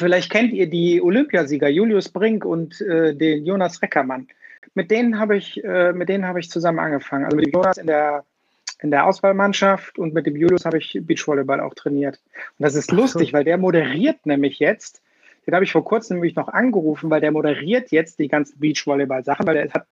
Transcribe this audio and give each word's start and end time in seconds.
Vielleicht 0.00 0.30
kennt 0.30 0.54
ihr 0.54 0.66
die 0.66 1.02
Olympiasieger 1.02 1.68
Julius 1.68 2.08
Brink 2.08 2.46
und 2.46 2.80
äh, 2.80 3.14
den 3.14 3.44
Jonas 3.44 3.82
Reckermann. 3.82 4.28
Mit 4.74 4.90
denen 4.90 5.18
habe 5.18 5.36
ich, 5.36 5.62
äh, 5.62 5.92
mit 5.92 6.08
denen 6.08 6.26
habe 6.26 6.40
ich 6.40 6.48
zusammen 6.48 6.78
angefangen. 6.78 7.26
Also 7.26 7.36
mit 7.36 7.46
dem 7.46 7.52
Jonas 7.52 7.76
in 7.76 7.86
der 7.86 8.24
in 8.82 8.90
der 8.90 9.06
Auswahlmannschaft 9.06 9.98
und 9.98 10.14
mit 10.14 10.24
dem 10.24 10.36
Julius 10.36 10.64
habe 10.64 10.78
ich 10.78 10.98
Beachvolleyball 11.02 11.60
auch 11.60 11.74
trainiert. 11.74 12.18
Und 12.58 12.64
das 12.64 12.74
ist 12.74 12.90
lustig, 12.90 13.34
weil 13.34 13.44
der 13.44 13.58
moderiert 13.58 14.24
nämlich 14.24 14.58
jetzt. 14.58 15.02
Den 15.46 15.52
habe 15.52 15.66
ich 15.66 15.72
vor 15.72 15.84
kurzem 15.84 16.16
nämlich 16.16 16.34
noch 16.34 16.48
angerufen, 16.48 17.10
weil 17.10 17.20
der 17.20 17.30
moderiert 17.30 17.90
jetzt 17.90 18.18
die 18.18 18.28
ganzen 18.28 18.58
Beachvolleyball-Sachen, 18.58 19.46
weil 19.46 19.56
er 19.56 19.70
hat 19.70 19.86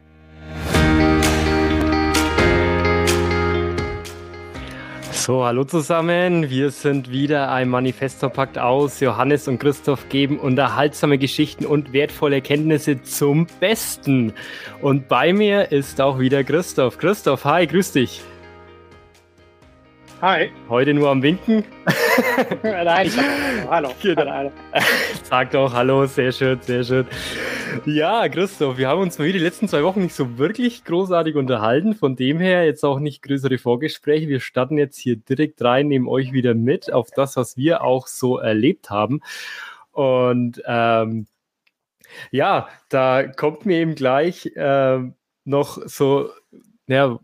So, 5.25 5.43
hallo 5.43 5.65
zusammen. 5.65 6.51
Wir 6.51 6.71
sind 6.71 7.11
wieder 7.11 7.51
ein 7.51 7.71
Manifesto-Pakt 7.71 8.59
aus. 8.59 9.01
Johannes 9.01 9.49
und 9.49 9.59
Christoph 9.59 10.11
geben 10.11 10.39
unterhaltsame 10.39 11.17
Geschichten 11.17 11.65
und 11.65 11.95
wertvolle 11.95 12.35
Erkenntnisse 12.35 13.03
zum 13.03 13.47
Besten. 13.59 14.35
Und 14.83 15.09
bei 15.09 15.33
mir 15.33 15.73
ist 15.73 15.99
auch 16.03 16.19
wieder 16.19 16.45
Christoph. 16.45 16.99
Christoph, 16.99 17.47
hi, 17.47 17.67
grüß 17.67 17.93
dich. 17.93 18.21
Hi. 20.21 20.51
Heute 20.69 20.95
nur 20.95 21.11
am 21.11 21.23
Winken. 21.23 21.65
Nein, 22.63 23.07
ich 23.07 23.13
sag 23.13 23.25
Hallo. 23.69 23.91
Genau. 24.01 24.31
hallo. 24.31 24.53
Sag 25.25 25.51
doch 25.51 25.73
Hallo, 25.73 26.07
sehr 26.07 26.33
schön, 26.33 26.61
sehr 26.63 26.85
schön. 26.85 27.07
Ja, 27.85 28.29
Christoph, 28.29 28.79
wir 28.79 28.89
haben 28.89 29.01
uns 29.01 29.19
mal 29.19 29.27
wieder 29.27 29.39
die 29.39 29.45
letzten 29.45 29.69
zwei 29.69 29.83
Wochen 29.83 30.03
nicht 30.03 30.15
so 30.15 30.39
wirklich 30.39 30.85
großartig 30.85 31.35
unterhalten. 31.35 31.95
Von 31.95 32.15
dem 32.15 32.39
her 32.39 32.65
jetzt 32.65 32.85
auch 32.85 33.01
nicht 33.01 33.23
größere 33.23 33.59
Vorgespräche. 33.59 34.29
Wir 34.29 34.41
starten 34.41 34.79
jetzt 34.79 34.99
hier 34.99 35.17
direkt 35.17 35.63
rein, 35.63 35.89
nehmen 35.89 36.09
euch 36.09 36.33
wieder 36.33 36.55
mit 36.55 36.93
auf 36.93 37.11
das, 37.11 37.37
was 37.37 37.57
wir 37.57 37.83
auch 37.83 38.07
so 38.07 38.39
erlebt 38.39 38.91
haben. 38.91 39.21
Und 39.93 40.63
ähm, 40.67 41.27
ja, 42.31 42.69
da 42.89 43.27
kommt 43.27 43.67
mir 43.67 43.79
eben 43.79 43.95
gleich 43.95 44.47
äh, 44.55 45.01
noch 45.45 45.79
so, 45.87 46.31
ja, 46.87 47.19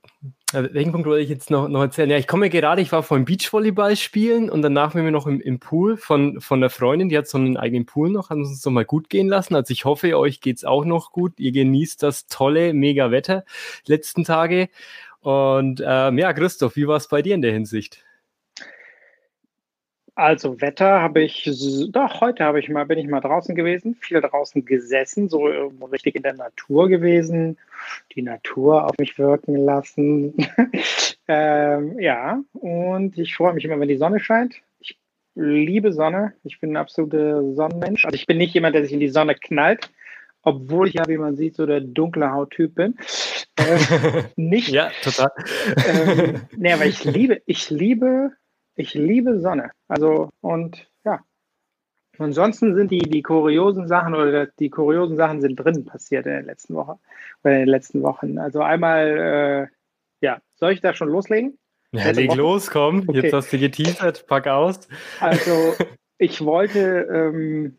welchen 0.53 0.93
Punkt 0.93 1.07
wollte 1.07 1.23
ich 1.23 1.29
jetzt 1.29 1.51
noch, 1.51 1.69
noch 1.69 1.81
erzählen? 1.81 2.11
Ja, 2.11 2.19
ich 2.19 2.27
komme 2.27 2.51
gerade, 2.51 2.83
ich 2.83 2.91
war 2.93 3.03
vorhin 3.03 3.25
Beachvolleyball 3.25 3.97
spielen 3.97 4.51
und 4.51 4.63
danach 4.63 4.95
waren 4.95 5.05
wir 5.05 5.11
noch 5.11 5.27
im, 5.27 5.41
im 5.41 5.61
Pool 5.61 5.97
von, 5.97 6.41
von 6.41 6.61
der 6.61 6.71
Freundin, 6.71 7.09
die 7.09 7.17
hat 7.17 7.29
so 7.29 7.39
einen 7.39 7.57
eigenen 7.57 7.87
Pool 7.87 8.11
noch, 8.11 8.31
hat 8.31 8.39
uns 8.39 8.65
noch 8.65 8.73
mal 8.73 8.85
gut 8.85 9.09
gehen 9.09 9.29
lassen. 9.29 9.55
Also 9.55 9.73
ich 9.73 9.85
hoffe, 9.85 10.19
euch 10.19 10.41
geht's 10.41 10.65
auch 10.65 10.85
noch 10.85 11.13
gut. 11.13 11.39
Ihr 11.39 11.53
genießt 11.53 12.03
das 12.03 12.27
tolle, 12.27 12.75
mega 12.75 13.11
Wetter 13.11 13.45
letzten 13.87 14.25
Tage. 14.25 14.69
Und 15.21 15.83
ähm, 15.87 16.19
ja, 16.19 16.33
Christoph, 16.33 16.77
wie 16.77 16.89
war 16.89 16.97
es 16.97 17.09
bei 17.09 17.23
dir 17.23 17.35
in 17.35 17.43
der 17.43 17.53
Hinsicht? 17.53 18.05
Also 20.15 20.61
Wetter 20.61 21.01
habe 21.01 21.23
ich, 21.23 21.49
doch 21.91 22.21
heute 22.21 22.45
habe 22.45 22.61
ich 22.61 22.69
mal, 22.69 22.87
bin 22.87 22.99
ich 22.99 23.09
mal 23.09 23.21
draußen 23.21 23.55
gewesen, 23.55 23.95
viel 23.95 24.21
draußen 24.21 24.65
gesessen, 24.65 25.29
so 25.29 25.45
richtig 25.93 26.17
in 26.17 26.23
der 26.23 26.35
Natur 26.35 26.89
gewesen, 26.89 27.59
die 28.15 28.23
Natur 28.23 28.85
auf 28.85 28.99
mich 28.99 29.19
wirken 29.19 29.57
lassen. 29.57 30.35
ähm, 31.29 31.99
ja, 31.99 32.41
und 32.55 33.17
ich 33.19 33.35
freue 33.35 33.55
mich 33.55 33.65
immer, 33.65 33.79
wenn 33.81 33.89
die 33.89 33.97
Sonne 33.97 34.21
scheint. 34.21 34.57
Ich 34.81 34.99
liebe 35.35 35.93
Sonne. 35.93 36.35
Ich 36.45 36.61
bin 36.61 36.73
ein 36.73 36.77
absoluter 36.77 37.43
Sonnenmensch. 37.55 38.05
Also 38.05 38.15
ich 38.15 38.27
bin 38.27 38.39
nicht 38.39 38.55
jemand, 38.55 38.75
der 38.75 38.83
sich 38.83 38.93
in 38.93 39.01
die 39.01 39.09
Sonne 39.09 39.35
knallt, 39.35 39.91
obwohl 40.43 40.89
ich 40.89 40.95
ja, 40.95 41.07
wie 41.09 41.19
man 41.19 41.37
sieht, 41.37 41.57
so 41.57 41.67
der 41.67 41.81
dunkle 41.81 42.33
Hauttyp 42.33 42.75
bin. 42.75 42.97
Äh, 43.57 44.25
nicht. 44.37 44.69
ja, 44.69 44.91
total. 45.03 45.31
ähm, 45.87 46.41
nee, 46.57 46.73
aber 46.73 46.87
ich 46.87 47.05
liebe, 47.05 47.43
ich 47.47 47.71
liebe 47.71 48.33
ich 48.81 48.95
liebe 48.95 49.41
Sonne. 49.41 49.71
Also 49.89 50.31
und 50.41 50.89
ja. 51.05 51.21
Ansonsten 52.19 52.75
sind 52.75 52.91
die, 52.91 52.99
die 52.99 53.23
kuriosen 53.23 53.87
Sachen 53.87 54.15
oder 54.15 54.47
die 54.47 54.71
kuriosen 54.71 55.17
Sachen 55.17 55.41
sind 55.41 55.57
drin 55.57 55.85
passiert 55.85 56.27
in 56.27 56.33
der 56.33 56.43
letzten 56.43 56.75
Woche 56.75 56.99
oder 57.43 57.55
in 57.55 57.61
den 57.61 57.69
letzten 57.69 58.03
Wochen. 58.03 58.39
Also 58.39 58.61
einmal, 58.63 59.71
äh, 59.71 60.27
ja, 60.27 60.41
soll 60.55 60.73
ich 60.73 60.81
da 60.81 60.93
schon 60.95 61.09
loslegen? 61.09 61.59
Ja, 61.93 62.11
leg 62.11 62.31
Woche? 62.31 62.39
los, 62.39 62.71
komm. 62.71 63.09
Okay. 63.09 63.21
Jetzt 63.21 63.33
hast 63.33 63.53
du 63.53 63.59
geteasert, 63.59 64.27
pack 64.27 64.47
aus. 64.47 64.89
Also 65.19 65.75
ich 66.19 66.45
wollte, 66.45 67.09
ähm, 67.13 67.79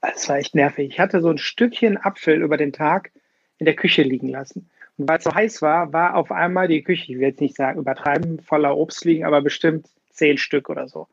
das 0.00 0.28
war 0.28 0.36
echt 0.36 0.54
nervig. 0.54 0.90
Ich 0.90 1.00
hatte 1.00 1.20
so 1.20 1.30
ein 1.30 1.38
Stückchen 1.38 1.96
Apfel 1.96 2.42
über 2.42 2.56
den 2.56 2.72
Tag 2.72 3.12
in 3.58 3.66
der 3.66 3.76
Küche 3.76 4.02
liegen 4.02 4.28
lassen. 4.28 4.70
Weil 4.98 5.18
es 5.18 5.24
so 5.24 5.34
heiß 5.34 5.62
war, 5.62 5.92
war 5.92 6.16
auf 6.16 6.32
einmal 6.32 6.68
die 6.68 6.82
Küche, 6.82 7.12
ich 7.12 7.18
will 7.18 7.28
jetzt 7.28 7.40
nicht 7.40 7.56
sagen 7.56 7.78
übertreiben, 7.78 8.40
voller 8.40 8.76
Obst 8.76 9.04
liegen, 9.04 9.24
aber 9.24 9.40
bestimmt 9.40 9.88
zehn 10.10 10.38
Stück 10.38 10.68
oder 10.68 10.88
so. 10.88 11.06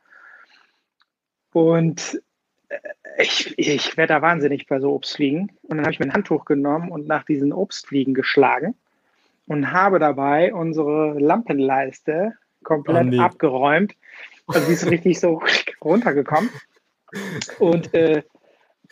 Und 1.54 2.22
äh, 2.70 2.78
ich, 3.18 3.54
ich 3.58 3.96
werde 3.96 4.16
da 4.16 4.22
wahnsinnig 4.22 4.68
bei 4.68 4.80
so 4.80 4.92
Obstfliegen. 4.94 5.52
Und 5.64 5.78
dann 5.78 5.82
habe 5.82 5.92
ich 5.92 6.00
mir 6.00 6.08
ein 6.08 6.14
Handtuch 6.14 6.46
genommen 6.46 6.92
und 6.92 7.08
nach 7.08 7.24
diesen 7.24 7.54
Obstfliegen 7.54 8.14
geschlagen 8.14 8.76
und 9.48 9.72
habe 9.72 10.00
dabei 10.00 10.54
unsere 10.54 11.18
Lampenleiste 11.20 12.34
komplett 12.64 13.06
oh, 13.06 13.10
nee. 13.10 13.20
abgeräumt. 13.20 13.96
Also 14.48 14.68
die 14.68 14.74
ist 14.74 14.90
richtig 14.90 15.20
so 15.20 15.42
runtergekommen. 15.82 16.50
Und 17.60 17.94
äh, 17.94 18.24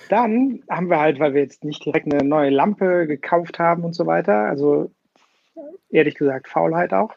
dann 0.09 0.63
haben 0.69 0.89
wir 0.89 0.99
halt, 0.99 1.19
weil 1.19 1.33
wir 1.33 1.41
jetzt 1.41 1.63
nicht 1.63 1.85
direkt 1.85 2.11
eine 2.11 2.23
neue 2.23 2.49
Lampe 2.49 3.07
gekauft 3.07 3.59
haben 3.59 3.83
und 3.83 3.93
so 3.93 4.05
weiter, 4.05 4.45
also 4.45 4.91
ehrlich 5.89 6.15
gesagt 6.15 6.47
Faulheit 6.47 6.93
auch, 6.93 7.13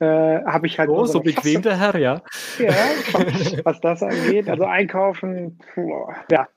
äh, 0.00 0.06
habe 0.44 0.66
ich 0.66 0.78
halt. 0.78 0.88
Oh, 0.88 1.04
so 1.04 1.20
bequem 1.20 1.62
der 1.62 1.78
Herr, 1.78 1.96
ja. 1.96 2.22
Ja, 2.58 2.74
was 3.64 3.80
das 3.80 4.02
angeht. 4.02 4.48
Also 4.48 4.64
einkaufen, 4.64 5.58
puh, 5.74 6.12
ja. 6.30 6.48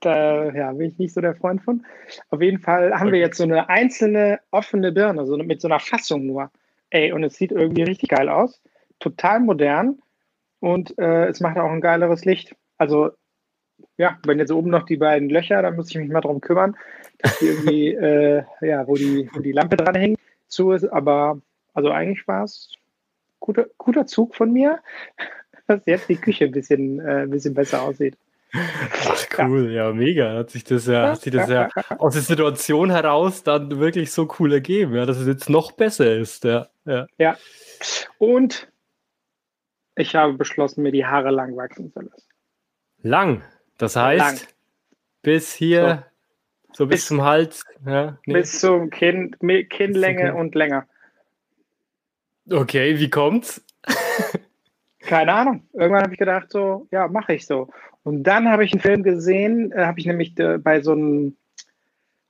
Da 0.00 0.50
ja, 0.52 0.72
bin 0.72 0.88
ich 0.88 0.98
nicht 0.98 1.14
so 1.14 1.20
der 1.20 1.36
Freund 1.36 1.62
von. 1.62 1.86
Auf 2.30 2.42
jeden 2.42 2.58
Fall 2.58 2.92
haben 2.92 3.08
okay. 3.08 3.12
wir 3.12 3.20
jetzt 3.20 3.36
so 3.36 3.44
eine 3.44 3.68
einzelne 3.68 4.40
offene 4.50 4.90
Birne, 4.90 5.26
so 5.26 5.36
mit 5.36 5.60
so 5.60 5.68
einer 5.68 5.78
Fassung 5.78 6.26
nur. 6.26 6.50
Ey, 6.90 7.12
und 7.12 7.22
es 7.22 7.34
sieht 7.34 7.52
irgendwie 7.52 7.84
richtig 7.84 8.08
geil 8.08 8.28
aus. 8.28 8.60
Total 8.98 9.38
modern. 9.38 10.00
Und 10.58 10.98
äh, 10.98 11.26
es 11.26 11.40
macht 11.40 11.56
auch 11.56 11.70
ein 11.70 11.80
geileres 11.80 12.24
Licht. 12.24 12.56
Also 12.78 13.12
ja, 13.96 14.18
wenn 14.24 14.38
jetzt 14.38 14.52
oben 14.52 14.70
noch 14.70 14.84
die 14.84 14.96
beiden 14.96 15.28
Löcher, 15.28 15.62
dann 15.62 15.76
muss 15.76 15.90
ich 15.90 15.96
mich 15.96 16.10
mal 16.10 16.20
drum 16.20 16.40
kümmern, 16.40 16.76
dass 17.18 17.38
die 17.38 17.46
irgendwie, 17.46 17.88
äh, 17.94 18.42
ja, 18.60 18.86
wo 18.86 18.94
die, 18.94 19.28
wo 19.32 19.40
die 19.40 19.52
Lampe 19.52 19.76
dran 19.76 19.94
hängt, 19.94 20.18
zu 20.48 20.72
ist. 20.72 20.84
Aber 20.84 21.40
also 21.74 21.90
eigentlich 21.90 22.26
war 22.26 22.44
es 22.44 22.72
guter, 23.40 23.66
guter 23.78 24.06
Zug 24.06 24.34
von 24.34 24.52
mir, 24.52 24.80
dass 25.66 25.86
jetzt 25.86 26.08
die 26.08 26.16
Küche 26.16 26.46
ein 26.46 26.52
bisschen, 26.52 27.00
äh, 27.00 27.22
ein 27.22 27.30
bisschen 27.30 27.54
besser 27.54 27.82
aussieht. 27.82 28.16
Ach 28.54 29.26
cool, 29.38 29.70
ja, 29.72 29.88
ja 29.88 29.92
mega. 29.94 30.34
Hat 30.34 30.50
sich 30.50 30.64
das 30.64 30.86
ja, 30.86 31.12
hat 31.12 31.22
sich 31.22 31.32
das 31.32 31.48
ja 31.48 31.70
aus 31.98 32.12
der 32.12 32.22
Situation 32.22 32.90
heraus 32.90 33.42
dann 33.42 33.78
wirklich 33.78 34.12
so 34.12 34.28
cool 34.38 34.52
ergeben, 34.52 34.94
ja, 34.94 35.06
dass 35.06 35.16
es 35.16 35.26
jetzt 35.26 35.48
noch 35.48 35.72
besser 35.72 36.14
ist. 36.16 36.44
Ja, 36.44 36.68
ja. 36.84 37.06
ja. 37.16 37.36
Und 38.18 38.70
ich 39.96 40.14
habe 40.14 40.34
beschlossen, 40.34 40.82
mir 40.82 40.92
die 40.92 41.06
Haare 41.06 41.30
lang 41.30 41.56
wachsen 41.56 41.92
zu 41.92 42.00
lassen. 42.00 42.28
Lang? 43.02 43.42
Das 43.82 43.96
heißt, 43.96 44.20
Lang. 44.20 44.48
bis 45.22 45.52
hier, 45.52 46.04
so, 46.68 46.84
so 46.84 46.86
bis, 46.86 47.00
bis, 47.00 47.06
zum 47.06 47.22
Hals. 47.22 47.64
Ja, 47.84 48.16
nee. 48.26 48.34
Bis 48.34 48.60
zum 48.60 48.90
Kinn, 48.90 49.34
Kinnlänge 49.70 50.30
okay. 50.30 50.40
und 50.40 50.54
länger. 50.54 50.86
Okay, 52.48 53.00
wie 53.00 53.10
kommt's? 53.10 53.60
Keine 55.00 55.32
Ahnung. 55.32 55.66
Irgendwann 55.72 56.04
habe 56.04 56.12
ich 56.12 56.18
gedacht, 56.20 56.52
so, 56.52 56.86
ja, 56.92 57.08
mache 57.08 57.34
ich 57.34 57.44
so. 57.44 57.70
Und 58.04 58.22
dann 58.22 58.48
habe 58.48 58.64
ich 58.64 58.72
einen 58.72 58.80
Film 58.80 59.02
gesehen, 59.02 59.72
äh, 59.72 59.84
habe 59.84 59.98
ich 59.98 60.06
nämlich 60.06 60.38
äh, 60.38 60.58
bei 60.58 60.80
so 60.80 60.92
einem, 60.92 61.36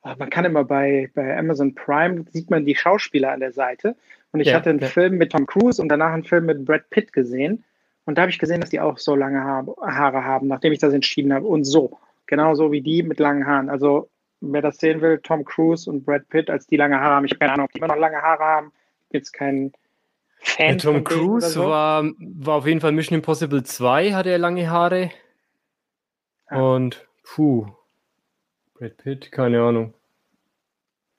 oh, 0.05 0.15
man 0.17 0.31
kann 0.31 0.47
immer 0.47 0.65
bei, 0.65 1.11
bei 1.15 1.37
Amazon 1.37 1.75
Prime, 1.75 2.25
sieht 2.31 2.49
man 2.51 2.65
die 2.65 2.77
Schauspieler 2.77 3.31
an 3.31 3.41
der 3.41 3.53
Seite. 3.53 3.95
Und 4.33 4.41
ich 4.41 4.49
ja, 4.49 4.55
hatte 4.55 4.71
einen 4.71 4.79
ja. 4.79 4.87
Film 4.87 5.19
mit 5.19 5.33
Tom 5.33 5.45
Cruise 5.45 5.83
und 5.83 5.91
danach 5.91 6.15
einen 6.15 6.25
Film 6.25 6.47
mit 6.47 6.65
Brad 6.65 6.89
Pitt 6.89 7.13
gesehen. 7.13 7.63
Und 8.05 8.17
da 8.17 8.23
habe 8.23 8.31
ich 8.31 8.39
gesehen, 8.39 8.61
dass 8.61 8.71
die 8.71 8.81
auch 8.81 8.99
so 8.99 9.15
lange 9.15 9.43
Haare 9.45 10.25
haben, 10.25 10.49
nachdem 10.49 10.73
ich 10.73 10.81
das 10.81 10.93
entschieden 10.93 11.33
habe. 11.33 11.47
Und 11.47 11.65
so, 11.65 11.99
genauso 12.27 12.73
wie 12.73 12.81
die 12.81 13.03
mit 13.03 13.21
langen 13.21 13.47
Haaren. 13.47 13.71
Also 13.71 14.11
wer 14.41 14.63
das 14.63 14.79
sehen 14.79 15.01
will, 15.01 15.21
Tom 15.23 15.45
Cruise 15.45 15.89
und 15.89 16.05
Brad 16.05 16.29
Pitt, 16.29 16.51
als 16.51 16.67
die 16.67 16.77
lange 16.77 16.99
Haare 17.01 17.15
haben. 17.15 17.25
Ich 17.25 17.33
habe 17.33 17.39
keine 17.39 17.53
Ahnung, 17.53 17.67
ob 17.67 17.73
die 17.73 17.79
immer 17.79 17.89
noch 17.89 17.97
lange 17.97 18.21
Haare 18.21 18.45
haben. 18.45 18.73
Jetzt 19.11 19.33
kein 19.33 19.73
Fan. 20.39 20.71
Ja, 20.71 20.77
Tom 20.77 21.05
Cruise 21.05 21.51
so. 21.51 21.67
war, 21.67 22.05
war 22.19 22.57
auf 22.57 22.67
jeden 22.67 22.81
Fall 22.81 22.93
Mission 22.93 23.17
Impossible 23.17 23.63
2, 23.63 24.13
hatte 24.13 24.31
er 24.31 24.39
lange 24.39 24.69
Haare. 24.69 25.11
Ja. 26.51 26.61
Und 26.61 27.07
puh. 27.23 27.67
Brad 28.75 28.97
Pitt, 28.97 29.31
keine 29.31 29.63
Ahnung. 29.63 29.95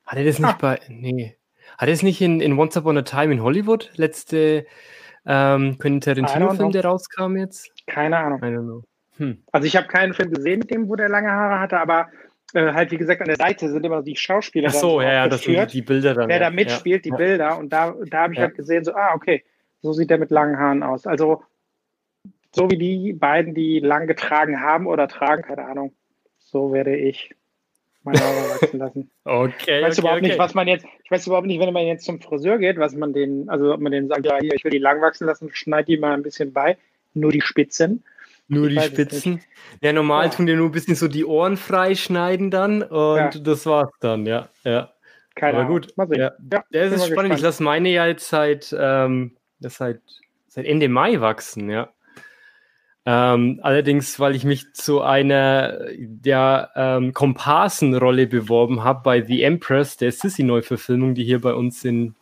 Hat 0.06 0.18
er 0.18 0.26
das 0.26 0.40
nicht 0.40 0.50
ah. 0.50 0.58
bei. 0.60 0.82
Nee. 0.90 1.38
Hat 1.78 1.88
er 1.88 1.94
es 1.94 2.04
nicht 2.04 2.20
in, 2.22 2.42
in 2.42 2.60
Once 2.60 2.76
Upon 2.76 2.98
a 2.98 3.04
Time 3.04 3.32
in 3.32 3.42
Hollywood 3.42 3.92
letzte 3.96 4.66
ähm, 5.26 5.78
Quentin 5.78 6.02
Tarantino-Film, 6.02 6.72
der 6.72 6.86
rauskam 6.86 7.38
jetzt? 7.38 7.72
Keine 7.88 8.18
Ahnung. 8.18 8.84
Hm. 9.18 9.44
Also 9.52 9.68
ich 9.68 9.76
habe 9.76 9.88
keinen 9.88 10.14
Film 10.14 10.32
gesehen 10.32 10.60
mit 10.60 10.72
dem, 10.72 10.90
wo 10.90 10.96
der 10.96 11.10
lange 11.10 11.32
Haare 11.32 11.60
hatte, 11.60 11.80
aber 11.80 12.10
äh, 12.54 12.74
halt 12.74 12.92
wie 12.92 12.98
gesagt 12.98 13.22
an 13.22 13.28
der 13.28 13.36
Seite 13.36 13.70
sind 13.70 13.86
immer 13.86 14.02
die 14.02 14.16
Schauspieler. 14.16 14.70
Ach 14.70 14.74
so, 14.74 15.02
ja, 15.02 15.14
ja, 15.14 15.28
das 15.28 15.44
sind 15.44 15.74
die, 15.74 15.82
Bilder 15.82 16.14
dann. 16.14 16.30
Wer 16.30 16.38
ja. 16.38 16.44
da 16.44 16.50
mitspielt, 16.50 17.06
ja. 17.06 17.12
die 17.12 17.18
Bilder 17.18 17.58
und 17.58 17.72
da, 17.72 17.96
da 18.10 18.24
habe 18.24 18.34
ich 18.34 18.40
ja. 18.40 18.46
halt 18.46 18.56
gesehen, 18.56 18.84
so, 18.84 18.94
ah, 18.94 19.14
okay, 19.14 19.44
so 19.82 19.94
sieht 19.94 20.10
der 20.10 20.18
mit 20.18 20.32
langen 20.32 20.58
Haaren 20.58 20.84
aus. 20.84 21.06
Also 21.06 21.44
so 22.56 22.70
wie 22.70 22.78
die 22.78 23.14
beiden, 23.14 23.54
die 23.54 23.80
lang 23.80 24.08
getragen 24.08 24.62
haben 24.62 24.88
oder 24.88 25.08
tragen, 25.08 25.44
keine 25.44 25.66
Ahnung. 25.66 25.94
So 26.40 26.72
werde 26.74 26.96
ich 26.96 27.36
meine 28.04 28.20
Haare 28.20 28.50
wachsen 28.62 28.80
lassen. 28.80 29.12
Okay. 29.26 29.80
Ich 29.80 29.86
weiß 29.86 29.94
okay, 29.94 30.02
überhaupt 30.02 30.18
okay. 30.20 30.28
nicht, 30.28 30.40
was 30.40 30.54
man 30.54 30.68
jetzt, 30.68 30.86
ich 31.04 31.12
weiß 31.12 31.28
überhaupt 31.28 31.48
nicht, 31.48 31.60
wenn 31.60 31.74
man 31.74 31.86
jetzt 31.86 32.06
zum 32.06 32.20
Friseur 32.20 32.58
geht, 32.58 32.78
was 32.78 32.94
man 32.96 33.14
den, 33.14 33.50
also 33.50 33.74
ob 33.74 33.80
man 33.80 33.92
den 33.92 34.08
sagt, 34.08 34.26
ja, 34.26 34.38
hier, 34.40 34.54
ich 34.54 34.64
will 34.64 34.72
die 34.72 34.78
lang 34.80 35.02
wachsen 35.02 35.26
lassen, 35.26 35.50
schneid 35.54 35.88
die 35.88 35.98
mal 35.98 36.14
ein 36.14 36.24
bisschen 36.24 36.52
bei, 36.54 36.78
nur 37.14 37.32
die 37.32 37.42
Spitzen. 37.42 38.04
Nur 38.50 38.68
Ich 38.68 38.78
die 38.78 38.84
Spitzen. 38.86 39.42
Ja, 39.82 39.94
normal 39.94 40.26
Ja. 40.26 40.32
tun 40.32 40.46
die 40.46 40.56
nur 40.56 40.68
ein 40.68 40.72
bisschen 40.72 40.96
so 40.96 41.08
die 41.08 41.26
Ohren 41.26 41.56
freischneiden 41.58 42.52
dann 42.52 42.84
und 42.84 43.18
Ja. 43.18 43.30
das 43.30 43.66
war's 43.66 43.92
dann, 44.02 44.26
ja. 44.26 44.50
ja. 44.64 44.92
Keine 45.36 45.60
Aber 45.60 45.68
gut. 45.68 45.94
Mal 45.96 46.08
sehen. 46.08 46.20
Ja. 46.20 46.32
Ja, 46.52 46.64
bin 46.70 46.82
ist 46.82 47.06
spannend. 47.08 47.08
Ich 47.08 47.14
gespannt. 47.14 47.42
lasse 47.42 47.64
meine 47.64 47.90
ja 47.90 48.06
jetzt 48.06 48.28
seit, 48.30 48.76
ähm, 48.78 49.36
das 49.60 49.78
seit, 49.78 50.02
seit 50.48 50.66
Ende 50.66 50.90
Mai 50.90 51.22
wachsen, 51.22 51.70
ja. 51.70 51.90
Ähm, 53.06 53.60
allerdings, 53.62 54.20
weil 54.20 54.36
ich 54.36 54.46
mich 54.46 54.74
zu 54.74 55.02
einer 55.02 55.78
der 55.98 56.72
ähm, 56.76 57.14
Komparsenrolle 57.14 58.28
beworben 58.28 58.84
habe 58.84 59.02
bei 59.04 59.22
The 59.22 59.44
Empress, 59.44 59.98
der 59.98 60.12
Sissy-Neuverfilmung, 60.12 61.14
die 61.14 61.26
hier 61.26 61.42
bei 61.42 61.54
uns 61.54 61.84
in, 61.84 62.16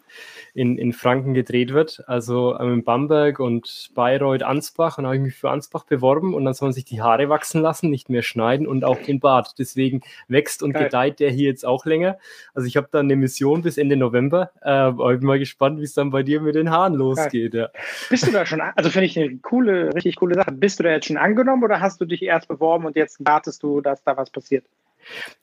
in, 0.54 0.78
in 0.78 0.94
Franken 0.94 1.34
gedreht 1.34 1.74
wird. 1.74 2.04
Also 2.08 2.58
ähm, 2.60 2.74
in 2.74 2.84
Bamberg 2.84 3.40
und 3.40 3.92
Bayreuth, 3.96 4.44
Ansbach. 4.44 4.98
Und 4.98 5.06
habe 5.06 5.16
ich 5.16 5.22
mich 5.22 5.36
für 5.36 5.50
Ansbach 5.50 5.86
beworben 5.86 6.34
und 6.34 6.46
dann 6.46 6.54
soll 6.54 6.68
man 6.68 6.74
sich 6.74 6.86
die 6.86 7.02
Haare 7.02 7.30
wachsen 7.30 7.62
lassen, 7.62 7.90
nicht 7.90 8.10
mehr 8.10 8.22
schneiden 8.22 8.68
und 8.68 8.84
auch 8.84 8.98
den 9.02 9.20
Bart. 9.20 9.56
Deswegen 9.60 10.02
wächst 10.28 10.64
und 10.64 10.74
Geil. 10.74 10.86
gedeiht 10.86 11.20
der 11.20 11.32
hier 11.32 11.50
jetzt 11.50 11.66
auch 11.66 11.86
länger. 11.86 12.18
Also 12.54 12.68
ich 12.68 12.78
habe 12.78 12.88
da 12.92 13.00
eine 13.00 13.16
Mission 13.16 13.62
bis 13.62 13.78
Ende 13.78 13.96
November. 13.96 14.52
Äh, 14.62 14.92
bin 15.18 15.28
mal 15.28 15.40
gespannt, 15.40 15.80
wie 15.80 15.84
es 15.84 15.94
dann 15.94 16.10
bei 16.12 16.24
dir 16.24 16.42
mit 16.42 16.56
den 16.56 16.70
Haaren 16.70 16.96
losgeht. 16.96 17.54
Ja. 17.54 17.70
Bist 18.10 18.28
du 18.28 18.32
da 18.32 18.46
schon, 18.46 18.62
also 18.62 18.90
finde 18.90 19.06
ich 19.06 19.20
eine 19.20 19.38
coole, 19.38 19.94
richtig 19.94 20.18
coole 20.18 20.36
Sache. 20.36 20.52
Bist 20.52 20.80
du 20.80 20.84
da 20.84 20.92
jetzt 20.92 21.08
schon 21.08 21.18
angenommen 21.18 21.64
oder 21.64 21.80
hast 21.80 22.02
du 22.02 22.06
dich 22.06 22.24
erst 22.24 22.48
beworben 22.48 22.86
und 22.86 22.96
jetzt 22.96 23.24
wartest 23.26 23.64
du, 23.64 23.82
dass 23.82 24.04
da 24.04 24.18
was 24.18 24.30
passiert? 24.30 24.66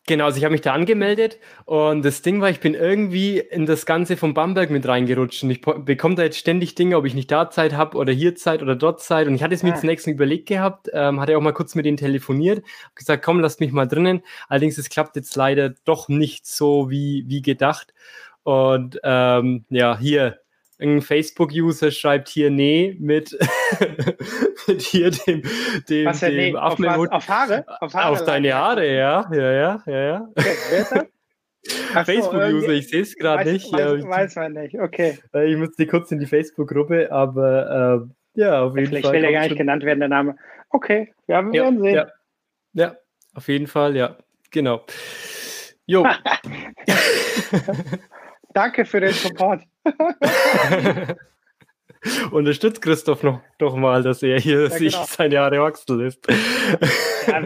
Genau, 0.07 0.25
also 0.25 0.39
ich 0.39 0.45
habe 0.45 0.53
mich 0.53 0.63
da 0.63 0.73
angemeldet 0.73 1.39
und 1.67 2.03
das 2.03 2.23
Ding 2.23 2.41
war, 2.41 2.49
ich 2.49 2.61
bin 2.61 2.73
irgendwie 2.73 3.39
in 3.39 3.67
das 3.67 3.85
Ganze 3.85 4.17
von 4.17 4.33
Bamberg 4.33 4.71
mit 4.71 4.89
reingerutscht 4.89 5.43
und 5.43 5.51
ich 5.51 5.61
bekomme 5.61 6.15
da 6.15 6.23
jetzt 6.23 6.39
ständig 6.39 6.75
Dinge, 6.75 6.97
ob 6.97 7.05
ich 7.05 7.13
nicht 7.15 7.31
da 7.31 7.51
Zeit 7.51 7.75
habe 7.75 7.99
oder 7.99 8.11
hier 8.13 8.35
Zeit 8.35 8.63
oder 8.63 8.75
dort 8.75 9.03
Zeit 9.03 9.27
und 9.27 9.35
ich 9.35 9.43
hatte 9.43 9.55
es 9.55 9.63
mir 9.63 9.75
Ah. 9.75 9.77
zunächst 9.77 10.07
überlegt 10.07 10.49
gehabt, 10.49 10.89
ähm, 10.95 11.21
hatte 11.21 11.37
auch 11.37 11.43
mal 11.43 11.53
kurz 11.53 11.75
mit 11.75 11.85
denen 11.85 11.99
telefoniert, 11.99 12.65
gesagt, 12.95 13.23
komm, 13.23 13.41
lass 13.41 13.61
mich 13.61 13.71
mal 13.73 13.87
drinnen. 13.87 14.23
Allerdings, 14.49 14.79
es 14.79 14.89
klappt 14.89 15.15
jetzt 15.17 15.37
leider 15.37 15.71
doch 15.85 16.09
nicht 16.09 16.47
so 16.47 16.89
wie, 16.91 17.25
wie 17.27 17.43
gedacht 17.43 17.93
und 18.45 18.99
ähm, 19.05 19.67
ja, 19.69 19.99
hier, 19.99 20.39
ein 20.81 21.03
Facebook-User 21.03 21.91
schreibt 21.91 22.29
hier 22.29 22.51
nee 22.51 22.97
mit, 23.01 23.37
mit 24.69 24.81
hier 24.83 25.11
dem, 25.11 25.43
dem, 25.89 26.07
Was 26.07 26.21
ja, 26.21 26.29
dem 26.29 26.37
nee, 26.37 26.55
auf, 26.55 26.79
was, 26.79 26.87
Affenmut- 26.87 27.11
auf 27.11 27.29
Haare? 27.29 27.65
auf, 27.81 28.25
deine 28.25 28.55
Haare, 28.55 28.87
ja, 28.87 29.29
ja, 29.33 29.53
ja, 29.53 29.83
ja, 29.87 29.99
ja. 30.01 30.29
Okay, 30.37 30.55
wer 30.71 30.79
ist 30.81 30.93
das? 30.93 31.05
Facebook-User, 32.07 32.69
ich 32.73 32.89
sehe 32.89 33.03
es 33.03 33.17
gerade 33.17 33.53
nicht. 33.53 33.73
Weiß, 33.73 33.81
ja, 33.81 33.95
ich, 33.95 34.05
weiß 34.05 34.37
man 34.37 34.53
nicht, 34.53 34.79
okay. 34.79 35.19
äh, 35.35 35.51
ich 35.53 35.57
muss 35.59 35.75
dir 35.75 35.87
kurz 35.87 36.13
in 36.13 36.21
die 36.21 36.27
Facebook-Gruppe, 36.27 37.11
aber 37.11 38.01
ähm, 38.03 38.15
ja, 38.35 38.63
auf 38.63 38.77
jeden 38.77 38.89
Vielleicht 38.89 39.07
Fall. 39.07 39.15
will 39.15 39.25
ja 39.25 39.33
gar 39.33 39.41
nicht 39.41 39.49
schon- 39.51 39.59
genannt 39.59 39.85
werden, 39.85 39.99
der 39.99 40.09
Name. 40.09 40.37
Okay, 40.71 41.13
ja, 41.27 41.45
wir 41.45 41.53
ja, 41.55 41.65
werden 41.65 41.81
sehen. 41.83 41.95
ja, 41.95 42.07
ja, 42.75 42.97
auf 43.35 43.49
jeden 43.49 43.67
Fall, 43.67 43.97
ja, 43.97 44.17
genau. 44.51 44.85
Jo. 45.87 46.07
Danke 48.55 48.85
für 48.85 49.01
den 49.01 49.13
Support. 49.13 49.63
Unterstützt 52.31 52.81
Christoph 52.81 53.23
noch 53.23 53.41
doch 53.59 53.75
mal, 53.75 54.03
dass 54.03 54.23
er 54.23 54.39
hier 54.39 54.71
sich 54.71 54.95
genau. 54.95 55.07
seine 55.07 55.39
Haare 55.39 55.61
wachsen 55.61 55.99
lässt. 55.99 56.27
Ja. 57.27 57.43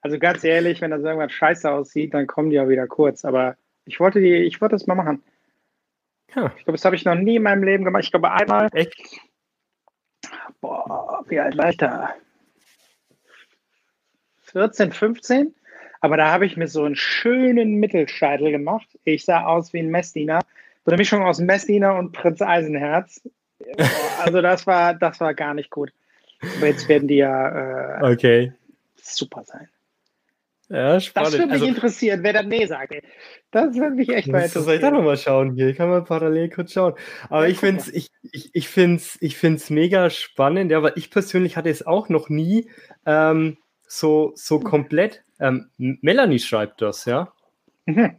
Also 0.00 0.18
ganz 0.18 0.44
ehrlich, 0.44 0.80
wenn 0.80 0.92
das 0.92 1.02
irgendwas 1.02 1.32
scheiße 1.32 1.70
aussieht, 1.70 2.14
dann 2.14 2.26
kommen 2.26 2.50
die 2.50 2.60
auch 2.60 2.68
wieder 2.68 2.86
kurz. 2.86 3.24
Aber 3.24 3.56
ich 3.84 3.98
wollte 3.98 4.20
die, 4.20 4.34
ich 4.34 4.60
wollte 4.60 4.76
das 4.76 4.86
mal 4.86 4.94
machen. 4.94 5.22
Ja, 6.34 6.52
Ich 6.56 6.64
glaube, 6.64 6.76
das 6.76 6.84
habe 6.84 6.94
ich 6.94 7.04
noch 7.04 7.14
nie 7.14 7.36
in 7.36 7.42
meinem 7.42 7.64
Leben 7.64 7.84
gemacht. 7.84 8.04
Ich 8.04 8.10
glaube 8.10 8.30
einmal, 8.30 8.68
echt? 8.72 9.20
boah, 10.60 11.24
wie 11.28 11.40
alt 11.40 11.56
war 11.56 11.70
ich 11.70 11.76
da? 11.76 12.14
14, 14.42 14.92
15. 14.92 15.54
Aber 16.00 16.16
da 16.16 16.30
habe 16.30 16.46
ich 16.46 16.56
mir 16.56 16.68
so 16.68 16.84
einen 16.84 16.96
schönen 16.96 17.74
Mittelscheitel 17.74 18.50
gemacht. 18.50 18.86
Ich 19.04 19.24
sah 19.24 19.44
aus 19.44 19.72
wie 19.72 19.78
ein 19.80 19.88
Messdiener. 19.90 20.40
So 20.84 20.90
eine 20.92 20.98
Mischung 20.98 21.22
aus 21.24 21.38
Messdiener 21.40 21.96
und 21.98 22.12
Prinz 22.12 22.40
Eisenherz. 22.40 23.20
Also 24.22 24.40
das 24.40 24.66
war, 24.66 24.94
das 24.94 25.20
war 25.20 25.34
gar 25.34 25.54
nicht 25.54 25.70
gut. 25.70 25.90
Aber 26.56 26.66
jetzt 26.68 26.88
werden 26.88 27.08
die 27.08 27.16
ja 27.16 27.98
äh, 28.00 28.12
Okay. 28.12 28.52
super 29.02 29.42
sein. 29.44 29.68
Ja, 30.70 30.94
Das 30.94 31.06
spannend. 31.06 31.32
würde 31.32 31.46
mich 31.46 31.52
also, 31.54 31.66
interessieren, 31.66 32.22
wer 32.22 32.34
dann 32.34 32.48
Nee 32.48 32.66
sagt. 32.66 32.92
Ey. 32.92 33.02
Das 33.50 33.74
würde 33.74 33.96
mich 33.96 34.10
echt 34.10 34.28
mal 34.28 34.42
Das 34.42 34.52
soll 34.52 34.62
ich 34.62 34.68
interessieren. 34.74 34.94
nochmal 34.94 35.16
schauen 35.16 35.54
hier. 35.54 35.74
Kann 35.74 35.88
mal 35.88 36.04
parallel 36.04 36.50
kurz 36.50 36.72
schauen. 36.74 36.92
Aber 37.30 37.44
Ja, 37.46 37.50
ich 37.50 37.58
finde 37.58 37.80
es 37.80 37.88
ich, 37.88 38.10
ich, 38.32 38.50
ich 38.54 38.68
find's, 38.68 39.16
ich 39.22 39.36
find's 39.38 39.70
mega 39.70 40.10
spannend, 40.10 40.70
ja, 40.70 40.82
weil 40.82 40.92
ich 40.96 41.10
persönlich 41.10 41.56
hatte 41.56 41.70
es 41.70 41.86
auch 41.86 42.08
noch 42.10 42.28
nie 42.28 42.70
ähm, 43.06 43.56
so, 43.86 44.32
so 44.34 44.60
komplett. 44.60 45.24
Ähm, 45.40 45.70
Melanie 45.78 46.38
schreibt 46.38 46.82
das, 46.82 47.04
ja. 47.04 47.32
Mhm. 47.86 48.16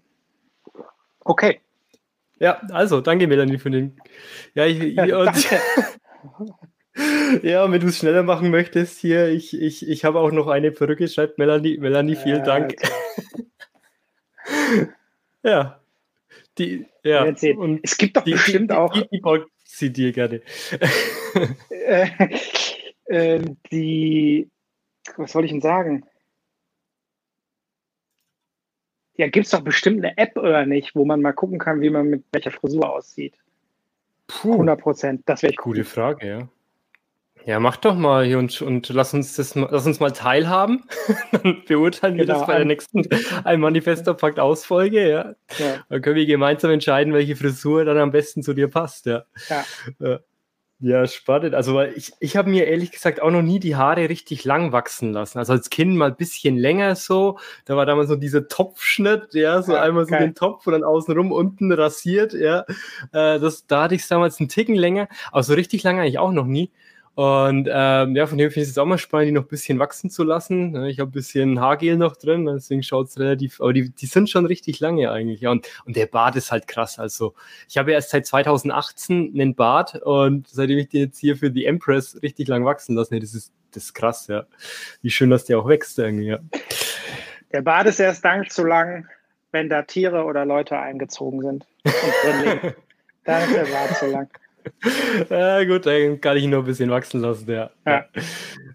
Okay. 1.21 1.60
Ja, 2.39 2.62
also, 2.71 3.01
danke 3.01 3.27
Melanie 3.27 3.57
für 3.60 3.69
den. 3.69 4.00
Ja, 4.56 4.66
ich, 4.66 4.80
Ja, 4.80 5.06
ich, 5.06 5.13
und, 5.13 5.50
ja, 7.44 7.69
wenn 7.71 7.81
du 7.81 7.88
es 7.88 7.98
schneller 8.00 8.24
machen 8.24 8.50
möchtest, 8.50 9.00
hier, 9.00 9.27
ich, 9.30 9.54
ich, 9.60 9.88
ich 9.88 10.06
habe 10.06 10.19
auch 10.19 10.31
noch 10.31 10.48
eine 10.48 10.71
Perücke, 10.71 11.07
schreibt 11.07 11.38
Melanie. 11.38 11.77
Melanie, 11.77 12.16
vielen 12.16 12.42
Äh, 12.42 12.45
Dank. 12.45 12.75
Ja. 15.44 15.80
Die, 16.57 16.86
ja. 17.04 17.24
Und 17.24 17.80
Es 17.83 17.98
gibt 17.98 18.18
doch 18.18 18.24
die, 18.24 18.31
bestimmt 18.31 18.71
die, 18.71 18.75
auch 18.75 18.92
Die, 18.94 19.07
die 19.12 19.19
baut 19.19 19.45
sie 19.63 19.92
dir 19.94 20.12
gerne. 20.12 20.42
äh, 21.69 22.07
äh, 23.06 23.42
die, 23.71 24.50
was 25.16 25.31
soll 25.31 25.45
ich 25.45 25.51
denn 25.51 25.62
sagen? 25.62 26.06
Ja, 29.19 29.27
gibt 29.27 29.48
es 29.48 29.51
doch 29.51 29.60
bestimmt 29.60 29.98
eine 29.98 30.18
App 30.18 30.38
oder 30.38 30.66
nicht, 30.66 30.95
wo 30.95 31.04
man 31.04 31.21
mal 31.21 31.33
gucken 31.33 31.60
kann, 31.60 31.81
wie 31.81 31.89
man 31.89 32.07
mit 32.07 32.24
welcher 32.31 32.51
Frisur 32.51 32.89
aussieht. 32.89 33.33
Puh. 34.27 34.54
100 34.54 34.80
Prozent, 34.80 35.24
das 35.25 35.44
wäre 35.44 35.54
Gute 35.56 35.83
Frage, 35.83 36.25
ja. 36.25 36.48
Ja, 37.45 37.60
mach 37.60 37.75
doch 37.75 37.95
mal 37.95 38.24
hier 38.24 38.39
und, 38.39 38.62
und 38.62 38.88
lass 38.88 39.13
uns 39.13 39.36
das 39.36 39.56
mal, 39.56 39.68
lass 39.71 39.86
uns 39.86 40.00
mal 40.00 40.12
teilhaben. 40.12 40.86
Dann 41.33 41.63
beurteilen 41.68 42.16
wir 42.16 42.25
Genau, 42.25 42.39
das 42.39 42.48
bei 42.48 42.56
der 42.56 42.66
nächsten 42.66 43.06
ein 43.44 43.59
Manifester 43.59 44.14
Pakt 44.14 44.40
Ausfolge, 44.40 45.09
ja. 45.09 45.35
Ja, 45.57 45.83
Dann 45.90 46.02
können 46.02 46.16
wir 46.16 46.26
gemeinsam 46.26 46.71
entscheiden, 46.71 47.11
welche 47.14 47.35
Frisur 47.35 47.83
dann 47.83 47.97
am 47.97 48.11
besten 48.11 48.42
zu 48.42 48.54
dir 48.54 48.69
passt, 48.69 49.06
ja. 49.06 49.26
ja. 49.99 50.19
Ja, 50.81 51.06
spannend. 51.07 51.56
Also, 51.56 51.74
weil 51.76 51.92
ich, 51.98 52.14
ich 52.21 52.38
habe 52.38 52.50
mir 52.50 52.66
ehrlich 52.66 52.92
gesagt 52.92 53.21
auch 53.21 53.31
noch 53.31 53.42
nie 53.42 53.59
die 53.59 53.76
Haare 53.76 54.07
richtig 54.07 54.45
lang 54.45 54.71
wachsen 54.71 55.12
lassen. 55.12 55.38
Also 55.38 55.52
als 55.52 55.69
Kind 55.69 55.98
mal 55.98 56.12
ein 56.12 56.16
bisschen 56.16 56.56
länger 56.57 56.95
so. 56.95 57.38
Da 57.66 57.76
war 57.76 57.86
damals 57.86 58.07
so 58.07 58.16
dieser 58.16 58.48
Topfschnitt, 58.48 59.33
ja, 59.33 59.62
so 59.62 59.74
Ja, 59.74 59.81
einmal 59.81 60.06
so 60.06 60.12
geil. 60.12 60.30
den 60.30 60.36
Topf 60.36 60.66
und 60.68 60.71
dann 60.74 60.86
außenrum 60.86 61.33
unten 61.33 61.74
rasiert, 61.74 62.31
ja. 62.33 62.62
Äh, 63.12 63.40
das, 63.40 63.68
da 63.68 63.83
hatte 63.83 63.95
ich 63.95 64.04
es 64.04 64.07
damals 64.07 64.40
einen 64.40 64.48
Ticken 64.48 64.76
länger, 64.76 65.09
aber 65.33 65.44
so 65.44 65.54
richtig 65.54 65.83
lange 65.83 66.02
eigentlich 66.02 66.19
auch 66.19 66.31
noch 66.31 66.45
nie. 66.45 66.71
Und 67.19 67.68
ähm, 67.69 68.16
ja, 68.16 68.28
von 68.28 68.38
dem 68.38 68.49
finde 68.49 68.64
ich 68.64 68.69
es 68.69 68.78
auch 68.78 68.85
mal 68.85 68.97
spannend, 68.97 69.28
die 69.28 69.31
noch 69.33 69.42
ein 69.42 69.49
bisschen 69.49 69.78
wachsen 69.78 70.09
zu 70.09 70.23
lassen. 70.23 70.85
Ich 70.85 71.02
habe 71.02 71.09
ein 71.09 71.11
bisschen 71.11 71.59
Haargel 71.59 71.97
noch 71.97 72.16
drin, 72.16 72.45
deswegen 72.45 72.81
schaut 72.81 73.09
es 73.09 73.19
relativ, 73.19 73.59
aber 73.59 73.73
die, 73.73 73.90
die 73.90 74.06
sind 74.06 74.30
schon 74.30 74.45
richtig 74.45 74.80
lange 74.80 75.11
eigentlich. 75.11 75.42
Ja, 75.42 75.52
und, 75.52 75.68
und 75.83 75.97
der 75.97 76.06
Bart 76.06 76.38
ist 76.38 76.49
halt 76.49 76.69
krass. 76.69 76.97
Also, 76.97 77.33
ich 77.68 77.78
habe 77.78 77.92
ja 77.92 77.95
erst 77.95 78.11
seit 78.11 78.26
2018 78.26 79.33
einen 79.33 79.54
Bart 79.54 80.02
und 80.02 80.47
seitdem 80.47 80.78
ich 80.78 80.88
den 80.88 81.02
jetzt 81.07 81.19
hier 81.19 81.35
für 81.35 81.52
die 81.52 81.66
Empress 81.66 82.18
richtig 82.23 82.47
lang 82.47 82.64
wachsen 82.64 82.95
lasse, 82.95 83.19
das 83.19 83.33
ist, 83.33 83.52
das 83.71 83.83
ist 83.83 83.94
krass, 83.95 84.28
ja. 84.28 84.45
Wie 85.02 85.09
schön, 85.09 85.30
dass 85.30 85.44
der 85.44 85.59
auch 85.59 85.68
wächst 85.68 85.99
irgendwie, 85.99 86.28
ja. 86.28 86.40
Der 87.52 87.64
Bart 87.64 87.88
ist 87.88 87.99
erst 87.99 88.23
dann 88.23 88.49
zu 88.49 88.64
lang, 88.64 89.09
wenn 89.52 89.68
da 89.68 89.81
Tiere 89.81 90.23
oder 90.23 90.45
Leute 90.45 90.80
eingezogen 90.80 91.42
sind. 91.42 91.68
Dann 93.26 93.44
ist 93.44 93.56
der 93.56 93.66
Bart 93.66 93.97
zu 93.97 94.06
lang. 94.07 94.30
Ja, 95.30 95.63
gut, 95.63 95.85
dann 95.85 96.21
kann 96.21 96.37
ich 96.37 96.44
ihn 96.44 96.49
noch 96.49 96.59
ein 96.59 96.66
bisschen 96.66 96.89
wachsen 96.89 97.21
lassen, 97.21 97.49
ja. 97.49 97.69
Ja. 97.85 98.06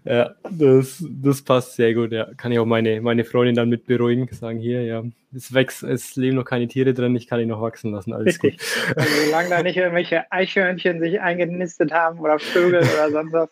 Ja, 0.03 0.35
das, 0.51 1.03
das 1.09 1.41
passt 1.41 1.75
sehr 1.75 1.93
gut, 1.93 2.11
ja. 2.11 2.27
Kann 2.37 2.51
ich 2.51 2.59
auch 2.59 2.65
meine, 2.65 3.01
meine 3.01 3.23
Freundin 3.23 3.55
dann 3.55 3.69
mit 3.69 3.87
beruhigen, 3.87 4.27
sagen, 4.31 4.59
hier, 4.59 4.83
ja, 4.83 5.03
es 5.35 5.53
wächst, 5.53 5.83
es 5.83 6.15
leben 6.15 6.35
noch 6.35 6.45
keine 6.45 6.67
Tiere 6.67 6.93
drin, 6.93 7.15
ich 7.15 7.27
kann 7.27 7.39
ihn 7.39 7.47
noch 7.47 7.61
wachsen 7.61 7.91
lassen, 7.91 8.13
alles 8.13 8.27
Richtig. 8.27 8.59
gut. 8.59 8.97
Also, 8.97 9.09
solange 9.25 9.49
da 9.49 9.63
nicht 9.63 9.77
irgendwelche 9.77 10.31
Eichhörnchen 10.31 10.99
sich 10.99 11.19
eingenistet 11.19 11.91
haben 11.91 12.19
oder 12.19 12.37
Vögel 12.39 12.79
oder 12.93 13.11
sonst 13.11 13.33
was. 13.33 13.49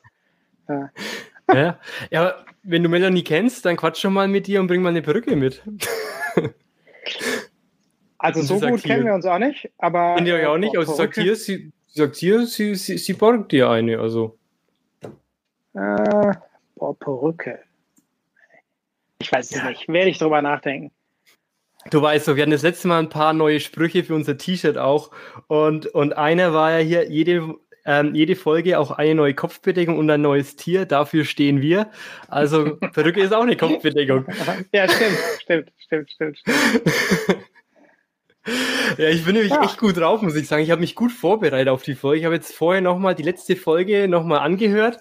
Ja. 0.69 0.89
Ja. 1.51 1.79
ja, 2.11 2.35
wenn 2.63 2.83
du 2.83 2.89
Melanie 2.89 3.23
kennst, 3.23 3.65
dann 3.65 3.75
quatsch 3.75 3.99
schon 3.99 4.13
mal 4.13 4.27
mit 4.27 4.47
ihr 4.47 4.61
und 4.61 4.67
bring 4.67 4.81
mal 4.81 4.89
eine 4.89 5.01
Perücke 5.01 5.35
mit. 5.35 5.61
Also 8.23 8.41
so 8.41 8.57
gut 8.57 8.83
kennen 8.83 9.05
wir 9.05 9.13
uns 9.13 9.25
auch 9.25 9.37
nicht, 9.37 9.69
aber. 9.77 10.15
Kennt 10.15 10.29
ihr 10.29 10.35
euch 10.35 10.45
auch 10.45 10.57
nicht, 10.57 10.77
aber 10.77 10.85
sie 10.85 10.95
sagt 10.95 11.15
hier, 11.15 11.35
sie, 11.35 11.73
sie 11.93 12.01
sagt 12.01 12.15
hier, 12.15 12.45
sie, 12.45 12.75
sie, 12.75 12.97
sie 12.97 13.13
borgt 13.13 13.51
dir 13.51 13.69
eine, 13.69 13.99
also. 13.99 14.37
Äh, 15.73 16.33
boah, 16.75 16.97
Perücke. 16.99 17.59
Ich 19.19 19.31
weiß 19.31 19.51
es 19.51 19.57
ja. 19.57 19.69
nicht. 19.69 19.87
Werde 19.87 20.09
ich 20.09 20.17
drüber 20.17 20.41
nachdenken. 20.41 20.91
Du 21.91 22.01
weißt 22.01 22.27
doch, 22.27 22.35
wir 22.35 22.43
hatten 22.43 22.51
das 22.51 22.61
letzte 22.61 22.87
Mal 22.87 22.99
ein 22.99 23.09
paar 23.09 23.33
neue 23.33 23.59
Sprüche 23.59 24.03
für 24.03 24.15
unser 24.15 24.37
T-Shirt 24.37 24.77
auch. 24.77 25.11
Und, 25.47 25.87
und 25.87 26.13
einer 26.17 26.53
war 26.53 26.79
ja 26.79 26.79
hier, 26.79 27.11
jede, 27.11 27.55
ähm, 27.85 28.15
jede 28.15 28.35
Folge 28.35 28.79
auch 28.79 28.91
eine 28.91 29.15
neue 29.15 29.33
Kopfbedeckung 29.33 29.97
und 29.97 30.09
ein 30.09 30.21
neues 30.21 30.55
Tier. 30.55 30.85
Dafür 30.85 31.25
stehen 31.25 31.61
wir. 31.61 31.91
Also 32.27 32.75
Perücke 32.93 33.21
ist 33.21 33.33
auch 33.33 33.43
eine 33.43 33.57
Kopfbedeckung. 33.57 34.25
Ja, 34.71 34.87
stimmt, 34.87 35.17
stimmt, 35.41 35.71
stimmt, 35.77 36.11
stimmt, 36.11 36.37
stimmt. 36.39 36.83
Ja, 38.97 39.09
ich 39.09 39.23
bin 39.25 39.35
nämlich 39.35 39.53
ja. 39.53 39.63
echt 39.63 39.77
gut 39.77 39.97
drauf, 39.97 40.21
muss 40.21 40.35
ich 40.35 40.47
sagen. 40.47 40.63
Ich 40.63 40.71
habe 40.71 40.81
mich 40.81 40.95
gut 40.95 41.11
vorbereitet 41.11 41.69
auf 41.69 41.83
die 41.83 41.95
Folge. 41.95 42.19
Ich 42.19 42.25
habe 42.25 42.35
jetzt 42.35 42.53
vorher 42.53 42.81
nochmal 42.81 43.15
die 43.15 43.23
letzte 43.23 43.55
Folge 43.55 44.07
nochmal 44.07 44.39
angehört 44.39 44.99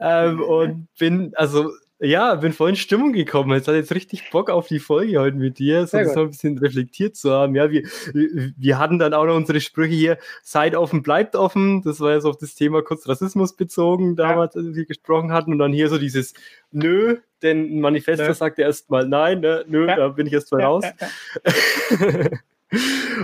ähm, 0.00 0.40
und 0.48 0.88
bin, 0.98 1.32
also 1.36 1.70
ja, 2.02 2.34
bin 2.34 2.52
voll 2.54 2.70
in 2.70 2.76
Stimmung 2.76 3.12
gekommen. 3.12 3.52
Jetzt 3.52 3.68
hat 3.68 3.74
jetzt 3.74 3.94
richtig 3.94 4.30
Bock 4.30 4.48
auf 4.48 4.68
die 4.68 4.78
Folge 4.78 5.18
heute 5.18 5.36
mit 5.36 5.58
dir, 5.58 5.86
so 5.86 5.98
das 5.98 6.16
ein 6.16 6.30
bisschen 6.30 6.56
reflektiert 6.56 7.14
zu 7.14 7.30
haben. 7.30 7.54
Ja, 7.54 7.70
wir, 7.70 7.82
wir 8.14 8.78
hatten 8.78 8.98
dann 8.98 9.12
auch 9.12 9.26
noch 9.26 9.36
unsere 9.36 9.60
Sprüche 9.60 9.94
hier, 9.94 10.18
seid 10.42 10.74
offen, 10.74 11.02
bleibt 11.02 11.36
offen. 11.36 11.82
Das 11.82 12.00
war 12.00 12.14
jetzt 12.14 12.24
auf 12.24 12.38
das 12.38 12.54
Thema 12.54 12.82
kurz 12.82 13.06
Rassismus 13.06 13.54
bezogen, 13.54 14.16
damals, 14.16 14.54
ja. 14.54 14.62
als 14.62 14.74
wir 14.74 14.86
gesprochen 14.86 15.30
hatten. 15.30 15.52
Und 15.52 15.58
dann 15.58 15.74
hier 15.74 15.90
so 15.90 15.98
dieses 15.98 16.32
Nö, 16.72 17.18
denn 17.42 17.76
ein 17.76 17.80
Manifester 17.80 18.24
ja. 18.24 18.34
sagt 18.34 18.58
erstmal 18.58 19.06
nein, 19.06 19.40
ne? 19.40 19.64
nö, 19.68 19.86
ja. 19.86 19.96
da 19.96 20.08
bin 20.08 20.26
ich 20.26 20.32
erst 20.32 20.52
mal 20.52 20.62
raus. 20.62 20.84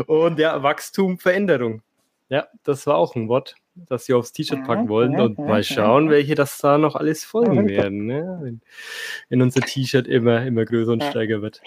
Und 0.06 0.38
ja, 0.38 0.62
Wachstum, 0.62 1.18
Veränderung. 1.18 1.82
Ja, 2.28 2.48
das 2.64 2.86
war 2.86 2.96
auch 2.96 3.14
ein 3.14 3.28
Wort, 3.28 3.54
das 3.74 4.06
sie 4.06 4.14
aufs 4.14 4.32
T-Shirt 4.32 4.64
packen 4.64 4.88
wollen 4.88 5.20
und 5.20 5.38
mal 5.38 5.62
schauen, 5.62 6.10
welche 6.10 6.34
das 6.34 6.58
da 6.58 6.76
noch 6.76 6.96
alles 6.96 7.24
folgen 7.24 7.68
werden, 7.68 8.06
ne? 8.06 8.38
wenn, 8.42 8.60
wenn 9.28 9.42
unser 9.42 9.60
T-Shirt 9.60 10.08
immer, 10.08 10.44
immer 10.44 10.64
größer 10.64 10.92
und 10.92 11.04
steiger 11.04 11.40
wird. 11.40 11.62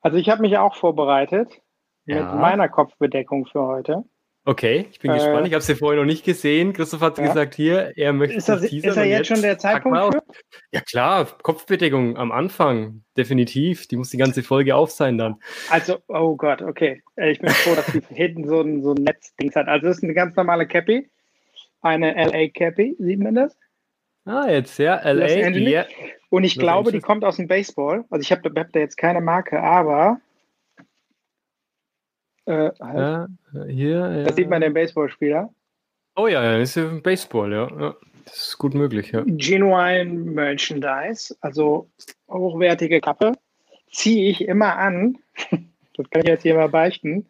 Also 0.00 0.18
ich 0.18 0.28
habe 0.28 0.42
mich 0.42 0.58
auch 0.58 0.74
vorbereitet 0.74 1.60
ja. 2.06 2.16
mit 2.32 2.40
meiner 2.40 2.68
Kopfbedeckung 2.68 3.46
für 3.46 3.62
heute. 3.62 4.02
Okay, 4.44 4.86
ich 4.90 4.98
bin 4.98 5.12
äh, 5.12 5.14
gespannt. 5.14 5.46
Ich 5.46 5.54
habe 5.54 5.62
sie 5.62 5.76
vorher 5.76 6.00
noch 6.00 6.06
nicht 6.06 6.24
gesehen. 6.24 6.72
Christoph 6.72 7.00
hat 7.00 7.18
ja. 7.18 7.28
gesagt, 7.28 7.54
hier, 7.54 7.92
er 7.96 8.12
möchte 8.12 8.36
ist 8.36 8.48
das, 8.48 8.64
Ist 8.64 8.84
er 8.84 9.04
jetzt, 9.04 9.28
schon 9.28 9.40
der 9.40 9.56
Zeitpunkt 9.56 9.96
für? 9.96 10.22
Ja 10.72 10.80
klar, 10.80 11.28
Kopfbedeckung 11.42 12.16
am 12.16 12.32
Anfang, 12.32 13.04
definitiv. 13.16 13.86
Die 13.86 13.96
muss 13.96 14.10
die 14.10 14.16
ganze 14.16 14.42
Folge 14.42 14.74
auf 14.74 14.90
sein 14.90 15.16
dann. 15.16 15.36
Also, 15.70 15.98
oh 16.08 16.34
Gott, 16.34 16.60
okay. 16.60 17.02
Äh, 17.14 17.30
ich 17.30 17.38
bin 17.38 17.50
froh, 17.50 17.76
dass 17.76 17.86
die 17.86 18.02
hinten 18.14 18.48
so 18.48 18.60
ein, 18.60 18.82
so 18.82 18.94
ein 18.94 19.04
Netzding 19.04 19.54
hat. 19.54 19.68
Also 19.68 19.86
das 19.86 19.98
ist 19.98 20.02
eine 20.02 20.14
ganz 20.14 20.34
normale 20.34 20.66
Cappy, 20.66 21.08
eine 21.80 22.12
LA 22.12 22.48
Cappy, 22.48 22.96
sieht 22.98 23.20
man 23.20 23.36
das? 23.36 23.56
Ah, 24.24 24.48
jetzt, 24.48 24.78
ja, 24.78 25.00
LA. 25.04 25.26
Yeah. 25.26 25.86
Und 26.30 26.42
ich 26.42 26.56
Los 26.56 26.62
glaube, 26.62 26.78
Angeles. 26.78 26.92
die 26.94 27.00
kommt 27.00 27.24
aus 27.24 27.36
dem 27.36 27.46
Baseball. 27.46 28.04
Also 28.10 28.22
ich 28.22 28.32
habe 28.32 28.50
hab 28.58 28.72
da 28.72 28.80
jetzt 28.80 28.96
keine 28.96 29.20
Marke, 29.20 29.60
aber 29.62 30.20
äh, 32.46 32.70
halt. 32.80 33.30
ja, 33.52 33.64
hier, 33.68 34.24
da 34.24 34.32
sieht 34.32 34.48
man 34.48 34.60
den 34.60 34.74
Baseballspieler. 34.74 35.52
Oh 36.16 36.26
ja, 36.26 36.44
ja, 36.44 36.58
ist 36.58 36.76
ja 36.76 36.84
Baseball, 37.02 37.52
ja. 37.52 37.68
ja. 37.80 37.94
Das 38.24 38.48
ist 38.48 38.58
gut 38.58 38.74
möglich, 38.74 39.12
ja. 39.12 39.22
Genuine 39.26 40.12
Merchandise, 40.12 41.34
also 41.40 41.90
hochwertige 42.28 43.00
Kappe, 43.00 43.32
ziehe 43.90 44.30
ich 44.30 44.42
immer 44.42 44.76
an. 44.76 45.18
Das 45.98 46.08
kann 46.08 46.22
ich 46.22 46.28
jetzt 46.28 46.42
hier 46.42 46.54
mal 46.54 46.70
beichten. 46.70 47.26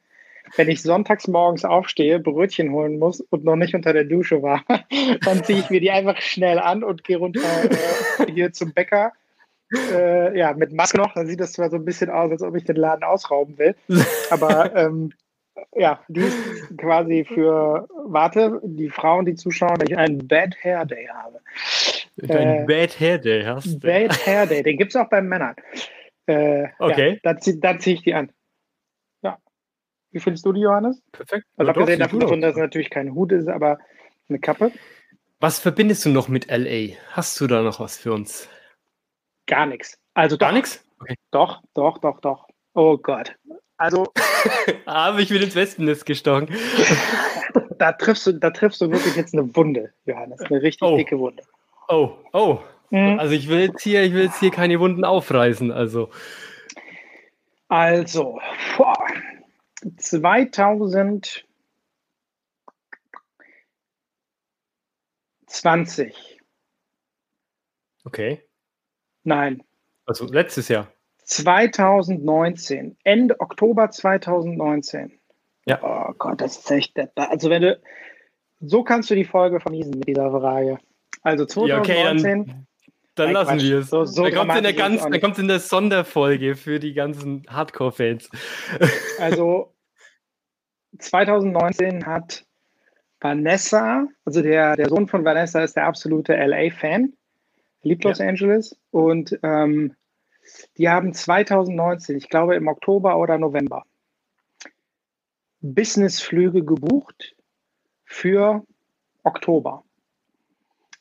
Wenn 0.55 0.69
ich 0.69 0.83
sonntags 0.83 1.27
morgens 1.27 1.65
aufstehe, 1.65 2.21
Brötchen 2.21 2.71
holen 2.71 3.01
muss 3.01 3.21
und 3.21 3.43
noch 3.43 3.57
nicht 3.57 3.75
unter 3.75 3.93
der 3.93 4.05
Dusche 4.05 4.41
war, 4.41 4.63
dann 5.25 5.43
ziehe 5.43 5.59
ich 5.59 5.69
mir 5.69 5.81
die 5.81 5.91
einfach 5.91 6.21
schnell 6.21 6.61
an 6.61 6.85
und 6.85 7.03
gehe 7.03 7.17
runter 7.17 7.41
äh, 7.41 8.31
hier 8.31 8.53
zum 8.53 8.73
Bäcker 8.73 9.13
äh, 9.73 10.37
ja, 10.37 10.53
mit 10.55 10.73
Maske 10.73 10.99
noch, 10.99 11.15
dann 11.15 11.27
sieht 11.27 11.41
das 11.41 11.53
zwar 11.53 11.71
so 11.71 11.77
ein 11.77 11.85
bisschen 11.85 12.11
aus, 12.11 12.31
als 12.31 12.43
ob 12.43 12.55
ich 12.57 12.65
den 12.65 12.77
Laden 12.77 13.05
ausrauben 13.05 13.59
will. 13.59 13.75
Aber 14.31 14.75
ähm, 14.77 15.13
ja, 15.75 16.01
die 16.09 16.21
ist 16.21 16.79
quasi 16.79 17.25
für, 17.25 17.89
warte, 18.05 18.61
die 18.65 18.91
Frauen, 18.91 19.25
die 19.25 19.35
zuschauen, 19.35 19.79
dass 19.79 19.89
ich 19.89 19.97
einen 19.97 20.27
Bad 20.27 20.57
Hair 20.63 20.87
Day 20.87 21.09
habe. 21.13 21.41
Ein 22.23 22.63
äh, 22.63 22.65
Bad 22.67 23.01
Hair 23.01 23.19
Day 23.19 23.43
hast 23.45 23.67
du. 23.67 23.81
Bad 23.81 24.27
Hair 24.27 24.47
Day, 24.47 24.63
den 24.63 24.77
gibt 24.77 24.91
es 24.91 24.97
auch 24.97 25.09
bei 25.09 25.21
Männern. 25.21 25.57
Äh, 26.27 26.69
okay. 26.79 27.21
Ja, 27.23 27.35
dann, 27.35 27.61
dann 27.61 27.81
ziehe 27.81 27.97
ich 27.97 28.03
die 28.03 28.15
an. 28.15 28.31
Ja. 29.23 29.39
Wie 30.11 30.21
findest 30.21 30.45
du 30.47 30.53
die, 30.53 30.61
Johannes? 30.61 31.03
Perfekt. 31.13 31.47
Also 31.57 31.71
abgesehen 31.71 32.01
davon, 32.01 32.41
dass 32.41 32.53
es 32.53 32.59
natürlich 32.59 32.91
kein 32.91 33.15
Hut 33.15 33.33
ist, 33.33 33.49
aber 33.49 33.79
eine 34.29 34.39
Kappe. 34.39 34.73
Was 35.41 35.59
verbindest 35.59 36.05
du 36.05 36.11
noch 36.11 36.29
mit 36.29 36.51
LA? 36.51 36.95
Hast 37.11 37.41
du 37.41 37.47
da 37.47 37.63
noch 37.63 37.81
was 37.81 37.99
für 37.99 38.13
uns? 38.13 38.49
Gar 39.47 39.67
nichts. 39.67 39.99
Also 40.15 40.39
gar 40.39 40.53
nichts? 40.53 40.85
Okay. 41.01 41.15
Doch, 41.31 41.63
doch, 41.75 41.99
doch, 41.99 42.21
doch. 42.21 42.47
Oh 42.75 42.97
Gott. 42.97 43.35
Also. 43.77 44.13
Habe 44.87 45.23
ich 45.23 45.31
mit 45.31 45.43
ins 45.43 45.57
Wespennest 45.57 46.07
gestochen. 46.07 46.49
da, 47.79 47.93
triffst 47.93 48.27
du, 48.27 48.33
da 48.33 48.51
triffst 48.51 48.81
du 48.81 48.91
wirklich 48.91 49.17
jetzt 49.17 49.35
eine 49.35 49.55
Wunde, 49.57 49.93
Johannes. 50.05 50.41
Eine 50.41 50.63
richtig 50.63 50.89
oh. 50.89 50.97
dicke 50.97 51.19
Wunde. 51.19 51.43
Oh, 51.89 52.17
oh. 52.33 52.61
Mhm. 52.91 53.19
Also 53.19 53.35
ich 53.35 53.49
will 53.49 53.61
jetzt 53.61 53.83
hier, 53.83 54.03
ich 54.03 54.13
will 54.13 54.25
jetzt 54.25 54.39
hier 54.39 54.51
keine 54.51 54.79
Wunden 54.79 55.05
aufreißen. 55.05 55.73
Also. 55.73 56.11
Also, 57.69 58.39
boah, 58.77 59.07
2020. 59.97 61.47
Okay. 68.05 68.43
Nein. 69.25 69.63
Also 70.07 70.27
letztes 70.27 70.69
Jahr. 70.69 70.89
2019, 71.25 72.97
Ende 73.05 73.41
Oktober 73.41 73.91
2019. 73.91 75.19
Ja. 75.67 75.81
Oh 75.83 76.13
Gott, 76.19 76.41
das 76.41 76.59
ist 76.59 76.71
echt. 76.71 76.99
Also 77.17 77.51
wenn 77.51 77.63
du, 77.63 77.81
so 78.61 78.83
kannst 78.83 79.11
du 79.11 79.15
die 79.15 79.25
Folge 79.25 79.61
vermiesen 79.61 79.93
mit 79.93 80.09
dieser 80.09 80.31
Frage. 80.31 80.79
Also 81.23 81.47
2019. 81.47 81.95
Ja, 81.95 82.05
okay, 82.11 82.47
dann, 82.47 82.67
dann 83.15 83.33
lassen 83.33 83.61
wir 83.61 83.79
es. 83.79 83.91
So, 83.91 84.05
so 84.05 84.25
dann 84.25 84.35
kommt 84.35 84.51
es 84.51 84.57
in, 84.59 84.63
der 84.65 84.73
ganzen, 84.73 85.13
dann 85.13 85.35
in 85.35 85.49
der 85.49 85.61
Sonderfolge 85.61 86.57
für 86.57 86.81
die 86.81 86.95
ganzen 86.95 87.45
Hardcore-Fans. 87.49 88.29
Also 89.21 89.73
2019 90.99 92.05
hat 92.07 92.45
Vanessa, 93.21 94.07
also 94.25 94.43
der, 94.43 94.75
der 94.77 94.89
Sohn 94.89 95.07
von 95.07 95.25
Vanessa 95.25 95.63
ist 95.63 95.77
der 95.77 95.87
absolute 95.87 96.35
LA-Fan 96.35 97.13
liebt 97.83 98.05
Los 98.05 98.19
ja. 98.19 98.29
Angeles 98.29 98.79
und 98.91 99.39
ähm, 99.43 99.95
die 100.77 100.89
haben 100.89 101.13
2019, 101.13 102.17
ich 102.17 102.29
glaube 102.29 102.57
im 102.57 102.69
Oktober 102.69 103.19
oder 103.19 103.39
November, 103.39 103.85
Businessflüge 105.61 106.65
gebucht 106.65 107.37
für 108.05 108.65
Oktober. 109.23 109.85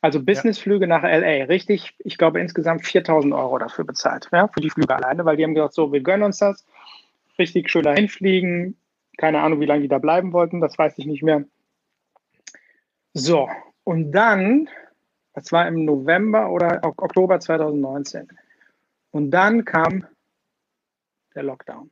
Also 0.01 0.23
Businessflüge 0.23 0.87
ja. 0.87 0.99
nach 0.99 1.03
LA, 1.03 1.45
richtig, 1.45 1.95
ich 1.99 2.17
glaube 2.17 2.39
insgesamt 2.39 2.85
4000 2.85 3.33
Euro 3.33 3.57
dafür 3.59 3.85
bezahlt, 3.85 4.29
ja, 4.31 4.47
für 4.47 4.61
die 4.61 4.69
Flüge 4.69 4.95
alleine, 4.95 5.25
weil 5.25 5.37
die 5.37 5.43
haben 5.43 5.53
gesagt, 5.53 5.73
so, 5.73 5.91
wir 5.91 6.01
gönnen 6.01 6.23
uns 6.23 6.39
das, 6.39 6.65
richtig 7.37 7.69
schön 7.69 7.83
dahin 7.83 8.07
fliegen, 8.07 8.77
keine 9.17 9.41
Ahnung, 9.41 9.59
wie 9.59 9.65
lange 9.65 9.81
die 9.81 9.87
da 9.87 9.99
bleiben 9.99 10.33
wollten, 10.33 10.61
das 10.61 10.77
weiß 10.77 10.97
ich 10.97 11.05
nicht 11.05 11.21
mehr. 11.21 11.43
So, 13.13 13.49
und 13.83 14.11
dann 14.11 14.69
das 15.33 15.51
war 15.51 15.67
im 15.67 15.85
November 15.85 16.49
oder 16.49 16.79
Oktober 16.83 17.39
2019. 17.39 18.27
Und 19.11 19.31
dann 19.31 19.65
kam 19.65 20.05
der 21.35 21.43
Lockdown. 21.43 21.89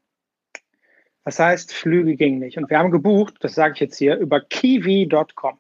Das 1.24 1.40
heißt, 1.40 1.74
Flüge 1.74 2.16
gingen 2.16 2.40
nicht. 2.40 2.58
Und 2.58 2.70
wir 2.70 2.80
haben 2.80 2.92
gebucht, 2.92 3.36
das 3.42 3.56
sage 3.56 3.74
ich 3.74 3.80
jetzt 3.80 3.98
hier, 3.98 4.18
über 4.18 4.42
kiwi.com. 4.42 5.58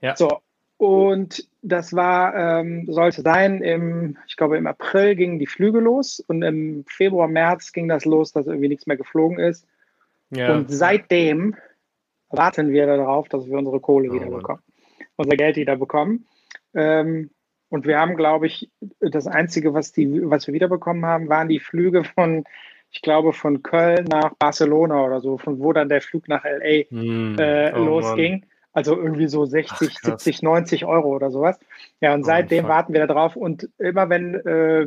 Ja. 0.00 0.16
So, 0.16 0.40
und 0.78 1.48
das 1.62 1.92
war, 1.94 2.34
ähm, 2.34 2.86
sollte 2.88 3.22
sein, 3.22 3.62
im, 3.62 4.16
ich 4.26 4.36
glaube, 4.36 4.56
im 4.56 4.66
April 4.66 5.16
gingen 5.16 5.38
die 5.38 5.46
Flüge 5.46 5.80
los 5.80 6.20
und 6.20 6.42
im 6.42 6.84
Februar, 6.86 7.28
März 7.28 7.72
ging 7.72 7.88
das 7.88 8.04
los, 8.04 8.32
dass 8.32 8.46
irgendwie 8.46 8.68
nichts 8.68 8.86
mehr 8.86 8.96
geflogen 8.96 9.38
ist. 9.38 9.66
Ja. 10.30 10.54
Und 10.54 10.70
seitdem 10.70 11.56
warten 12.30 12.70
wir 12.70 12.86
darauf, 12.86 13.28
dass 13.28 13.46
wir 13.46 13.58
unsere 13.58 13.80
Kohle 13.80 14.10
oh, 14.10 14.14
wieder 14.14 14.26
bekommen, 14.26 14.62
unser 15.16 15.36
Geld 15.36 15.56
wieder 15.56 15.76
bekommen. 15.76 16.26
Ähm, 16.74 17.30
und 17.70 17.86
wir 17.86 17.98
haben, 17.98 18.16
glaube 18.16 18.46
ich, 18.46 18.70
das 19.00 19.26
Einzige, 19.26 19.74
was, 19.74 19.92
die, 19.92 20.28
was 20.30 20.46
wir 20.46 20.54
wiederbekommen 20.54 21.04
haben, 21.04 21.28
waren 21.28 21.48
die 21.48 21.60
Flüge 21.60 22.04
von, 22.04 22.44
ich 22.90 23.02
glaube, 23.02 23.32
von 23.32 23.62
Köln 23.62 24.04
nach 24.04 24.34
Barcelona 24.38 25.04
oder 25.04 25.20
so, 25.20 25.36
von 25.36 25.58
wo 25.58 25.72
dann 25.72 25.88
der 25.88 26.00
Flug 26.00 26.28
nach 26.28 26.44
LA 26.44 26.84
mm, 26.90 27.38
äh, 27.38 27.72
oh 27.74 27.84
losging. 27.84 28.40
Mann. 28.40 28.50
Also 28.72 28.96
irgendwie 28.96 29.26
so 29.26 29.44
60, 29.44 29.96
Ach, 29.96 30.04
70, 30.04 30.42
90 30.42 30.84
Euro 30.84 31.08
oder 31.14 31.30
sowas. 31.30 31.58
Ja, 32.00 32.14
und 32.14 32.20
oh, 32.20 32.24
seitdem 32.24 32.64
fuck. 32.64 32.70
warten 32.70 32.92
wir 32.92 33.00
da 33.06 33.12
drauf. 33.12 33.34
Und 33.34 33.68
immer 33.78 34.08
wenn, 34.08 34.34
äh, 34.34 34.86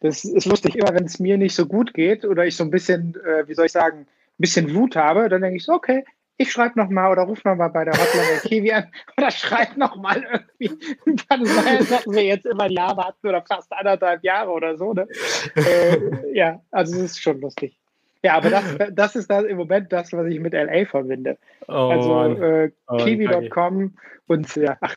das 0.00 0.24
ist 0.24 0.44
lustig, 0.44 0.76
immer 0.76 0.92
wenn 0.94 1.04
es 1.04 1.18
mir 1.18 1.38
nicht 1.38 1.54
so 1.54 1.66
gut 1.66 1.94
geht 1.94 2.24
oder 2.24 2.44
ich 2.44 2.56
so 2.56 2.64
ein 2.64 2.70
bisschen, 2.70 3.16
äh, 3.24 3.48
wie 3.48 3.54
soll 3.54 3.66
ich 3.66 3.72
sagen, 3.72 4.00
ein 4.00 4.06
bisschen 4.38 4.74
Wut 4.74 4.94
habe, 4.94 5.28
dann 5.28 5.40
denke 5.40 5.56
ich 5.56 5.64
so, 5.64 5.72
okay, 5.72 6.04
ich 6.36 6.50
schreibe 6.50 6.78
nochmal 6.78 7.12
oder 7.12 7.22
ruf 7.22 7.44
nochmal 7.44 7.70
bei 7.70 7.84
der 7.84 7.94
Hotline 7.94 8.26
der 8.28 8.40
Kiwi 8.40 8.72
an 8.72 8.90
oder 9.16 9.30
schreib 9.30 9.76
nochmal 9.76 10.24
irgendwie. 10.58 10.96
Dann 11.28 11.46
sagen 11.46 12.12
wir 12.12 12.24
jetzt 12.24 12.46
immer 12.46 12.64
ein 12.64 12.72
Jahr 12.72 12.96
warten 12.96 13.28
oder 13.28 13.42
fast 13.42 13.72
anderthalb 13.72 14.24
Jahre 14.24 14.50
oder 14.50 14.76
so. 14.76 14.92
Ne? 14.92 15.06
äh, 15.54 16.36
ja, 16.36 16.60
also 16.70 16.96
es 16.96 17.12
ist 17.12 17.22
schon 17.22 17.40
lustig. 17.40 17.78
Ja, 18.22 18.36
aber 18.36 18.50
das, 18.50 18.64
das 18.92 19.16
ist 19.16 19.30
das 19.30 19.44
im 19.44 19.58
Moment 19.58 19.92
das, 19.92 20.12
was 20.12 20.26
ich 20.26 20.40
mit 20.40 20.54
LA 20.54 20.86
verbinde. 20.86 21.36
Oh, 21.68 21.72
also 21.72 22.42
äh, 22.42 22.72
oh, 22.88 22.96
kiwi.com 22.96 23.96
und 24.26 24.56
ja, 24.56 24.78
ach, 24.80 24.94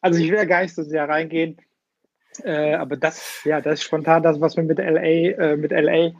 also 0.00 0.18
ich 0.18 0.30
will 0.30 0.38
ja 0.38 0.44
gar 0.44 0.62
nicht 0.62 0.74
so 0.74 0.82
sehr 0.82 1.08
reingehen. 1.08 1.58
Äh, 2.42 2.74
aber 2.74 2.96
das, 2.96 3.44
ja, 3.44 3.60
das 3.60 3.74
ist 3.74 3.84
spontan 3.84 4.22
das, 4.22 4.40
was 4.40 4.56
mir 4.56 4.64
mit 4.64 4.78
LA, 4.78 5.02
äh, 5.02 5.56
mit 5.56 5.72
LA 5.72 6.12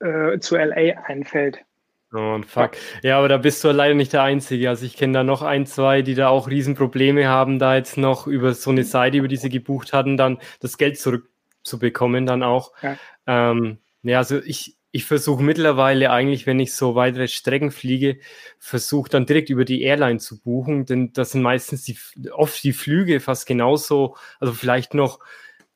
äh, 0.00 0.38
zu 0.38 0.56
LA 0.56 1.00
einfällt. 1.06 1.64
Oh, 2.16 2.40
fuck. 2.46 2.76
Ja, 3.02 3.18
aber 3.18 3.28
da 3.28 3.38
bist 3.38 3.64
du 3.64 3.70
leider 3.72 3.94
nicht 3.94 4.12
der 4.12 4.22
Einzige. 4.22 4.68
Also 4.68 4.86
ich 4.86 4.96
kenne 4.96 5.14
da 5.14 5.24
noch 5.24 5.42
ein, 5.42 5.66
zwei, 5.66 6.00
die 6.00 6.14
da 6.14 6.28
auch 6.28 6.48
Riesenprobleme 6.48 7.26
haben, 7.26 7.58
da 7.58 7.74
jetzt 7.74 7.96
noch 7.96 8.28
über 8.28 8.54
so 8.54 8.70
eine 8.70 8.84
Seite, 8.84 9.18
über 9.18 9.26
die 9.26 9.36
sie 9.36 9.48
gebucht 9.48 9.92
hatten, 9.92 10.16
dann 10.16 10.38
das 10.60 10.78
Geld 10.78 10.96
zurückzubekommen 10.98 12.24
dann 12.24 12.44
auch. 12.44 12.72
Ja, 12.82 12.96
ähm, 13.26 13.78
ja 14.04 14.18
also 14.18 14.38
ich, 14.38 14.76
ich 14.92 15.06
versuche 15.06 15.42
mittlerweile 15.42 16.12
eigentlich, 16.12 16.46
wenn 16.46 16.60
ich 16.60 16.72
so 16.72 16.94
weitere 16.94 17.26
Strecken 17.26 17.72
fliege, 17.72 18.20
versuche 18.60 19.10
dann 19.10 19.26
direkt 19.26 19.50
über 19.50 19.64
die 19.64 19.82
Airline 19.82 20.20
zu 20.20 20.40
buchen, 20.40 20.86
denn 20.86 21.12
das 21.12 21.32
sind 21.32 21.42
meistens 21.42 21.82
die, 21.82 21.98
oft 22.30 22.62
die 22.62 22.72
Flüge 22.72 23.18
fast 23.18 23.44
genauso, 23.48 24.16
also 24.38 24.52
vielleicht 24.52 24.94
noch 24.94 25.18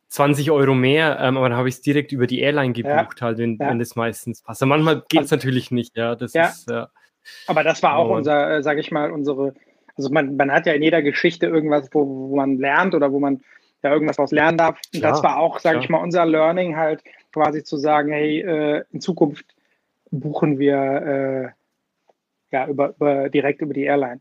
20 0.09 0.51
Euro 0.51 0.75
mehr, 0.75 1.19
ähm, 1.21 1.37
aber 1.37 1.49
dann 1.49 1.59
habe 1.59 1.69
ich 1.69 1.77
es 1.77 1.81
direkt 1.83 2.13
über 2.13 2.27
die 2.27 2.41
Airline 2.41 2.73
gebucht, 2.73 3.21
ja. 3.21 3.27
halt, 3.27 3.39
wenn, 3.39 3.59
ja. 3.59 3.69
wenn 3.69 3.79
das 3.79 3.95
meistens 3.95 4.43
passt. 4.43 4.63
Aber 4.63 4.71
manchmal 4.71 5.03
geht 5.09 5.23
es 5.23 5.33
also, 5.33 5.37
natürlich 5.37 5.71
nicht, 5.71 5.97
ja. 5.97 6.15
Das 6.15 6.33
ja. 6.33 6.47
Ist, 6.47 6.71
ja. 6.71 6.89
Aber 7.47 7.63
das 7.63 7.83
war 7.83 7.97
auch 7.97 8.11
unser, 8.11 8.57
äh, 8.57 8.63
sage 8.63 8.81
ich 8.81 8.91
mal, 8.91 9.11
unsere, 9.11 9.55
also 9.97 10.11
man, 10.11 10.37
man 10.37 10.51
hat 10.51 10.67
ja 10.67 10.73
in 10.73 10.83
jeder 10.83 11.03
Geschichte 11.03 11.47
irgendwas, 11.47 11.91
wo, 11.93 12.07
wo 12.31 12.37
man 12.37 12.57
lernt 12.59 12.95
oder 12.95 13.13
wo 13.13 13.21
man 13.21 13.43
ja 13.83 13.93
irgendwas 13.93 14.17
daraus 14.17 14.33
lernen 14.33 14.57
darf. 14.57 14.81
Und 14.95 15.03
das 15.03 15.23
war 15.23 15.39
auch, 15.39 15.59
sage 15.59 15.79
ich 15.81 15.89
mal, 15.89 15.99
unser 15.99 16.25
Learning 16.25 16.77
halt 16.77 17.03
quasi 17.33 17.63
zu 17.63 17.77
sagen, 17.77 18.11
hey, 18.11 18.41
äh, 18.41 18.85
in 18.93 19.01
Zukunft 19.01 19.45
buchen 20.11 20.59
wir 20.59 21.55
äh, 22.53 22.57
ja 22.57 22.67
über, 22.67 22.95
über 22.97 23.29
direkt 23.29 23.61
über 23.61 23.75
die 23.75 23.85
Airline. 23.85 24.21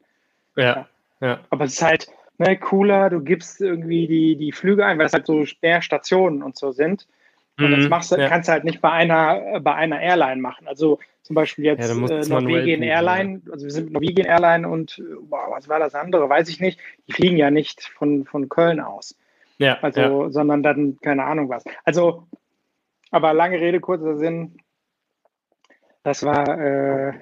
Ja. 0.55 0.87
ja. 1.21 1.39
Aber 1.49 1.65
es 1.65 1.73
ist 1.73 1.81
halt, 1.81 2.07
ne, 2.37 2.57
cooler, 2.57 3.09
du 3.09 3.21
gibst 3.21 3.61
irgendwie 3.61 4.07
die, 4.07 4.35
die 4.35 4.51
Flüge 4.51 4.85
ein, 4.85 4.97
weil 4.97 5.07
es 5.07 5.13
halt 5.13 5.25
so 5.25 5.43
mehr 5.61 5.81
Stationen 5.81 6.43
und 6.43 6.57
so 6.57 6.71
sind. 6.71 7.07
Und 7.59 7.71
das 7.71 7.85
mhm, 7.85 7.89
machst, 7.89 8.11
ja. 8.11 8.29
kannst 8.29 8.47
du 8.47 8.53
halt 8.53 8.65
nicht 8.65 8.81
bei 8.81 8.91
einer, 8.91 9.59
bei 9.61 9.73
einer 9.73 9.99
Airline 9.99 10.39
machen. 10.39 10.67
Also 10.67 10.99
zum 11.23 11.35
Beispiel 11.35 11.65
jetzt 11.65 11.89
ja, 11.89 12.07
äh, 12.07 12.27
Norwegian 12.27 12.83
Airline, 12.83 13.41
also 13.51 13.65
wir 13.65 13.71
sind 13.71 13.91
Norwegian 13.91 14.27
Airline 14.27 14.69
und 14.69 15.01
wow, 15.29 15.47
was 15.49 15.67
war 15.67 15.79
das 15.79 15.95
andere, 15.95 16.29
weiß 16.29 16.49
ich 16.49 16.59
nicht. 16.59 16.79
Die 17.07 17.13
fliegen 17.13 17.35
ja 17.35 17.49
nicht 17.49 17.83
von, 17.83 18.25
von 18.25 18.47
Köln 18.47 18.79
aus. 18.79 19.17
Ja. 19.57 19.79
Also, 19.81 20.01
ja. 20.01 20.29
sondern 20.29 20.61
dann, 20.61 20.99
keine 21.01 21.23
Ahnung 21.23 21.49
was. 21.49 21.63
Also, 21.83 22.27
aber 23.09 23.33
lange 23.33 23.59
Rede, 23.59 23.79
kurzer 23.79 24.17
Sinn. 24.17 24.59
Das 26.03 26.23
war 26.23 26.47
äh, 26.59 27.13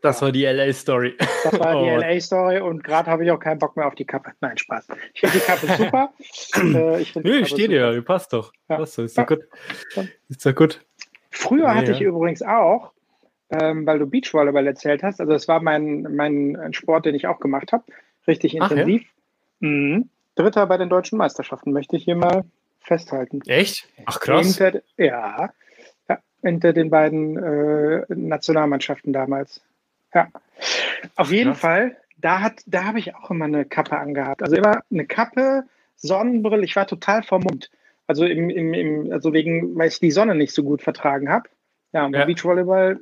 das 0.00 0.22
war 0.22 0.32
die 0.32 0.44
LA-Story. 0.44 1.16
Das 1.18 1.58
war 1.58 1.82
die 1.82 1.90
oh. 1.90 1.96
LA-Story 1.96 2.60
und 2.60 2.84
gerade 2.84 3.10
habe 3.10 3.24
ich 3.24 3.30
auch 3.30 3.38
keinen 3.38 3.58
Bock 3.58 3.76
mehr 3.76 3.86
auf 3.86 3.94
die 3.94 4.04
Kappe. 4.04 4.32
Nein, 4.40 4.58
Spaß. 4.58 4.88
Ich 5.14 5.20
finde 5.20 5.38
die 5.38 5.44
Kappe 5.44 5.66
super. 5.76 6.12
äh, 6.56 7.00
ich 7.00 7.14
Nö, 7.14 7.44
steht 7.44 7.70
dir, 7.70 7.92
die 7.92 8.00
passt 8.00 8.32
doch. 8.32 8.52
Ja. 8.68 8.76
Passt 8.76 8.98
doch. 8.98 9.04
Ist 9.04 9.18
doch 9.18 9.26
gut. 9.26 9.40
Ist 10.28 10.46
doch 10.46 10.54
gut. 10.54 10.84
Früher 11.30 11.72
nee, 11.72 11.80
hatte 11.80 11.92
ich 11.92 12.00
übrigens 12.00 12.42
auch, 12.42 12.92
ähm, 13.50 13.86
weil 13.86 13.98
du 13.98 14.06
Beachvolleyball 14.06 14.66
erzählt 14.66 15.02
hast, 15.02 15.20
also 15.20 15.32
das 15.32 15.48
war 15.48 15.60
mein, 15.60 16.02
mein 16.14 16.72
Sport, 16.72 17.06
den 17.06 17.14
ich 17.14 17.26
auch 17.26 17.40
gemacht 17.40 17.72
habe, 17.72 17.84
richtig 18.26 18.54
intensiv. 18.54 19.02
Ach, 19.06 19.60
mhm. 19.60 20.10
Dritter 20.34 20.66
bei 20.66 20.78
den 20.78 20.88
deutschen 20.88 21.18
Meisterschaften, 21.18 21.72
möchte 21.72 21.96
ich 21.96 22.04
hier 22.04 22.16
mal 22.16 22.44
festhalten. 22.80 23.40
Echt? 23.46 23.88
Ach 24.06 24.20
krass. 24.20 24.58
Hinter, 24.58 24.82
ja, 24.96 25.50
ja, 26.08 26.18
hinter 26.42 26.72
den 26.72 26.90
beiden 26.90 27.36
äh, 27.36 28.04
Nationalmannschaften 28.08 29.12
damals. 29.12 29.62
Ja. 30.14 30.28
Auf 31.16 31.30
jeden 31.30 31.50
Krass. 31.50 31.60
Fall, 31.60 31.96
da, 32.18 32.52
da 32.66 32.84
habe 32.84 32.98
ich 32.98 33.14
auch 33.14 33.30
immer 33.30 33.46
eine 33.46 33.64
Kappe 33.64 33.98
angehabt. 33.98 34.42
Also 34.42 34.56
immer 34.56 34.82
eine 34.90 35.06
Kappe, 35.06 35.64
Sonnenbrille. 35.96 36.64
Ich 36.64 36.76
war 36.76 36.86
total 36.86 37.22
vermummt. 37.22 37.70
Also, 38.06 38.24
im, 38.24 38.50
im, 38.50 38.74
im, 38.74 39.12
also 39.12 39.32
wegen, 39.32 39.76
weil 39.76 39.88
ich 39.88 39.98
die 39.98 40.10
Sonne 40.10 40.34
nicht 40.34 40.52
so 40.52 40.64
gut 40.64 40.82
vertragen 40.82 41.30
habe. 41.30 41.48
Ja, 41.92 42.06
und 42.06 42.14
ja. 42.14 42.24
Beachvolleyball 42.24 42.98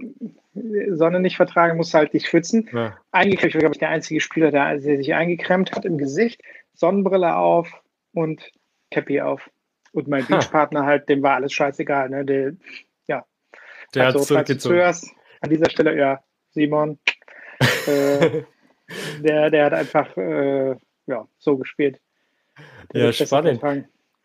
Sonne 0.91 1.21
nicht 1.21 1.37
vertragen, 1.37 1.77
muss 1.77 1.95
halt 1.95 2.13
nicht 2.13 2.27
schwitzen. 2.27 2.69
Ja. 2.73 2.97
Eingeklemmt, 3.13 3.55
ich 3.55 3.61
glaube 3.61 3.75
ich, 3.75 3.79
der 3.79 3.91
einzige 3.91 4.21
Spieler, 4.21 4.51
der, 4.51 4.79
der 4.79 4.97
sich 4.97 5.15
eingeklemmt 5.15 5.73
hat 5.73 5.85
im 5.85 5.97
Gesicht, 5.97 6.43
Sonnenbrille 6.75 7.37
auf 7.37 7.83
und 8.13 8.51
Cappy 8.91 9.21
auf. 9.21 9.49
Und 9.93 10.09
mein 10.09 10.27
Beachpartner 10.27 10.87
halt, 10.87 11.09
dem 11.09 11.23
war 11.23 11.35
alles 11.35 11.53
scheißegal. 11.53 12.11
Ne? 12.11 12.25
Der, 12.25 12.53
ja. 13.07 13.25
Der 13.95 14.07
also, 14.07 14.21
hat 14.21 14.27
zurückgezogen. 14.27 14.81
An 15.41 15.51
dieser 15.51 15.71
Stelle, 15.71 15.97
ja, 15.97 16.21
Simon. 16.51 16.99
äh, 17.87 18.43
der, 19.23 19.51
der 19.51 19.65
hat 19.67 19.73
einfach 19.75 20.17
äh, 20.17 20.77
ja, 21.07 21.29
so 21.39 21.57
gespielt. 21.57 22.01
Der 22.93 23.07
ja, 23.07 23.13
spannend. 23.13 23.63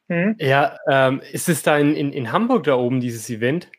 Hm? 0.08 0.36
Ja, 0.40 0.78
ähm, 0.88 1.22
ist 1.32 1.50
es 1.50 1.64
da 1.64 1.78
in, 1.78 1.96
in, 1.96 2.14
in 2.14 2.32
Hamburg 2.32 2.66
da 2.66 2.76
oben, 2.76 3.00
dieses 3.00 3.30
Event? 3.30 3.70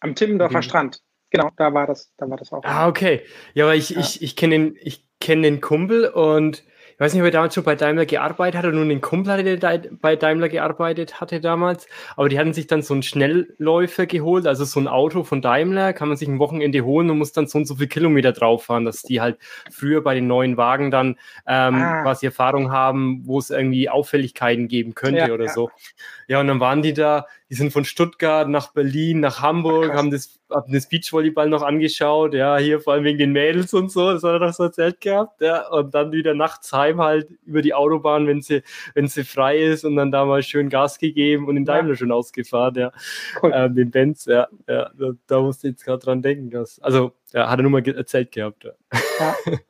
Am 0.00 0.14
Timmendorfer 0.14 0.62
Strand. 0.62 1.02
Genau, 1.30 1.50
da 1.56 1.74
war 1.74 1.86
das, 1.86 2.12
da 2.16 2.30
war 2.30 2.36
das 2.36 2.52
auch. 2.52 2.62
Ah, 2.64 2.88
okay. 2.88 3.22
Ja, 3.54 3.64
aber 3.64 3.74
ich, 3.74 3.90
ja. 3.90 4.00
ich, 4.00 4.22
ich 4.22 4.36
kenne 4.36 4.54
den, 4.54 4.78
ich 4.80 5.04
kenn 5.20 5.42
den 5.42 5.60
Kumpel 5.60 6.06
und 6.06 6.64
ich 6.98 7.00
weiß 7.00 7.14
nicht, 7.14 7.22
ob 7.22 7.26
er 7.26 7.30
damals 7.30 7.54
schon 7.54 7.62
bei 7.62 7.76
Daimler 7.76 8.06
gearbeitet 8.06 8.58
hat 8.58 8.64
oder 8.64 8.74
nur 8.74 8.82
einen 8.82 9.00
Kumpel 9.00 9.32
hatte, 9.32 9.56
der 9.56 9.82
bei 10.00 10.16
Daimler 10.16 10.48
gearbeitet 10.48 11.20
hatte 11.20 11.40
damals. 11.40 11.86
Aber 12.16 12.28
die 12.28 12.40
hatten 12.40 12.52
sich 12.52 12.66
dann 12.66 12.82
so 12.82 12.92
einen 12.92 13.04
Schnellläufer 13.04 14.06
geholt, 14.06 14.48
also 14.48 14.64
so 14.64 14.80
ein 14.80 14.88
Auto 14.88 15.22
von 15.22 15.40
Daimler, 15.40 15.92
kann 15.92 16.08
man 16.08 16.16
sich 16.16 16.26
ein 16.26 16.40
Wochenende 16.40 16.80
holen 16.80 17.08
und 17.08 17.18
muss 17.18 17.30
dann 17.30 17.46
so 17.46 17.58
und 17.58 17.66
so 17.66 17.76
viele 17.76 17.86
Kilometer 17.86 18.32
drauf 18.32 18.64
fahren, 18.64 18.84
dass 18.84 19.02
die 19.02 19.20
halt 19.20 19.38
früher 19.70 20.02
bei 20.02 20.16
den 20.16 20.26
neuen 20.26 20.56
Wagen 20.56 20.90
dann 20.90 21.10
ähm, 21.46 21.76
ah. 21.76 22.02
quasi 22.02 22.26
Erfahrung 22.26 22.72
haben, 22.72 23.22
wo 23.26 23.38
es 23.38 23.50
irgendwie 23.50 23.88
Auffälligkeiten 23.88 24.66
geben 24.66 24.96
könnte 24.96 25.20
ja, 25.20 25.32
oder 25.32 25.44
ja. 25.44 25.52
so. 25.52 25.70
Ja, 26.28 26.40
und 26.40 26.46
dann 26.46 26.60
waren 26.60 26.82
die 26.82 26.92
da, 26.92 27.26
die 27.48 27.54
sind 27.54 27.72
von 27.72 27.86
Stuttgart 27.86 28.46
nach 28.48 28.74
Berlin, 28.74 29.20
nach 29.20 29.40
Hamburg, 29.40 29.88
Ach, 29.92 29.96
haben 29.96 30.10
das, 30.10 30.38
haben 30.50 30.70
das 30.74 30.86
Beachvolleyball 30.86 31.48
noch 31.48 31.62
angeschaut, 31.62 32.34
ja, 32.34 32.58
hier 32.58 32.80
vor 32.80 32.92
allem 32.92 33.04
wegen 33.04 33.16
den 33.16 33.32
Mädels 33.32 33.72
und 33.72 33.90
so, 33.90 34.12
das 34.12 34.22
hat 34.22 34.32
er 34.32 34.38
doch 34.38 34.52
so 34.52 34.64
erzählt 34.64 35.00
gehabt, 35.00 35.40
ja, 35.40 35.66
und 35.68 35.94
dann 35.94 36.12
wieder 36.12 36.34
nachts 36.34 36.70
heim 36.74 37.00
halt 37.00 37.30
über 37.46 37.62
die 37.62 37.72
Autobahn, 37.72 38.26
wenn 38.26 38.42
sie, 38.42 38.62
wenn 38.92 39.08
sie 39.08 39.24
frei 39.24 39.56
ist 39.56 39.86
und 39.86 39.96
dann 39.96 40.12
da 40.12 40.26
mal 40.26 40.42
schön 40.42 40.68
Gas 40.68 40.98
gegeben 40.98 41.48
und 41.48 41.54
den 41.54 41.64
Daimler 41.64 41.94
ja. 41.94 41.96
schon 41.96 42.12
ausgefahren, 42.12 42.74
ja, 42.74 42.92
cool. 43.42 43.50
ähm, 43.54 43.74
den 43.74 43.90
Benz, 43.90 44.26
ja, 44.26 44.48
ja, 44.68 44.90
da, 44.98 45.12
da 45.26 45.40
musste 45.40 45.68
ich 45.68 45.72
jetzt 45.72 45.84
gerade 45.86 46.04
dran 46.04 46.20
denken, 46.20 46.50
dass, 46.50 46.78
also, 46.80 47.12
ja, 47.32 47.48
hat 47.48 47.58
er 47.58 47.62
nur 47.62 47.72
mal 47.72 47.88
erzählt 47.88 48.32
gehabt, 48.32 48.64
ja. 48.64 48.72
ja. 49.18 49.34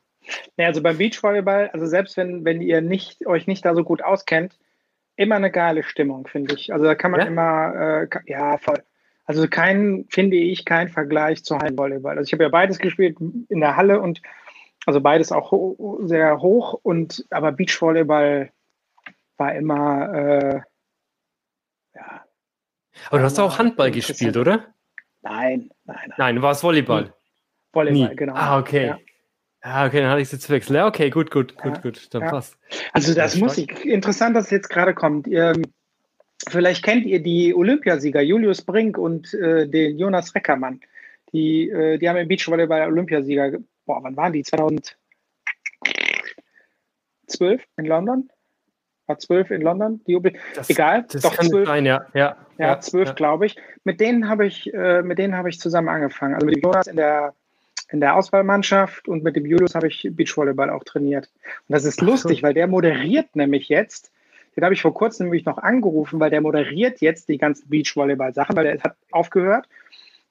Ja, 0.58 0.66
also 0.66 0.82
beim 0.82 0.98
Beachvolleyball, 0.98 1.70
also 1.72 1.86
selbst 1.86 2.18
wenn, 2.18 2.44
wenn 2.44 2.60
ihr 2.60 2.82
nicht, 2.82 3.26
euch 3.26 3.46
nicht 3.46 3.64
da 3.64 3.74
so 3.74 3.82
gut 3.82 4.02
auskennt, 4.02 4.58
immer 5.18 5.34
eine 5.34 5.50
geile 5.50 5.82
Stimmung, 5.82 6.26
finde 6.28 6.54
ich. 6.54 6.72
Also 6.72 6.84
da 6.84 6.94
kann 6.94 7.10
man 7.10 7.20
ja? 7.20 7.26
immer, 7.26 7.74
äh, 7.74 8.08
ja, 8.26 8.56
voll. 8.58 8.82
Also 9.24 9.46
kein, 9.48 10.06
finde 10.08 10.36
ich, 10.36 10.64
kein 10.64 10.88
Vergleich 10.88 11.44
zu 11.44 11.58
Hallenvolleyball. 11.58 12.16
Also 12.16 12.28
ich 12.28 12.32
habe 12.32 12.44
ja 12.44 12.48
beides 12.48 12.78
gespielt 12.78 13.18
in 13.20 13.60
der 13.60 13.76
Halle 13.76 14.00
und 14.00 14.22
also 14.86 15.00
beides 15.00 15.32
auch 15.32 15.50
ho 15.50 16.00
sehr 16.04 16.40
hoch 16.40 16.78
und 16.82 17.26
aber 17.30 17.52
Beachvolleyball 17.52 18.50
war 19.36 19.54
immer 19.54 20.14
äh, 20.14 20.60
ja. 21.94 22.24
Aber 23.08 23.18
du 23.18 23.24
hast 23.24 23.38
auch 23.38 23.58
Handball 23.58 23.90
gespielt, 23.90 24.36
oder? 24.36 24.66
Nein, 25.20 25.70
nein, 25.84 25.96
nein. 26.06 26.14
Nein, 26.16 26.36
du 26.36 26.42
warst 26.42 26.62
Volleyball. 26.62 27.12
Volleyball, 27.72 28.08
Nie. 28.08 28.16
genau. 28.16 28.34
Ah, 28.34 28.58
okay. 28.58 28.86
Ja. 28.86 28.98
Ja, 29.64 29.86
okay, 29.86 30.00
dann 30.00 30.10
hatte 30.10 30.20
ich 30.20 30.28
es 30.28 30.32
jetzt 30.32 30.46
verwechselt. 30.46 30.76
Ja, 30.76 30.86
okay, 30.86 31.10
gut, 31.10 31.30
gut, 31.30 31.56
gut, 31.56 31.76
ja, 31.76 31.80
gut, 31.80 32.14
dann 32.14 32.22
ja. 32.22 32.30
passt. 32.30 32.56
Also 32.92 33.14
das 33.14 33.34
ja, 33.34 33.40
muss 33.40 33.58
ich, 33.58 33.84
interessant, 33.84 34.36
dass 34.36 34.46
es 34.46 34.50
jetzt 34.50 34.70
gerade 34.70 34.94
kommt. 34.94 35.26
Ihr, 35.26 35.52
vielleicht 36.48 36.84
kennt 36.84 37.06
ihr 37.06 37.22
die 37.22 37.54
Olympiasieger, 37.54 38.20
Julius 38.20 38.62
Brink 38.62 38.96
und 38.96 39.34
äh, 39.34 39.68
den 39.68 39.98
Jonas 39.98 40.34
Reckermann. 40.34 40.80
Die, 41.32 41.68
äh, 41.68 41.98
die 41.98 42.08
haben 42.08 42.16
im 42.16 42.28
Beachvolleyball 42.28 42.88
Olympiasieger, 42.88 43.58
boah, 43.84 44.02
wann 44.02 44.16
waren 44.16 44.32
die? 44.32 44.42
2012 44.44 44.96
in 47.76 47.84
London? 47.84 48.30
War 49.06 49.18
12 49.18 49.50
in 49.50 49.62
London? 49.62 50.00
Die 50.06 50.18
das, 50.54 50.70
Egal, 50.70 51.04
das 51.10 51.22
doch 51.22 51.34
kann 51.34 51.48
12. 51.48 51.66
Sein, 51.66 51.86
ja. 51.86 52.06
Ja, 52.14 52.36
ja, 52.58 52.78
12, 52.78 53.08
ja. 53.08 53.14
glaube 53.14 53.46
ich. 53.46 53.56
Mit 53.82 54.00
denen 54.00 54.28
habe 54.28 54.46
ich, 54.46 54.72
äh, 54.72 55.02
mit 55.02 55.18
denen 55.18 55.34
habe 55.36 55.48
ich 55.48 55.58
zusammen 55.58 55.88
angefangen. 55.88 56.34
Also 56.34 56.46
mit 56.46 56.62
Jonas 56.62 56.86
in 56.86 56.96
der 56.96 57.34
in 57.90 58.00
der 58.00 58.16
Auswahlmannschaft 58.16 59.08
und 59.08 59.24
mit 59.24 59.36
dem 59.36 59.46
Julius 59.46 59.74
habe 59.74 59.88
ich 59.88 60.08
Beachvolleyball 60.10 60.70
auch 60.70 60.84
trainiert. 60.84 61.30
Und 61.68 61.72
das 61.72 61.84
ist 61.84 62.00
lustig, 62.00 62.38
so. 62.38 62.42
weil 62.42 62.54
der 62.54 62.66
moderiert 62.66 63.34
nämlich 63.34 63.68
jetzt, 63.68 64.12
den 64.56 64.64
habe 64.64 64.74
ich 64.74 64.82
vor 64.82 64.92
kurzem 64.92 65.26
nämlich 65.26 65.44
noch 65.44 65.58
angerufen, 65.58 66.18
weil 66.20 66.30
der 66.30 66.40
moderiert 66.40 67.00
jetzt 67.00 67.28
die 67.28 67.38
ganzen 67.38 67.68
Beachvolleyball-Sachen, 67.70 68.56
weil 68.56 68.66
er 68.66 68.82
hat 68.82 68.96
aufgehört. 69.12 69.68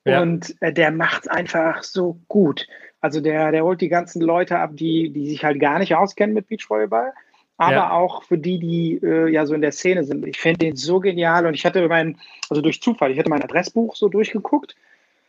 Ja. 0.06 0.22
Und 0.22 0.56
äh, 0.62 0.74
der 0.74 0.92
macht 0.92 1.30
einfach 1.30 1.84
so 1.84 2.20
gut. 2.28 2.68
Also 3.02 3.22
der, 3.22 3.52
der 3.52 3.64
holt 3.64 3.82
die 3.82 3.90
ganzen 3.90 4.22
Leute 4.22 4.60
ab, 4.60 4.72
die, 4.74 5.12
die 5.12 5.30
sich 5.30 5.44
halt 5.44 5.60
gar 5.60 5.80
nicht 5.80 5.96
auskennen 5.96 6.34
mit 6.34 6.48
Beachvolleyball, 6.48 7.14
aber 7.58 7.72
ja. 7.72 7.92
auch 7.92 8.24
für 8.24 8.38
die, 8.38 8.60
die 8.60 9.00
äh, 9.04 9.30
ja 9.30 9.46
so 9.46 9.54
in 9.54 9.62
der 9.62 9.72
Szene 9.72 10.04
sind. 10.04 10.26
Ich 10.26 10.40
finde 10.40 10.60
den 10.60 10.76
so 10.76 11.00
genial 11.00 11.46
und 11.46 11.54
ich 11.54 11.66
hatte 11.66 11.88
mein, 11.88 12.18
also 12.50 12.62
durch 12.62 12.82
Zufall, 12.82 13.12
ich 13.12 13.20
hatte 13.20 13.30
mein 13.30 13.44
Adressbuch 13.44 13.96
so 13.96 14.10
durchgeguckt. 14.10 14.76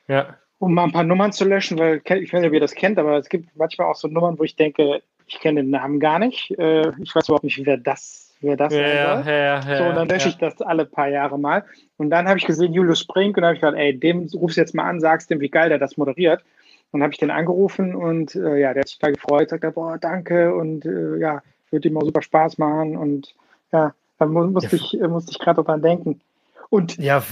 Ja. 0.09 0.37
Um 0.59 0.75
mal 0.75 0.85
ein 0.85 0.93
paar 0.93 1.05
Nummern 1.05 1.33
zu 1.33 1.45
löschen, 1.45 1.79
weil 1.79 2.01
ich 2.05 2.33
weiß 2.33 2.41
nicht, 2.41 2.49
ob 2.49 2.55
ihr 2.55 2.61
das 2.61 2.75
kennt, 2.75 2.99
aber 2.99 3.17
es 3.17 3.29
gibt 3.29 3.57
manchmal 3.57 3.89
auch 3.89 3.95
so 3.95 4.09
Nummern, 4.09 4.39
wo 4.39 4.45
ich 4.45 4.57
denke, 4.57 5.03
ich 5.27 5.39
kenne 5.41 5.63
den 5.63 5.71
Namen 5.71 6.01
gar 6.01 6.19
nicht. 6.19 6.51
Äh, 6.59 6.91
ich 7.01 7.15
weiß 7.15 7.29
überhaupt 7.29 7.45
nicht, 7.45 7.65
wer 7.65 7.77
das, 7.77 8.35
wer 8.41 8.57
das 8.57 8.75
ja, 8.75 8.81
ja, 8.81 9.21
ja, 9.21 9.61
ja, 9.61 9.77
So, 9.79 9.85
und 9.85 9.95
dann 9.95 10.09
lösche 10.09 10.31
ich 10.31 10.39
das 10.39 10.61
alle 10.63 10.85
paar 10.85 11.09
Jahre 11.09 11.39
mal. 11.39 11.65
Und 11.97 12.11
dann 12.11 12.27
habe 12.27 12.39
ich 12.39 12.47
gesehen, 12.47 12.73
Julius 12.73 13.07
Brink, 13.07 13.37
und 13.37 13.43
dann 13.43 13.49
habe 13.49 13.55
ich 13.57 13.61
gedacht, 13.61 13.79
ey, 13.79 13.99
dem 13.99 14.29
rufst 14.35 14.57
du 14.57 14.61
jetzt 14.61 14.75
mal 14.75 14.89
an, 14.89 15.01
sagst 15.01 15.31
dem, 15.31 15.41
wie 15.41 15.51
geil 15.51 15.69
der 15.69 15.79
das 15.79 15.97
moderiert. 15.97 16.43
Und 16.91 17.03
habe 17.03 17.13
ich 17.13 17.19
den 17.19 17.31
angerufen 17.31 17.95
und 17.95 18.35
äh, 18.35 18.57
ja, 18.57 18.73
der 18.73 18.81
hat 18.81 18.89
sich 18.89 18.99
total 18.99 19.13
gefreut, 19.13 19.51
sagt 19.51 19.75
boah, 19.75 19.99
danke 19.99 20.55
und 20.55 20.87
äh, 20.87 21.19
ja, 21.19 21.43
wird 21.71 21.85
ihm 21.85 21.99
auch 21.99 22.05
super 22.05 22.23
Spaß 22.23 22.57
machen 22.57 22.97
und 22.97 23.35
ja, 23.73 23.93
da 24.19 24.25
mu 24.25 24.47
musste 24.47 24.77
ich, 24.77 24.99
äh, 24.99 25.07
musste 25.07 25.33
ich 25.33 25.39
gerade 25.39 25.63
dran 25.63 25.83
denken. 25.83 26.23
Und 26.71 26.97
ja, 26.97 27.23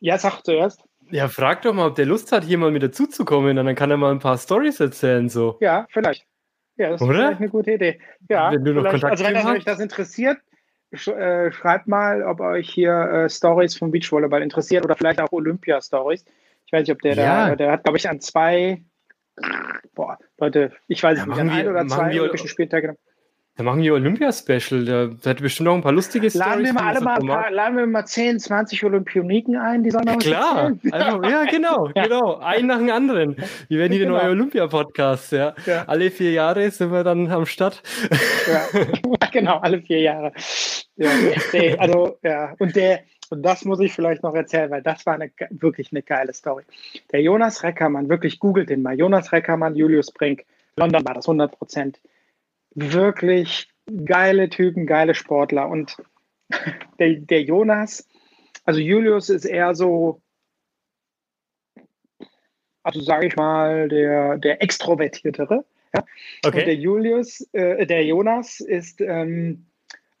ja, 0.00 0.18
sag 0.18 0.42
zuerst. 0.42 0.82
Ja, 1.10 1.28
frag 1.28 1.62
doch 1.62 1.72
mal, 1.72 1.86
ob 1.86 1.94
der 1.94 2.06
Lust 2.06 2.32
hat, 2.32 2.44
hier 2.44 2.58
mal 2.58 2.70
mit 2.70 2.82
dazuzukommen, 2.82 3.56
dann 3.56 3.74
kann 3.74 3.90
er 3.90 3.96
mal 3.96 4.10
ein 4.10 4.18
paar 4.18 4.38
Stories 4.38 4.80
erzählen, 4.80 5.28
so. 5.28 5.56
Ja, 5.60 5.86
vielleicht. 5.90 6.26
Ja, 6.76 6.90
das 6.90 7.00
Oder? 7.00 7.12
ist 7.12 7.18
vielleicht 7.18 7.40
eine 7.40 7.48
gute 7.48 7.72
Idee. 7.72 8.00
Ja, 8.28 8.52
wenn 8.52 8.64
du 8.64 8.74
noch 8.74 8.90
Kontakt 8.90 9.12
also 9.12 9.24
wenn 9.24 9.46
euch 9.46 9.64
das 9.64 9.80
interessiert, 9.80 10.38
sch 10.92 11.08
äh, 11.08 11.50
schreibt 11.52 11.88
mal, 11.88 12.22
ob 12.22 12.40
euch 12.40 12.68
hier 12.68 12.92
äh, 12.92 13.30
Stories 13.30 13.76
vom 13.76 13.90
Beachvolleyball 13.90 14.42
interessiert 14.42 14.84
oder 14.84 14.96
vielleicht 14.96 15.20
auch 15.20 15.32
Olympia-Stories. 15.32 16.24
Ich 16.66 16.72
weiß 16.72 16.80
nicht, 16.80 16.92
ob 16.92 17.00
der 17.00 17.14
ja. 17.14 17.48
da, 17.48 17.56
der 17.56 17.72
hat, 17.72 17.84
glaube 17.84 17.98
ich, 17.98 18.08
an 18.08 18.20
zwei, 18.20 18.82
boah, 19.94 20.18
Leute, 20.38 20.72
ich 20.88 21.02
weiß 21.02 21.24
nicht, 21.24 21.38
an 21.38 21.50
ein 21.50 21.68
oder 21.68 21.86
zwei 21.86 22.20
Olympischen 22.20 22.48
Spieltage. 22.48 22.96
Da 23.56 23.62
machen 23.62 23.82
wir 23.82 23.94
Olympia-Special. 23.94 24.84
Da, 24.84 25.06
da 25.06 25.30
hätte 25.30 25.42
bestimmt 25.42 25.64
noch 25.64 25.74
ein 25.74 25.80
paar 25.80 25.92
lustige 25.92 26.28
laden 26.34 26.64
Wir 26.66 26.74
mal 26.74 26.88
alle 26.88 27.00
mal 27.00 27.18
paar, 27.18 27.50
laden 27.50 27.78
wir 27.78 27.86
mal 27.86 28.04
10, 28.04 28.38
20 28.38 28.84
Olympioniken 28.84 29.56
ein, 29.56 29.82
die 29.82 29.90
sollen 29.90 30.06
ja, 30.06 30.16
Klar, 30.16 30.66
einfach, 30.92 31.30
ja, 31.30 31.44
genau, 31.44 31.88
ja. 31.94 32.02
genau. 32.02 32.36
Ein 32.36 32.66
nach 32.66 32.76
dem 32.76 32.90
anderen. 32.90 33.36
Wir 33.68 33.78
werden 33.78 33.92
hier 33.92 34.04
genau. 34.04 34.18
den 34.18 34.26
neuen 34.26 34.38
Olympia-Podcast. 34.38 35.32
Ja. 35.32 35.54
ja. 35.64 35.84
Alle 35.86 36.10
vier 36.10 36.32
Jahre 36.32 36.70
sind 36.70 36.92
wir 36.92 37.02
dann 37.02 37.30
am 37.30 37.46
Start. 37.46 37.82
Ja, 38.46 39.26
genau, 39.32 39.56
alle 39.58 39.80
vier 39.80 40.00
Jahre. 40.00 40.32
Ja, 40.96 41.10
also, 41.78 42.18
ja, 42.22 42.54
und 42.58 42.76
der, 42.76 43.00
und 43.30 43.42
das 43.42 43.64
muss 43.64 43.80
ich 43.80 43.94
vielleicht 43.94 44.22
noch 44.22 44.34
erzählen, 44.34 44.70
weil 44.70 44.82
das 44.82 45.06
war 45.06 45.14
eine, 45.14 45.30
wirklich 45.48 45.92
eine 45.92 46.02
geile 46.02 46.34
Story. 46.34 46.64
Der 47.10 47.22
Jonas 47.22 47.62
Reckermann, 47.62 48.10
wirklich 48.10 48.38
googelt 48.38 48.68
den 48.68 48.82
mal. 48.82 48.98
Jonas 48.98 49.32
Reckermann, 49.32 49.74
Julius 49.76 50.10
Brink. 50.10 50.44
London 50.76 51.06
war 51.06 51.14
das 51.14 51.26
100 51.26 51.52
Prozent 51.52 51.98
wirklich 52.76 53.68
geile 54.04 54.48
Typen, 54.48 54.86
geile 54.86 55.14
Sportler. 55.14 55.68
Und 55.68 55.96
der, 56.98 57.14
der 57.14 57.42
Jonas, 57.42 58.06
also 58.64 58.80
Julius 58.80 59.30
ist 59.30 59.44
eher 59.44 59.74
so, 59.74 60.20
also 62.82 63.00
sage 63.00 63.26
ich 63.26 63.36
mal, 63.36 63.88
der, 63.88 64.38
der 64.38 64.62
Extrovertiertere. 64.62 65.64
Ja? 65.94 66.04
Okay. 66.44 66.58
Und 66.58 66.66
der 66.66 66.74
Julius, 66.76 67.48
äh, 67.52 67.86
der 67.86 68.04
Jonas 68.04 68.60
ist, 68.60 69.00
ähm, 69.00 69.66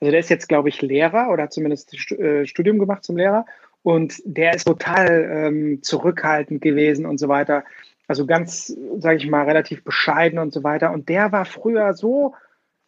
also 0.00 0.10
der 0.10 0.20
ist 0.20 0.30
jetzt, 0.30 0.48
glaube 0.48 0.68
ich, 0.68 0.82
Lehrer 0.82 1.30
oder 1.30 1.44
hat 1.44 1.52
zumindest 1.52 1.92
äh, 2.12 2.46
Studium 2.46 2.78
gemacht 2.78 3.04
zum 3.04 3.16
Lehrer. 3.16 3.46
Und 3.82 4.20
der 4.24 4.54
ist 4.54 4.64
total 4.64 5.30
ähm, 5.30 5.82
zurückhaltend 5.82 6.60
gewesen 6.60 7.06
und 7.06 7.18
so 7.18 7.28
weiter. 7.28 7.64
Also 8.08 8.26
ganz, 8.26 8.76
sage 8.98 9.16
ich 9.16 9.28
mal, 9.28 9.44
relativ 9.44 9.84
bescheiden 9.84 10.38
und 10.38 10.52
so 10.52 10.64
weiter. 10.64 10.92
Und 10.92 11.08
der 11.08 11.30
war 11.32 11.44
früher 11.44 11.94
so 11.94 12.34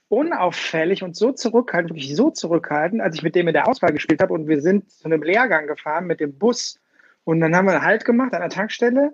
unauffällig 0.08 1.02
und 1.02 1.16
so 1.16 1.32
zurückhaltend, 1.32 1.90
wirklich 1.90 2.16
so 2.16 2.30
zurückhaltend, 2.30 3.00
als 3.02 3.16
ich 3.16 3.22
mit 3.22 3.34
dem 3.34 3.48
in 3.48 3.52
der 3.52 3.68
Auswahl 3.68 3.92
gespielt 3.92 4.22
habe 4.22 4.32
und 4.32 4.48
wir 4.48 4.60
sind 4.60 4.90
zu 4.90 5.04
einem 5.04 5.22
Lehrgang 5.22 5.66
gefahren 5.66 6.06
mit 6.06 6.20
dem 6.20 6.38
Bus. 6.38 6.80
Und 7.24 7.40
dann 7.40 7.54
haben 7.54 7.66
wir 7.66 7.82
Halt 7.82 8.04
gemacht 8.04 8.32
an 8.32 8.40
der 8.40 8.50
Tankstelle. 8.50 9.12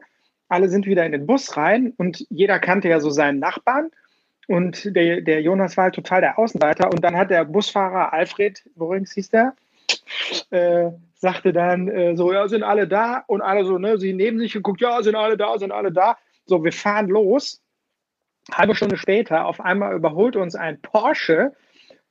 Alle 0.49 0.69
sind 0.69 0.87
wieder 0.87 1.05
in 1.05 1.13
den 1.13 1.27
Bus 1.27 1.57
rein 1.57 1.93
und 1.97 2.25
jeder 2.31 2.61
kannte 2.61 2.89
ja 2.89 3.01
so 3.01 3.11
seinen 3.11 3.41
Nachbarn. 3.41 3.91
Und 4.47 4.95
der, 4.95 5.23
der 5.23 5.41
Jonas 5.41 5.77
war 5.77 5.85
halt 5.85 5.95
total 5.95 6.21
der 6.21 6.39
Außenseiter. 6.39 6.91
Und 6.93 7.03
dann 7.03 7.17
hat 7.17 7.31
der 7.31 7.45
Busfahrer 7.45 8.13
Alfred, 8.13 8.63
übrigens 8.77 9.13
hieß 9.13 9.31
der, 9.31 9.55
äh, 10.51 10.91
sagte 11.15 11.53
dann 11.53 11.89
äh, 11.89 12.15
so, 12.15 12.33
ja, 12.33 12.47
sind 12.47 12.63
alle 12.63 12.87
da? 12.87 13.25
Und 13.27 13.41
alle 13.41 13.65
so, 13.65 13.79
ne, 13.79 13.99
sie 13.99 14.13
neben 14.13 14.39
sich 14.39 14.53
geguckt, 14.53 14.83
ja, 14.83 15.03
sind 15.03 15.17
alle 15.17 15.37
da, 15.37 15.59
sind 15.59 15.73
alle 15.73 15.91
da. 15.91 16.19
So, 16.45 16.63
wir 16.63 16.73
fahren 16.73 17.09
los 17.09 17.64
halbe 18.53 18.75
Stunde 18.75 18.97
später, 18.97 19.47
auf 19.47 19.61
einmal 19.61 19.95
überholt 19.95 20.37
uns 20.37 20.55
ein 20.55 20.81
Porsche 20.81 21.53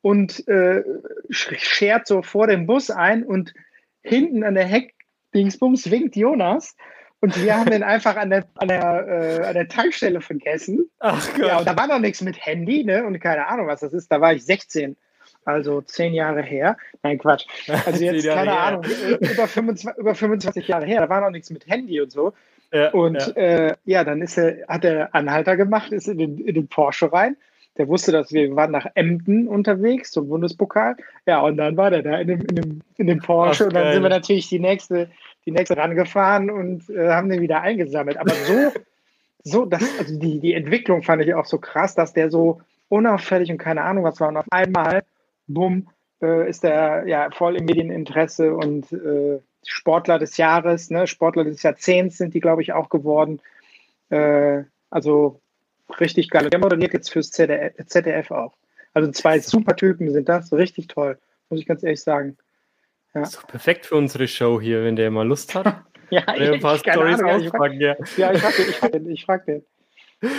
und 0.01 0.47
äh, 0.47 0.83
schert 1.29 2.07
so 2.07 2.21
vor 2.21 2.47
dem 2.47 2.65
Bus 2.65 2.89
ein 2.89 3.23
und 3.23 3.53
hinten 4.01 4.43
an 4.43 4.55
der 4.55 4.65
Heckdingsbums 4.65 5.89
winkt 5.89 6.15
Jonas. 6.15 6.75
Und 7.21 7.41
wir 7.41 7.55
haben 7.55 7.71
den 7.71 7.83
einfach 7.83 8.17
an 8.17 8.31
der, 8.31 8.45
an 8.55 8.67
der, 8.67 9.07
äh, 9.07 9.45
an 9.45 9.53
der 9.53 9.69
Tankstelle 9.69 10.19
vergessen. 10.19 10.89
Ach 10.99 11.25
Gott. 11.35 11.47
Ja, 11.47 11.59
und 11.59 11.65
da 11.65 11.77
war 11.77 11.87
noch 11.87 11.99
nichts 11.99 12.19
mit 12.19 12.45
Handy, 12.45 12.83
ne? 12.83 13.05
Und 13.05 13.17
keine 13.21 13.47
Ahnung, 13.47 13.67
was 13.67 13.79
das 13.79 13.93
ist. 13.93 14.11
Da 14.11 14.19
war 14.19 14.33
ich 14.33 14.43
16, 14.43 14.97
also 15.45 15.79
zehn 15.79 16.13
Jahre 16.13 16.41
her. 16.41 16.75
Nein, 17.01 17.17
Quatsch. 17.17 17.45
Also 17.85 18.03
jetzt, 18.03 18.27
keine 18.27 18.51
her. 18.51 18.59
Ahnung, 18.59 18.83
über 19.21 19.47
25, 19.47 19.97
über 19.99 20.15
25 20.15 20.67
Jahre 20.67 20.85
her. 20.85 20.99
Da 20.99 21.07
war 21.07 21.21
noch 21.21 21.29
nichts 21.29 21.49
mit 21.49 21.65
Handy 21.65 22.01
und 22.01 22.11
so. 22.11 22.33
Ja, 22.73 22.89
und 22.91 23.15
ja. 23.15 23.33
Äh, 23.33 23.75
ja, 23.85 24.03
dann 24.03 24.21
ist 24.21 24.37
er, 24.37 24.67
hat 24.67 24.83
er 24.83 25.13
Anhalter 25.13 25.55
gemacht, 25.55 25.91
ist 25.91 26.07
in 26.07 26.17
den, 26.17 26.37
in 26.39 26.55
den 26.55 26.67
Porsche 26.67 27.13
rein. 27.13 27.37
Der 27.77 27.87
wusste, 27.87 28.11
dass 28.11 28.31
wir 28.31 28.55
waren 28.55 28.71
nach 28.71 28.87
Emden 28.95 29.47
unterwegs 29.47 30.11
zum 30.11 30.27
Bundespokal. 30.27 30.95
Ja, 31.25 31.41
und 31.41 31.57
dann 31.57 31.77
war 31.77 31.91
der 31.91 32.01
da 32.01 32.17
in 32.17 32.27
dem, 32.27 32.41
in 32.41 32.55
dem, 32.55 32.81
in 32.97 33.07
dem 33.07 33.19
Porsche. 33.19 33.63
Ach, 33.63 33.67
und 33.67 33.75
dann 33.75 33.83
geil. 33.83 33.93
sind 33.93 34.03
wir 34.03 34.09
natürlich 34.09 34.49
die 34.49 34.59
nächste, 34.59 35.09
die 35.45 35.51
nächste 35.51 35.77
rangefahren 35.77 36.49
und 36.49 36.89
äh, 36.89 37.09
haben 37.09 37.29
den 37.29 37.41
wieder 37.41 37.61
eingesammelt. 37.61 38.17
Aber 38.17 38.33
so, 38.33 38.71
so, 39.43 39.65
das, 39.65 39.83
also 39.99 40.19
die, 40.19 40.39
die 40.39 40.53
Entwicklung 40.53 41.03
fand 41.03 41.23
ich 41.23 41.33
auch 41.33 41.45
so 41.45 41.59
krass, 41.59 41.95
dass 41.95 42.13
der 42.13 42.29
so 42.31 42.61
unauffällig 42.89 43.51
und 43.51 43.57
keine 43.59 43.83
Ahnung 43.83 44.03
was 44.03 44.19
war. 44.19 44.29
Und 44.29 44.37
auf 44.37 44.51
einmal, 44.51 45.03
bumm, 45.47 45.89
äh, 46.21 46.49
ist 46.49 46.63
der 46.63 47.05
ja 47.07 47.29
voll 47.31 47.55
im 47.55 47.65
Medieninteresse 47.65 48.55
und 48.55 48.91
äh, 48.91 49.39
Sportler 49.65 50.19
des 50.19 50.37
Jahres, 50.37 50.89
ne? 50.89 51.07
Sportler 51.07 51.43
des 51.43 51.63
Jahrzehnts 51.63 52.17
sind 52.17 52.33
die, 52.33 52.39
glaube 52.39 52.61
ich, 52.61 52.73
auch 52.73 52.89
geworden. 52.89 53.39
Äh, 54.09 54.63
also 54.89 55.41
richtig 55.99 56.29
geil. 56.29 56.49
Der 56.49 56.59
moderiert 56.59 56.93
jetzt 56.93 57.11
fürs 57.11 57.31
ZDF, 57.31 57.73
ZDF 57.85 58.31
auch. 58.31 58.53
Also 58.93 59.11
zwei 59.11 59.39
super 59.39 59.75
Typen 59.75 60.11
sind 60.11 60.29
das, 60.29 60.53
richtig 60.53 60.87
toll, 60.87 61.17
muss 61.49 61.59
ich 61.59 61.65
ganz 61.65 61.83
ehrlich 61.83 62.01
sagen. 62.01 62.37
Ja. 63.13 63.25
So 63.25 63.41
perfekt 63.47 63.85
für 63.85 63.95
unsere 63.95 64.27
Show 64.27 64.61
hier, 64.61 64.83
wenn 64.83 64.95
der 64.95 65.11
mal 65.11 65.27
Lust 65.27 65.55
hat. 65.55 65.65
ja, 66.09 66.21
ich, 66.35 66.51
ein 66.51 66.59
paar 66.59 66.77
Storys 66.77 67.21
auspacken, 67.21 67.79
ja. 67.79 67.95
Ja, 68.17 68.33
ich 68.33 68.41
frage 68.41 68.99
den, 68.99 69.09
ich 69.09 69.25
frag 69.25 69.45
den. 69.45 69.63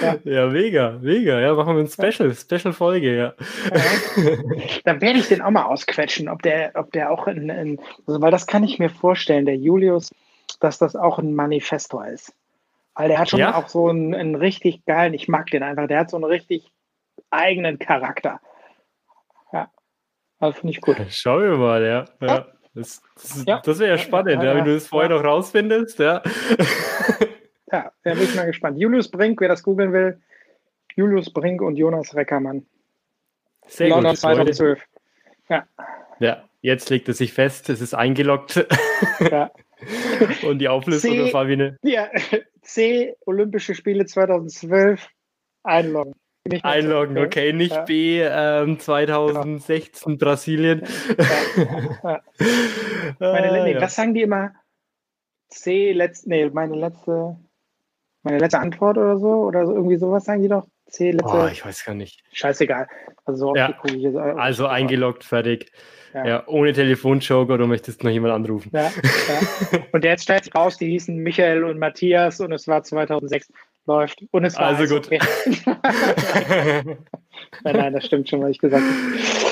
Ja. 0.02 0.16
ja, 0.24 0.46
mega, 0.46 0.98
mega. 1.02 1.40
Ja, 1.40 1.54
machen 1.54 1.76
wir 1.76 1.82
ein 1.82 1.88
Special, 1.88 2.28
ja. 2.28 2.34
Special-Folge, 2.34 3.16
ja. 3.16 3.34
ja. 3.74 4.36
Dann 4.84 5.00
werde 5.00 5.18
ich 5.18 5.28
den 5.28 5.42
auch 5.42 5.50
mal 5.50 5.64
ausquetschen, 5.64 6.28
ob 6.28 6.42
der, 6.42 6.72
ob 6.74 6.90
der 6.92 7.10
auch 7.10 7.26
in, 7.26 7.50
in 7.50 7.80
also, 8.06 8.20
weil 8.20 8.30
das 8.30 8.46
kann 8.46 8.64
ich 8.64 8.78
mir 8.78 8.88
vorstellen, 8.88 9.44
der 9.44 9.56
Julius, 9.56 10.10
dass 10.60 10.78
das 10.78 10.96
auch 10.96 11.18
ein 11.18 11.34
Manifestor 11.34 12.06
ist. 12.06 12.34
Weil 12.94 13.08
der 13.08 13.18
hat 13.18 13.30
schon 13.30 13.42
auch 13.42 13.68
so 13.68 13.88
einen, 13.88 14.14
einen 14.14 14.36
richtig 14.36 14.84
geilen, 14.86 15.14
ich 15.14 15.28
mag 15.28 15.48
den 15.48 15.62
einfach, 15.62 15.88
der 15.88 16.00
hat 16.00 16.10
so 16.10 16.16
einen 16.16 16.24
richtig 16.24 16.70
eigenen 17.30 17.78
Charakter. 17.78 18.40
Ja, 19.52 19.70
also 20.38 20.60
finde 20.60 20.72
ich 20.72 20.80
gut. 20.80 20.96
Schauen 21.10 21.42
wir 21.42 21.56
mal, 21.58 21.82
ja. 21.82 22.04
ja. 22.20 22.46
Das, 22.74 23.02
das, 23.14 23.44
das 23.62 23.78
wäre 23.78 23.90
ja 23.90 23.98
spannend, 23.98 24.42
wenn 24.42 24.64
du 24.64 24.74
das 24.74 24.88
vorher 24.88 25.10
noch 25.10 25.22
rausfindest, 25.22 25.98
ja. 26.00 26.22
Ja, 28.04 28.12
da 28.12 28.14
bin 28.14 28.24
ich 28.24 28.34
mal 28.34 28.46
gespannt. 28.46 28.78
Julius 28.78 29.10
Brink, 29.10 29.40
wer 29.40 29.48
das 29.48 29.62
googeln 29.62 29.92
will, 29.92 30.20
Julius 30.94 31.32
Brink 31.32 31.62
und 31.62 31.76
Jonas 31.76 32.14
Reckermann. 32.14 32.66
Sehr 33.66 33.88
London 33.88 34.12
gut. 34.12 34.20
2012. 34.20 34.82
Ja. 35.48 35.66
ja, 36.20 36.44
jetzt 36.62 36.90
legt 36.90 37.08
es 37.08 37.18
sich 37.18 37.32
fest, 37.32 37.68
es 37.68 37.80
ist 37.80 37.94
eingeloggt. 37.94 38.66
Ja. 39.20 39.50
und 40.48 40.58
die 40.58 40.68
Auflistung 40.68 41.12
C, 41.12 41.32
war 41.32 41.48
wie 41.48 41.54
eine. 41.54 41.78
Ja, 41.82 42.08
C, 42.62 43.14
Olympische 43.26 43.74
Spiele 43.74 44.06
2012, 44.06 45.06
einloggen. 45.62 46.14
Einloggen, 46.62 47.18
okay, 47.18 47.54
nicht 47.54 47.74
ja. 47.74 47.82
B, 47.82 48.20
ähm, 48.20 48.78
2016 48.78 50.04
genau. 50.04 50.18
Brasilien. 50.18 50.82
Ja. 52.02 52.22
Meine, 53.18 53.50
ah, 53.50 53.64
nee, 53.64 53.80
was 53.80 53.94
sagen 53.94 54.12
die 54.12 54.22
immer? 54.22 54.52
C, 55.48 55.92
letzt, 55.92 56.26
nee, 56.26 56.50
meine 56.50 56.74
letzte, 56.74 57.36
meine 58.24 58.38
letzte 58.38 58.58
Antwort 58.58 58.98
oder 58.98 59.18
so, 59.18 59.44
oder 59.44 59.66
so, 59.66 59.74
irgendwie 59.74 59.96
sowas 59.96 60.24
sagen 60.24 60.42
die 60.42 60.48
doch. 60.48 60.66
C, 60.86 61.12
letzte. 61.12 61.36
Oh, 61.36 61.46
ich 61.46 61.64
weiß 61.64 61.84
gar 61.84 61.94
nicht. 61.94 62.22
Scheißegal. 62.32 62.86
Also, 63.24 63.48
so 63.48 63.56
ja. 63.56 63.74
jetzt, 63.84 64.16
also 64.16 64.66
eingeloggt, 64.66 65.24
fertig. 65.24 65.72
Ja. 66.12 66.26
ja. 66.26 66.42
ohne 66.46 66.72
Telefonjoker, 66.72 67.58
du 67.58 67.66
möchtest 67.66 68.04
noch 68.04 68.10
jemand 68.10 68.34
anrufen. 68.34 68.70
Ja, 68.72 68.82
ja. 68.82 69.80
Und 69.92 70.04
jetzt 70.04 70.22
stellt 70.22 70.44
sich 70.44 70.54
raus, 70.54 70.76
die 70.76 70.90
hießen 70.90 71.16
Michael 71.16 71.64
und 71.64 71.78
Matthias 71.78 72.38
und 72.40 72.52
es 72.52 72.68
war 72.68 72.84
2006 72.84 73.50
läuft. 73.86 74.22
Und 74.30 74.44
es 74.44 74.56
war 74.56 74.76
also 74.76 74.94
gut. 74.94 75.06
Okay. 75.06 75.18
nein, 77.64 77.76
nein, 77.76 77.92
das 77.92 78.06
stimmt 78.06 78.28
schon, 78.28 78.42
was 78.42 78.50
ich 78.50 78.58
gesagt 78.58 78.84
habe. 78.84 79.43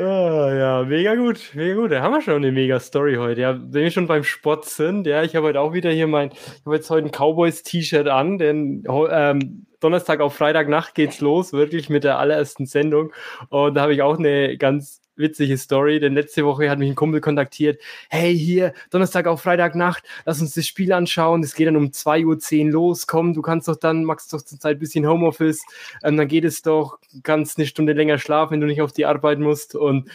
Ah, 0.00 0.54
ja, 0.54 0.84
mega 0.84 1.16
gut, 1.16 1.50
mega 1.54 1.74
gut. 1.74 1.90
Da 1.90 2.02
haben 2.02 2.12
wir 2.12 2.22
schon 2.22 2.34
eine 2.34 2.52
mega 2.52 2.78
Story 2.78 3.16
heute. 3.16 3.40
Ja, 3.40 3.54
wenn 3.54 3.82
wir 3.82 3.90
schon 3.90 4.06
beim 4.06 4.22
Sport 4.22 4.64
sind, 4.66 5.08
ja, 5.08 5.24
ich 5.24 5.34
habe 5.34 5.48
heute 5.48 5.60
auch 5.60 5.72
wieder 5.72 5.90
hier 5.90 6.06
mein, 6.06 6.30
ich 6.30 6.64
habe 6.64 6.76
jetzt 6.76 6.88
heute 6.88 7.08
ein 7.08 7.10
Cowboys-T-Shirt 7.10 8.06
an, 8.06 8.38
denn 8.38 8.84
ähm, 9.10 9.66
Donnerstag 9.80 10.20
auf 10.20 10.36
Freitagnacht 10.36 10.94
geht's 10.94 11.20
los, 11.20 11.52
wirklich 11.52 11.88
mit 11.88 12.04
der 12.04 12.20
allerersten 12.20 12.66
Sendung. 12.66 13.12
Und 13.48 13.74
da 13.74 13.80
habe 13.82 13.92
ich 13.92 14.02
auch 14.02 14.16
eine 14.16 14.56
ganz 14.56 15.02
witzige 15.18 15.58
Story, 15.58 16.00
denn 16.00 16.14
letzte 16.14 16.44
Woche 16.44 16.70
hat 16.70 16.78
mich 16.78 16.88
ein 16.88 16.94
Kumpel 16.94 17.20
kontaktiert. 17.20 17.80
Hey, 18.08 18.36
hier, 18.36 18.72
Donnerstag 18.90 19.26
auf 19.26 19.42
Freitagnacht, 19.42 20.04
lass 20.24 20.40
uns 20.40 20.54
das 20.54 20.66
Spiel 20.66 20.92
anschauen. 20.92 21.42
Es 21.42 21.54
geht 21.54 21.66
dann 21.66 21.76
um 21.76 21.86
2.10 21.86 22.66
Uhr 22.66 22.72
los. 22.72 23.06
Komm, 23.06 23.34
du 23.34 23.42
kannst 23.42 23.68
doch 23.68 23.76
dann, 23.76 24.04
magst 24.04 24.32
doch 24.32 24.42
zur 24.42 24.58
Zeit 24.58 24.76
ein 24.76 24.78
bisschen 24.78 25.06
Homeoffice. 25.06 25.62
Ähm, 26.02 26.16
dann 26.16 26.28
geht 26.28 26.44
es 26.44 26.62
doch, 26.62 26.98
kannst 27.22 27.58
eine 27.58 27.66
Stunde 27.66 27.92
länger 27.92 28.18
schlafen, 28.18 28.52
wenn 28.52 28.60
du 28.60 28.66
nicht 28.66 28.82
auf 28.82 28.92
die 28.92 29.06
Arbeit 29.06 29.38
musst. 29.38 29.74
Und, 29.74 30.08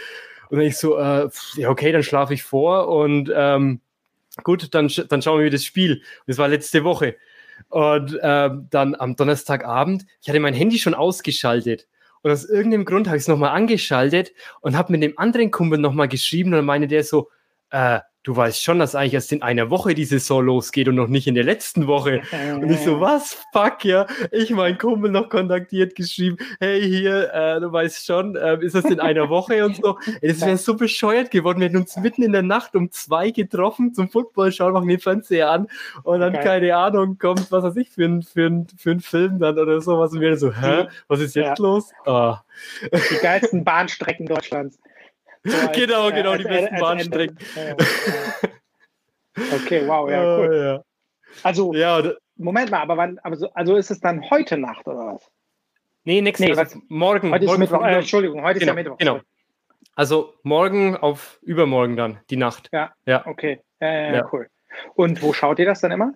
und 0.49 0.61
ich 0.61 0.77
so, 0.77 0.97
äh, 0.97 1.29
ja, 1.55 1.69
okay, 1.69 1.91
dann 1.91 2.03
schlafe 2.03 2.33
ich 2.33 2.43
vor 2.43 2.87
und 2.87 3.31
ähm, 3.35 3.81
gut, 4.43 4.73
dann, 4.73 4.91
dann 5.09 5.21
schauen 5.21 5.41
wir 5.41 5.49
das 5.49 5.63
Spiel. 5.63 6.01
Das 6.27 6.37
war 6.37 6.47
letzte 6.47 6.83
Woche. 6.83 7.15
Und 7.69 8.15
äh, 8.21 8.49
dann 8.69 8.95
am 8.95 9.15
Donnerstagabend, 9.15 10.05
ich 10.21 10.29
hatte 10.29 10.39
mein 10.39 10.53
Handy 10.53 10.79
schon 10.79 10.93
ausgeschaltet. 10.93 11.87
Und 12.23 12.31
aus 12.31 12.45
irgendeinem 12.45 12.85
Grund 12.85 13.07
habe 13.07 13.17
ich 13.17 13.23
es 13.23 13.27
nochmal 13.27 13.51
angeschaltet 13.51 14.31
und 14.61 14.75
habe 14.77 14.91
mit 14.91 15.03
dem 15.03 15.17
anderen 15.19 15.51
Kumpel 15.51 15.77
nochmal 15.77 16.07
geschrieben 16.07 16.49
und 16.49 16.57
dann 16.57 16.65
meinte 16.65 16.87
der 16.87 17.03
so, 17.03 17.29
äh, 17.69 17.99
du 18.23 18.35
weißt 18.35 18.63
schon, 18.63 18.79
dass 18.79 18.95
eigentlich 18.95 19.13
erst 19.13 19.31
in 19.31 19.41
einer 19.41 19.69
Woche 19.69 19.93
die 19.93 20.05
Saison 20.05 20.45
losgeht 20.45 20.87
und 20.87 20.95
noch 20.95 21.07
nicht 21.07 21.27
in 21.27 21.35
der 21.35 21.43
letzten 21.43 21.87
Woche. 21.87 22.21
Und 22.53 22.69
ich 22.71 22.79
so, 22.79 22.99
was? 22.99 23.37
Fuck, 23.51 23.85
ja. 23.85 24.07
Ich 24.31 24.49
mein 24.51 24.77
Kumpel 24.77 25.11
noch 25.11 25.29
kontaktiert, 25.29 25.95
geschrieben, 25.95 26.37
hey, 26.59 26.81
hier, 26.81 27.33
äh, 27.33 27.59
du 27.59 27.71
weißt 27.71 28.05
schon, 28.05 28.35
äh, 28.35 28.57
ist 28.61 28.75
das 28.75 28.85
in 28.85 28.99
einer 28.99 29.29
Woche 29.29 29.65
und 29.65 29.75
so. 29.75 29.97
Ey, 30.21 30.29
das 30.29 30.41
wäre 30.41 30.57
so 30.57 30.75
bescheuert 30.75 31.31
geworden. 31.31 31.59
Wir 31.59 31.67
hätten 31.67 31.77
uns 31.77 31.97
mitten 31.97 32.23
in 32.23 32.31
der 32.31 32.41
Nacht 32.41 32.75
um 32.75 32.91
zwei 32.91 33.31
getroffen 33.31 33.93
zum 33.93 34.09
Football 34.09 34.51
schauen, 34.51 34.73
machen 34.73 34.87
den 34.87 34.99
Fernseher 34.99 35.49
an 35.51 35.67
und 36.03 36.19
dann, 36.19 36.35
okay. 36.35 36.43
keine 36.43 36.75
Ahnung, 36.75 37.17
kommt, 37.17 37.51
was 37.51 37.63
weiß 37.63 37.75
ich, 37.77 37.89
für 37.89 38.05
ein, 38.05 38.23
für 38.23 38.45
ein, 38.45 38.67
für 38.77 38.91
ein 38.91 38.99
Film 39.01 39.39
dann 39.39 39.57
oder 39.57 39.81
sowas. 39.81 40.13
Und 40.13 40.21
wir 40.21 40.37
so, 40.37 40.53
hä, 40.53 40.87
was 41.07 41.19
ist 41.19 41.35
jetzt 41.35 41.59
ja. 41.59 41.63
los? 41.65 41.91
Oh. 42.05 42.35
Die 42.91 43.17
geilsten 43.21 43.63
Bahnstrecken 43.65 44.25
Deutschlands. 44.25 44.79
Genau, 45.43 46.09
genau, 46.11 46.31
als, 46.31 46.41
die 46.41 46.47
besten 46.47 46.79
Bahnstrecken. 46.79 47.37
okay, 49.35 49.87
wow, 49.87 50.09
ja, 50.09 50.37
cool. 50.37 50.49
Oh, 50.49 50.53
ja. 50.53 50.83
Also, 51.43 51.73
ja, 51.73 52.01
Moment 52.37 52.71
mal, 52.71 52.81
aber 52.81 52.97
wann, 52.97 53.19
also, 53.19 53.51
also 53.53 53.75
ist 53.75 53.91
es 53.91 53.99
dann 53.99 54.29
heute 54.29 54.57
Nacht 54.57 54.87
oder 54.87 55.15
was? 55.15 55.31
Nee, 56.05 56.21
nächste 56.21 56.45
nee, 56.45 56.55
was, 56.55 56.77
morgen. 56.87 57.31
Heute 57.31 57.45
morgen 57.45 57.61
ist 57.61 57.71
Mittwoch, 57.71 57.85
äh, 57.85 57.95
Entschuldigung, 57.97 58.41
heute 58.41 58.59
genau, 58.59 58.71
ist 58.71 58.77
ja 58.77 58.83
Mittwoch. 58.83 58.97
Genau. 58.97 59.19
Also 59.95 60.33
morgen 60.43 60.97
auf 60.97 61.39
übermorgen 61.41 61.95
dann, 61.95 62.19
die 62.29 62.37
Nacht. 62.37 62.69
Ja, 62.71 62.93
ja. 63.05 63.25
okay, 63.27 63.61
äh, 63.79 64.15
ja. 64.15 64.29
cool. 64.31 64.49
Und 64.95 65.21
wo 65.21 65.33
schaut 65.33 65.59
ihr 65.59 65.65
das 65.65 65.81
dann 65.81 65.91
immer? 65.91 66.13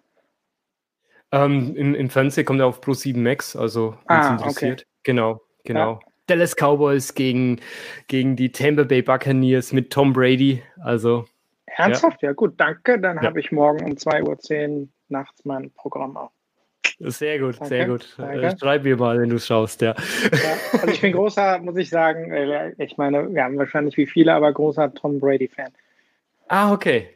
Ähm, 1.32 1.76
im, 1.76 1.94
Im 1.94 2.10
Fernsehen 2.10 2.46
kommt 2.46 2.60
er 2.60 2.68
auf 2.68 2.82
Pro 2.82 2.94
7 2.94 3.22
Max, 3.22 3.56
also 3.56 3.98
ah, 4.08 4.32
interessiert. 4.32 4.82
Okay. 4.82 4.90
Genau, 5.04 5.42
genau. 5.64 5.94
Ja. 5.94 6.00
Dallas 6.28 6.56
Cowboys 6.56 7.14
gegen, 7.14 7.60
gegen 8.08 8.36
die 8.36 8.52
Tampa 8.52 8.84
Bay 8.84 9.02
Buccaneers 9.02 9.74
mit 9.74 9.92
Tom 9.92 10.14
Brady. 10.14 10.62
Also. 10.82 11.26
Ernsthaft? 11.66 12.22
Ja, 12.22 12.30
ja 12.30 12.34
gut, 12.34 12.54
danke. 12.58 13.00
Dann 13.00 13.18
ja. 13.18 13.24
habe 13.24 13.40
ich 13.40 13.52
morgen 13.52 13.84
um 13.86 13.94
2.10 13.94 14.82
Uhr 14.82 14.88
nachts 15.10 15.46
mein 15.46 15.72
Programm 15.72 16.18
auf. 16.18 16.32
Sehr 17.00 17.38
gut, 17.38 17.56
danke, 17.56 17.68
sehr 17.68 17.86
gut. 17.88 18.16
Danke. 18.18 18.42
Äh, 18.42 18.58
schreib 18.58 18.84
mir 18.84 18.98
mal, 18.98 19.20
wenn 19.20 19.30
du 19.30 19.40
schaust, 19.40 19.82
ja. 19.82 19.94
ja. 20.32 20.58
Also 20.74 20.88
ich 20.88 21.02
bin 21.02 21.14
großer, 21.14 21.60
muss 21.64 21.78
ich 21.78 21.90
sagen, 21.90 22.32
äh, 22.32 22.74
ich 22.84 22.98
meine, 22.98 23.32
wir 23.34 23.44
haben 23.44 23.58
wahrscheinlich 23.58 23.98
wie 23.98 24.08
viele, 24.08 24.34
aber 24.34 24.52
großer 24.52 24.94
Tom 24.94 25.20
Brady-Fan. 25.20 25.72
Ah, 26.48 26.74
okay. 26.74 27.10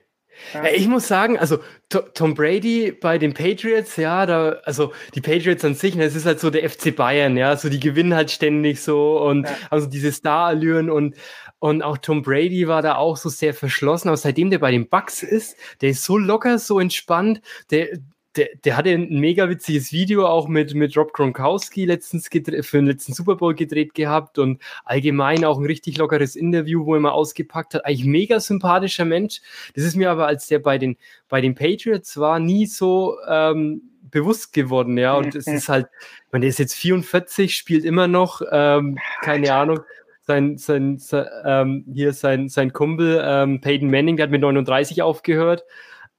Ja. 0.54 0.66
Ich 0.74 0.88
muss 0.88 1.08
sagen, 1.08 1.38
also 1.38 1.60
Tom 1.90 2.34
Brady 2.34 2.92
bei 2.92 3.18
den 3.18 3.34
Patriots, 3.34 3.96
ja, 3.98 4.26
da, 4.26 4.58
also 4.64 4.92
die 5.14 5.22
Patriots 5.22 5.64
an 5.64 5.76
sich, 5.76 5.96
das 5.96 6.14
ne, 6.14 6.18
ist 6.20 6.26
halt 6.26 6.40
so 6.40 6.50
der 6.50 6.70
FC 6.70 6.96
Bayern, 6.96 7.38
ja, 7.38 7.56
so 7.58 7.70
die 7.70 7.80
gewinnen 7.80 8.14
halt 8.14 8.32
ständig 8.32 8.82
so 8.82 9.20
und 9.22 9.46
ja. 9.48 9.56
also 9.70 9.88
diese 9.88 10.12
Star-Allüren 10.12 10.90
und, 10.90 11.16
und 11.60 11.82
auch 11.84 11.98
Tom 11.98 12.22
Brady 12.22 12.68
war 12.68 12.82
da 12.82 12.96
auch 12.96 13.18
so 13.18 13.30
sehr 13.30 13.54
verschlossen, 13.54 14.08
aber 14.08 14.18
seitdem 14.18 14.50
der 14.50 14.60
bei 14.60 14.72
den 14.72 14.90
Bucks 14.90 15.24
ist, 15.24 15.56
der 15.82 15.90
ist 15.92 16.04
so 16.04 16.18
locker, 16.18 16.60
so 16.60 16.80
entspannt, 16.80 17.42
der, 17.70 17.90
der, 18.38 18.50
der 18.64 18.78
hatte 18.78 18.90
ein 18.92 19.20
mega 19.20 19.50
witziges 19.50 19.92
Video 19.92 20.26
auch 20.26 20.48
mit, 20.48 20.74
mit 20.74 20.96
Rob 20.96 21.12
Gronkowski 21.14 21.86
letztens 21.86 22.30
für 22.30 22.78
den 22.78 22.86
letzten 22.86 23.14
Super 23.14 23.36
Bowl 23.36 23.54
gedreht 23.54 23.94
gehabt 23.94 24.40
und 24.40 24.62
allgemein 24.86 25.44
auch 25.44 25.60
ein 25.60 25.66
richtig 25.66 25.98
lockeres 25.98 26.36
Interview, 26.36 26.86
wo 26.86 26.96
er 26.96 27.02
mal 27.02 27.12
ausgepackt 27.12 27.74
hat. 27.74 27.86
Eigentlich 27.86 28.06
mega 28.06 28.40
sympathischer 28.40 29.06
Mensch. 29.06 29.42
Das 29.76 29.84
ist 29.84 29.96
mir 29.96 30.10
aber, 30.12 30.28
als 30.28 30.48
der 30.48 30.60
bei 30.60 30.78
den, 30.78 30.98
bei 31.28 31.42
den 31.42 31.56
Patriots 31.56 32.18
war, 32.18 32.40
nie 32.40 32.68
so 32.68 33.18
ähm, 33.28 33.82
bewusst 34.12 34.54
geworden, 34.54 34.98
ja. 34.98 35.16
Und 35.16 35.36
es 35.36 35.48
ist 35.48 35.68
halt, 35.68 35.88
man, 36.32 36.42
der 36.42 36.50
ist 36.50 36.60
jetzt 36.60 36.76
44, 36.76 37.56
spielt 37.56 37.84
immer 37.84 38.08
noch, 38.08 38.42
ähm, 38.52 38.98
keine 39.22 39.54
Ahnung. 39.54 39.82
Sein, 40.24 40.58
sein, 40.58 41.00
sein 41.00 41.26
ähm, 41.44 41.86
hier 41.92 42.14
sein, 42.14 42.48
sein 42.48 42.72
Kumpel 42.72 43.22
ähm, 43.26 43.60
Peyton 43.60 43.90
Manning, 43.90 44.18
der 44.18 44.26
hat 44.26 44.32
mit 44.32 44.42
39 44.42 45.02
aufgehört. 45.02 45.64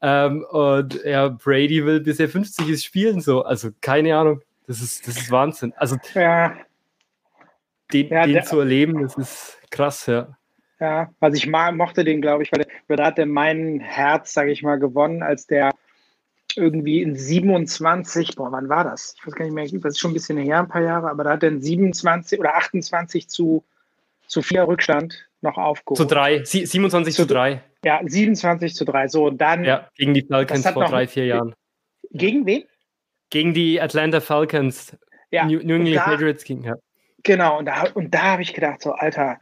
Ähm, 0.02 0.44
und 0.50 1.00
ja, 1.04 1.28
Brady 1.28 1.86
will, 1.86 2.00
bis 2.00 2.18
er 2.18 2.28
50 2.28 2.68
ist, 2.68 2.84
spielen 2.84 3.20
so. 3.20 3.44
Also 3.44 3.70
keine 3.80 4.16
Ahnung. 4.16 4.42
Das 4.66 4.80
ist, 4.80 5.06
das 5.06 5.16
ist 5.16 5.30
Wahnsinn. 5.30 5.72
Also 5.76 5.96
ja. 6.14 6.56
den, 7.92 8.08
ja, 8.08 8.24
den 8.24 8.34
der, 8.34 8.44
zu 8.44 8.58
erleben, 8.58 9.02
das 9.02 9.16
ist 9.16 9.58
krass, 9.70 10.06
ja. 10.06 10.36
Ja, 10.80 11.10
also 11.20 11.36
ich 11.36 11.46
mochte 11.48 12.04
den, 12.04 12.20
glaube 12.20 12.42
ich, 12.42 12.50
weil 12.50 12.64
der, 12.64 12.96
da 12.96 13.06
hat 13.06 13.18
er 13.18 13.26
mein 13.26 13.78
Herz, 13.78 14.32
sage 14.32 14.50
ich 14.50 14.62
mal, 14.62 14.80
gewonnen, 14.80 15.22
als 15.22 15.46
der 15.46 15.70
irgendwie 16.56 17.02
in 17.02 17.14
27, 17.14 18.34
boah, 18.34 18.50
wann 18.50 18.68
war 18.68 18.84
das? 18.84 19.14
Ich 19.16 19.26
weiß 19.26 19.34
gar 19.34 19.44
nicht 19.44 19.54
mehr, 19.54 19.64
das 19.80 19.92
ist 19.92 20.00
schon 20.00 20.10
ein 20.10 20.14
bisschen 20.14 20.38
her, 20.38 20.58
ein 20.58 20.68
paar 20.68 20.82
Jahre, 20.82 21.08
aber 21.08 21.24
da 21.24 21.30
hat 21.30 21.42
er 21.44 21.50
in 21.50 21.62
27 21.62 22.40
oder 22.40 22.56
28 22.56 23.28
zu, 23.28 23.64
zu 24.26 24.42
4 24.42 24.66
Rückstand 24.66 25.28
noch 25.40 25.56
aufgeholt. 25.56 25.98
Zu 25.98 26.06
3, 26.14 26.44
27 26.44 27.14
zu 27.14 27.26
3. 27.26 27.62
Ja, 27.84 28.00
27 28.04 28.74
zu 28.74 28.84
3. 28.84 29.08
So, 29.08 29.26
und 29.26 29.38
dann. 29.38 29.64
Ja, 29.64 29.88
gegen 29.96 30.14
die 30.14 30.22
Falcons 30.22 30.68
vor 30.68 30.84
drei, 30.84 31.06
vier 31.06 31.26
Jahren. 31.26 31.54
Gegen 32.10 32.46
wen? 32.46 32.64
Gegen 33.30 33.54
die 33.54 33.80
Atlanta 33.80 34.20
Falcons. 34.20 34.96
Ja. 35.30 35.46
New, 35.46 35.60
New 35.62 35.76
England 35.76 36.04
Patriots 36.04 36.44
ging, 36.44 36.62
ja. 36.62 36.74
Genau, 37.22 37.58
und 37.58 37.66
da, 37.66 37.84
und 37.94 38.12
da 38.12 38.22
habe 38.22 38.42
ich 38.42 38.52
gedacht, 38.52 38.82
so, 38.82 38.92
Alter, 38.92 39.38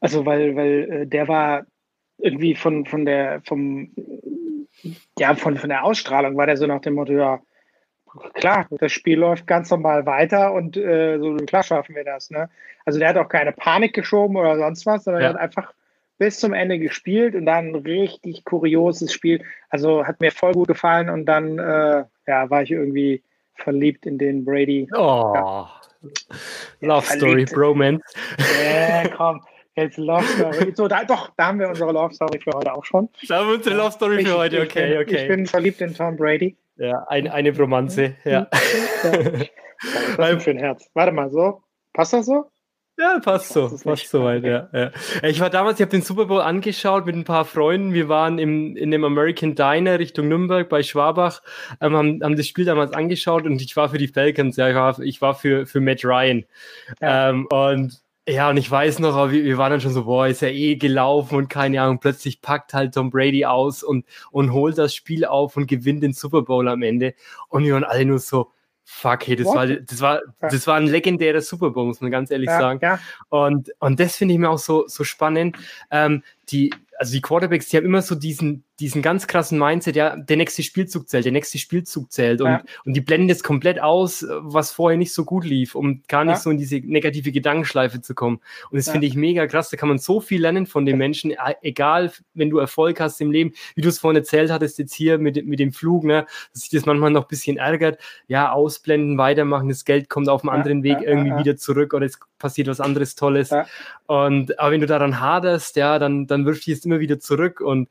also 0.00 0.26
weil, 0.26 0.56
weil 0.56 0.90
äh, 0.90 1.06
der 1.06 1.28
war 1.28 1.64
irgendwie 2.18 2.54
von, 2.54 2.84
von 2.84 3.04
der, 3.04 3.40
vom, 3.44 3.90
ja, 5.18 5.34
von, 5.34 5.56
von 5.56 5.68
der 5.68 5.84
Ausstrahlung 5.84 6.36
war 6.36 6.46
der 6.46 6.56
so 6.56 6.66
nach 6.66 6.80
dem 6.80 6.94
Motto, 6.94 7.12
ja, 7.12 7.40
klar, 8.34 8.66
das 8.70 8.92
Spiel 8.92 9.18
läuft 9.18 9.46
ganz 9.46 9.70
normal 9.70 10.06
weiter 10.06 10.52
und 10.52 10.76
äh, 10.76 11.18
so 11.18 11.36
klar 11.36 11.62
schaffen 11.62 11.94
wir 11.94 12.04
das. 12.04 12.30
Ne? 12.30 12.48
Also 12.84 12.98
der 12.98 13.08
hat 13.08 13.16
auch 13.16 13.28
keine 13.28 13.52
Panik 13.52 13.94
geschoben 13.94 14.36
oder 14.36 14.56
sonst 14.56 14.86
was, 14.86 15.04
sondern 15.04 15.22
ja. 15.22 15.28
er 15.28 15.34
hat 15.34 15.40
einfach 15.40 15.72
bis 16.18 16.40
zum 16.40 16.52
Ende 16.52 16.78
gespielt 16.78 17.34
und 17.34 17.46
dann 17.46 17.68
ein 17.68 17.74
richtig 17.76 18.44
kurioses 18.44 19.12
Spiel. 19.12 19.42
Also 19.70 20.04
hat 20.04 20.20
mir 20.20 20.32
voll 20.32 20.52
gut 20.52 20.68
gefallen 20.68 21.08
und 21.08 21.26
dann 21.26 21.58
äh, 21.58 22.04
ja, 22.26 22.50
war 22.50 22.62
ich 22.62 22.72
irgendwie 22.72 23.22
verliebt 23.54 24.06
in 24.06 24.18
den 24.18 24.44
Brady. 24.44 24.88
Oh, 24.92 25.32
ja. 25.34 25.70
Love 26.80 27.06
Story, 27.06 27.44
Bromance. 27.44 28.04
Ja, 28.62 29.08
komm. 29.16 29.42
Jetzt 29.74 29.96
Love 29.96 30.24
Story. 30.24 30.72
So, 30.74 30.88
da, 30.88 31.04
doch, 31.04 31.30
da 31.36 31.46
haben 31.46 31.60
wir 31.60 31.68
unsere 31.68 31.92
Love 31.92 32.12
Story 32.12 32.40
für 32.40 32.50
heute 32.52 32.72
auch 32.72 32.84
schon. 32.84 33.08
Da 33.28 33.38
haben 33.38 33.48
wir 33.48 33.54
unsere 33.56 33.76
Love 33.76 33.92
Story 33.92 34.24
für 34.24 34.36
heute, 34.36 34.62
okay, 34.62 34.94
ich 34.94 34.98
okay. 35.00 35.22
Ich 35.22 35.28
bin 35.28 35.46
verliebt 35.46 35.80
in 35.80 35.94
Tom 35.94 36.16
Brady. 36.16 36.56
Ja, 36.76 37.04
ein, 37.08 37.28
eine 37.28 37.56
Romanze, 37.56 38.16
ja. 38.24 38.48
ja. 38.50 40.38
für 40.40 40.50
ein 40.50 40.58
Herz. 40.58 40.88
Warte 40.94 41.12
mal, 41.12 41.30
so. 41.30 41.62
Passt 41.92 42.12
das 42.12 42.26
so? 42.26 42.50
Ja, 43.00 43.20
passt 43.20 43.52
so, 43.52 43.68
passt 43.84 44.10
soweit, 44.10 44.42
ja, 44.44 44.68
ja. 44.72 44.90
Ich 45.22 45.38
war 45.38 45.50
damals, 45.50 45.78
ich 45.78 45.82
habe 45.82 45.92
den 45.92 46.02
Super 46.02 46.26
Bowl 46.26 46.40
angeschaut 46.40 47.06
mit 47.06 47.14
ein 47.14 47.22
paar 47.22 47.44
Freunden. 47.44 47.94
Wir 47.94 48.08
waren 48.08 48.40
im, 48.40 48.76
in 48.76 48.90
dem 48.90 49.04
American 49.04 49.54
Diner 49.54 50.00
Richtung 50.00 50.26
Nürnberg 50.26 50.68
bei 50.68 50.82
Schwabach, 50.82 51.40
ähm, 51.80 51.94
haben, 51.94 52.24
haben 52.24 52.36
das 52.36 52.48
Spiel 52.48 52.64
damals 52.64 52.92
angeschaut 52.92 53.44
und 53.44 53.62
ich 53.62 53.76
war 53.76 53.88
für 53.90 53.98
die 53.98 54.08
Falcons, 54.08 54.56
ja, 54.56 54.68
ich 54.68 54.74
war, 54.74 54.98
ich 54.98 55.22
war 55.22 55.36
für, 55.36 55.64
für 55.64 55.80
Matt 55.80 56.04
Ryan. 56.04 56.44
Ja. 57.00 57.30
Ähm, 57.30 57.46
und 57.46 58.02
ja, 58.28 58.50
und 58.50 58.56
ich 58.56 58.68
weiß 58.68 58.98
noch, 58.98 59.30
wir, 59.30 59.44
wir 59.44 59.58
waren 59.58 59.70
dann 59.70 59.80
schon 59.80 59.92
so, 59.92 60.04
boah, 60.04 60.26
ist 60.26 60.42
ja 60.42 60.48
eh 60.48 60.74
gelaufen 60.74 61.36
und 61.36 61.48
keine 61.48 61.80
Ahnung, 61.80 62.00
plötzlich 62.00 62.42
packt 62.42 62.74
halt 62.74 62.94
Tom 62.94 63.10
Brady 63.10 63.44
aus 63.44 63.84
und, 63.84 64.06
und 64.32 64.52
holt 64.52 64.76
das 64.76 64.92
Spiel 64.92 65.24
auf 65.24 65.56
und 65.56 65.68
gewinnt 65.68 66.02
den 66.02 66.12
Super 66.12 66.42
Bowl 66.42 66.66
am 66.68 66.82
Ende. 66.82 67.14
Und 67.48 67.64
wir 67.64 67.74
waren 67.74 67.84
alle 67.84 68.04
nur 68.04 68.18
so, 68.18 68.50
Fuck, 68.90 69.28
hey, 69.28 69.36
das 69.36 69.46
war, 69.46 69.66
das 69.66 70.00
war, 70.00 70.22
das 70.40 70.66
war 70.66 70.76
ein 70.76 70.86
legendärer 70.86 71.42
Super 71.42 71.70
Bowl, 71.70 71.84
muss 71.84 72.00
man 72.00 72.10
ganz 72.10 72.30
ehrlich 72.30 72.48
ja, 72.48 72.58
sagen. 72.58 72.80
Ja. 72.82 72.98
Und, 73.28 73.70
und 73.80 74.00
das 74.00 74.16
finde 74.16 74.32
ich 74.32 74.40
mir 74.40 74.48
auch 74.48 74.58
so, 74.58 74.88
so 74.88 75.04
spannend. 75.04 75.58
Ähm, 75.90 76.24
die, 76.48 76.70
also 76.98 77.12
die 77.12 77.20
Quarterbacks, 77.20 77.68
die 77.68 77.76
haben 77.76 77.84
immer 77.84 78.02
so 78.02 78.16
diesen, 78.16 78.64
diesen 78.80 79.02
ganz 79.02 79.28
krassen 79.28 79.56
Mindset, 79.56 79.94
ja, 79.94 80.16
der 80.16 80.36
nächste 80.36 80.64
Spielzug 80.64 81.08
zählt, 81.08 81.24
der 81.24 81.32
nächste 81.32 81.58
Spielzug 81.58 82.10
zählt. 82.10 82.40
Und, 82.40 82.48
ja. 82.48 82.62
und 82.84 82.94
die 82.94 83.00
blenden 83.00 83.28
das 83.28 83.44
komplett 83.44 83.80
aus, 83.80 84.26
was 84.28 84.72
vorher 84.72 84.98
nicht 84.98 85.12
so 85.12 85.24
gut 85.24 85.44
lief, 85.44 85.76
um 85.76 86.02
gar 86.08 86.24
nicht 86.24 86.34
ja. 86.34 86.40
so 86.40 86.50
in 86.50 86.58
diese 86.58 86.78
negative 86.78 87.30
Gedankenschleife 87.30 88.00
zu 88.00 88.16
kommen. 88.16 88.40
Und 88.70 88.76
das 88.78 88.86
ja. 88.86 88.92
finde 88.92 89.06
ich 89.06 89.14
mega 89.14 89.46
krass. 89.46 89.70
Da 89.70 89.76
kann 89.76 89.88
man 89.88 89.98
so 89.98 90.20
viel 90.20 90.40
lernen 90.40 90.66
von 90.66 90.84
den 90.86 90.98
Menschen, 90.98 91.30
e, 91.30 91.36
egal, 91.62 92.12
wenn 92.34 92.50
du 92.50 92.58
Erfolg 92.58 92.98
hast 92.98 93.20
im 93.20 93.30
Leben, 93.30 93.52
wie 93.76 93.82
du 93.82 93.88
es 93.88 94.00
vorhin 94.00 94.16
erzählt 94.16 94.50
hattest, 94.50 94.78
jetzt 94.80 94.94
hier 94.94 95.18
mit, 95.18 95.46
mit 95.46 95.60
dem 95.60 95.72
Flug, 95.72 96.02
ne, 96.02 96.26
dass 96.52 96.62
sich 96.62 96.70
das 96.70 96.84
manchmal 96.84 97.12
noch 97.12 97.26
ein 97.26 97.28
bisschen 97.28 97.58
ärgert. 97.58 98.00
Ja, 98.26 98.50
ausblenden, 98.50 99.18
weitermachen, 99.18 99.68
das 99.68 99.84
Geld 99.84 100.08
kommt 100.08 100.28
auf 100.28 100.42
einem 100.42 100.50
anderen 100.50 100.82
Weg 100.82 100.98
irgendwie 101.00 101.36
wieder 101.38 101.56
zurück 101.56 101.94
oder 101.94 102.06
es 102.06 102.18
passiert 102.40 102.66
was 102.66 102.80
anderes 102.80 103.14
Tolles. 103.14 103.52
Und 104.06 104.58
aber 104.58 104.72
wenn 104.72 104.80
du 104.80 104.86
daran 104.86 105.20
haderst, 105.20 105.76
ja, 105.76 105.98
dann, 105.98 106.26
dann 106.26 106.44
wirft 106.46 106.66
dich 106.66 106.74
es 106.74 106.87
immer 106.88 107.00
wieder 107.00 107.20
zurück. 107.20 107.60
Und 107.60 107.88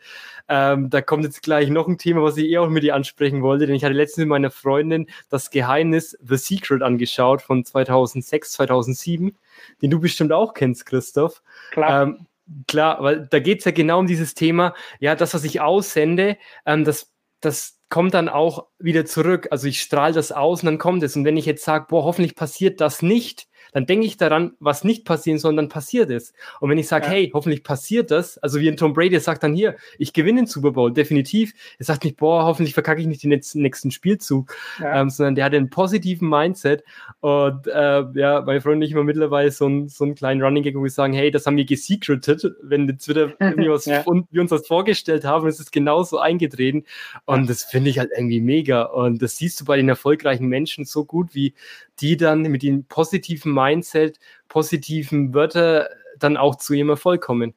ähm, 0.49 0.89
da 0.89 1.01
kommt 1.01 1.23
jetzt 1.23 1.43
gleich 1.43 1.69
noch 1.69 1.87
ein 1.87 1.97
Thema, 1.97 2.23
was 2.23 2.37
ich 2.37 2.49
eh 2.49 2.57
auch 2.57 2.69
mit 2.69 2.83
dir 2.83 2.95
ansprechen 2.95 3.41
wollte, 3.41 3.67
denn 3.67 3.75
ich 3.75 3.83
hatte 3.83 3.93
letztens 3.93 4.23
mit 4.23 4.29
meiner 4.29 4.51
Freundin 4.51 5.07
das 5.29 5.51
Geheimnis 5.51 6.17
The 6.21 6.37
Secret 6.37 6.81
angeschaut 6.81 7.41
von 7.41 7.63
2006, 7.63 8.51
2007, 8.51 9.37
den 9.81 9.91
du 9.91 9.99
bestimmt 9.99 10.31
auch 10.31 10.53
kennst, 10.53 10.85
Christoph. 10.85 11.41
Klar. 11.71 12.03
Ähm, 12.03 12.25
klar, 12.67 13.01
weil 13.01 13.27
da 13.27 13.39
geht 13.39 13.59
es 13.59 13.65
ja 13.65 13.71
genau 13.71 13.99
um 13.99 14.07
dieses 14.07 14.33
Thema, 14.33 14.73
ja, 14.99 15.15
das, 15.15 15.33
was 15.33 15.43
ich 15.43 15.61
aussende, 15.61 16.37
ähm, 16.65 16.83
das, 16.83 17.11
das 17.39 17.77
kommt 17.89 18.13
dann 18.13 18.29
auch 18.29 18.67
wieder 18.79 19.05
zurück. 19.05 19.47
Also 19.51 19.67
ich 19.67 19.81
strahle 19.81 20.13
das 20.13 20.31
aus 20.31 20.61
und 20.61 20.65
dann 20.65 20.77
kommt 20.77 21.03
es. 21.03 21.15
Und 21.15 21.25
wenn 21.25 21.37
ich 21.37 21.45
jetzt 21.45 21.63
sage, 21.63 21.85
boah, 21.89 22.03
hoffentlich 22.03 22.35
passiert 22.35 22.81
das 22.81 23.01
nicht, 23.01 23.47
dann 23.73 23.85
denke 23.85 24.05
ich 24.05 24.17
daran, 24.17 24.53
was 24.59 24.83
nicht 24.83 25.05
passieren 25.05 25.39
soll, 25.39 25.55
dann 25.55 25.69
passiert 25.69 26.09
es. 26.09 26.33
Und 26.59 26.69
wenn 26.69 26.77
ich 26.77 26.87
sage, 26.87 27.05
ja. 27.05 27.11
hey, 27.11 27.31
hoffentlich 27.33 27.63
passiert 27.63 28.11
das, 28.11 28.37
also 28.37 28.59
wie 28.59 28.67
ein 28.67 28.77
Tom 28.77 28.93
Brady 28.93 29.19
sagt 29.19 29.43
dann 29.43 29.53
hier, 29.53 29.75
ich 29.97 30.13
gewinne 30.13 30.41
den 30.41 30.47
Super 30.47 30.71
Bowl, 30.71 30.91
definitiv. 30.91 31.53
Er 31.79 31.85
sagt 31.85 32.03
nicht, 32.03 32.17
boah, 32.17 32.45
hoffentlich 32.45 32.73
verkacke 32.73 33.01
ich 33.01 33.07
nicht 33.07 33.23
den 33.23 33.39
nächsten 33.53 33.91
Spielzug, 33.91 34.55
ja. 34.79 35.01
ähm, 35.01 35.09
sondern 35.09 35.35
der 35.35 35.45
hat 35.45 35.53
einen 35.53 35.69
positiven 35.69 36.29
Mindset. 36.29 36.83
Und 37.19 37.67
äh, 37.67 38.03
ja, 38.13 38.41
meine 38.45 38.61
Freunde 38.61 38.85
ich 38.85 38.91
immer 38.91 39.03
mittlerweile 39.03 39.51
so, 39.51 39.67
ein, 39.67 39.89
so 39.89 40.03
einen 40.03 40.15
kleinen 40.15 40.41
Running 40.41 40.63
Gag, 40.63 40.75
wo 40.75 40.83
wir 40.83 40.89
sagen, 40.89 41.13
hey, 41.13 41.31
das 41.31 41.45
haben 41.45 41.57
wir 41.57 41.65
gesecreted, 41.65 42.55
wenn 42.61 42.87
jetzt 42.87 43.07
wieder 43.07 43.33
irgendwie 43.39 43.69
was 43.69 43.85
ja. 43.85 44.01
und 44.03 44.27
wir 44.31 44.41
uns 44.41 44.49
das 44.49 44.67
vorgestellt 44.67 45.25
haben, 45.25 45.47
ist 45.47 45.59
es 45.59 45.71
genauso 45.71 46.19
eingetreten. 46.19 46.85
Und 47.25 47.49
das 47.49 47.63
finde 47.63 47.89
ich 47.89 47.99
halt 47.99 48.11
irgendwie 48.15 48.41
mega. 48.41 48.83
Und 48.83 49.21
das 49.21 49.37
siehst 49.37 49.59
du 49.61 49.65
bei 49.65 49.77
den 49.77 49.89
erfolgreichen 49.89 50.47
Menschen 50.47 50.85
so 50.85 51.05
gut, 51.05 51.33
wie 51.33 51.53
die 51.99 52.17
dann 52.17 52.43
mit 52.43 52.63
dem 52.63 52.83
positiven 52.85 53.51
Mindset, 53.57 54.19
positiven 54.47 55.33
Wörter 55.33 55.89
dann 56.19 56.37
auch 56.37 56.55
zu 56.55 56.73
ihrem 56.73 56.89
Erfolg 56.89 57.21
kommen. 57.21 57.53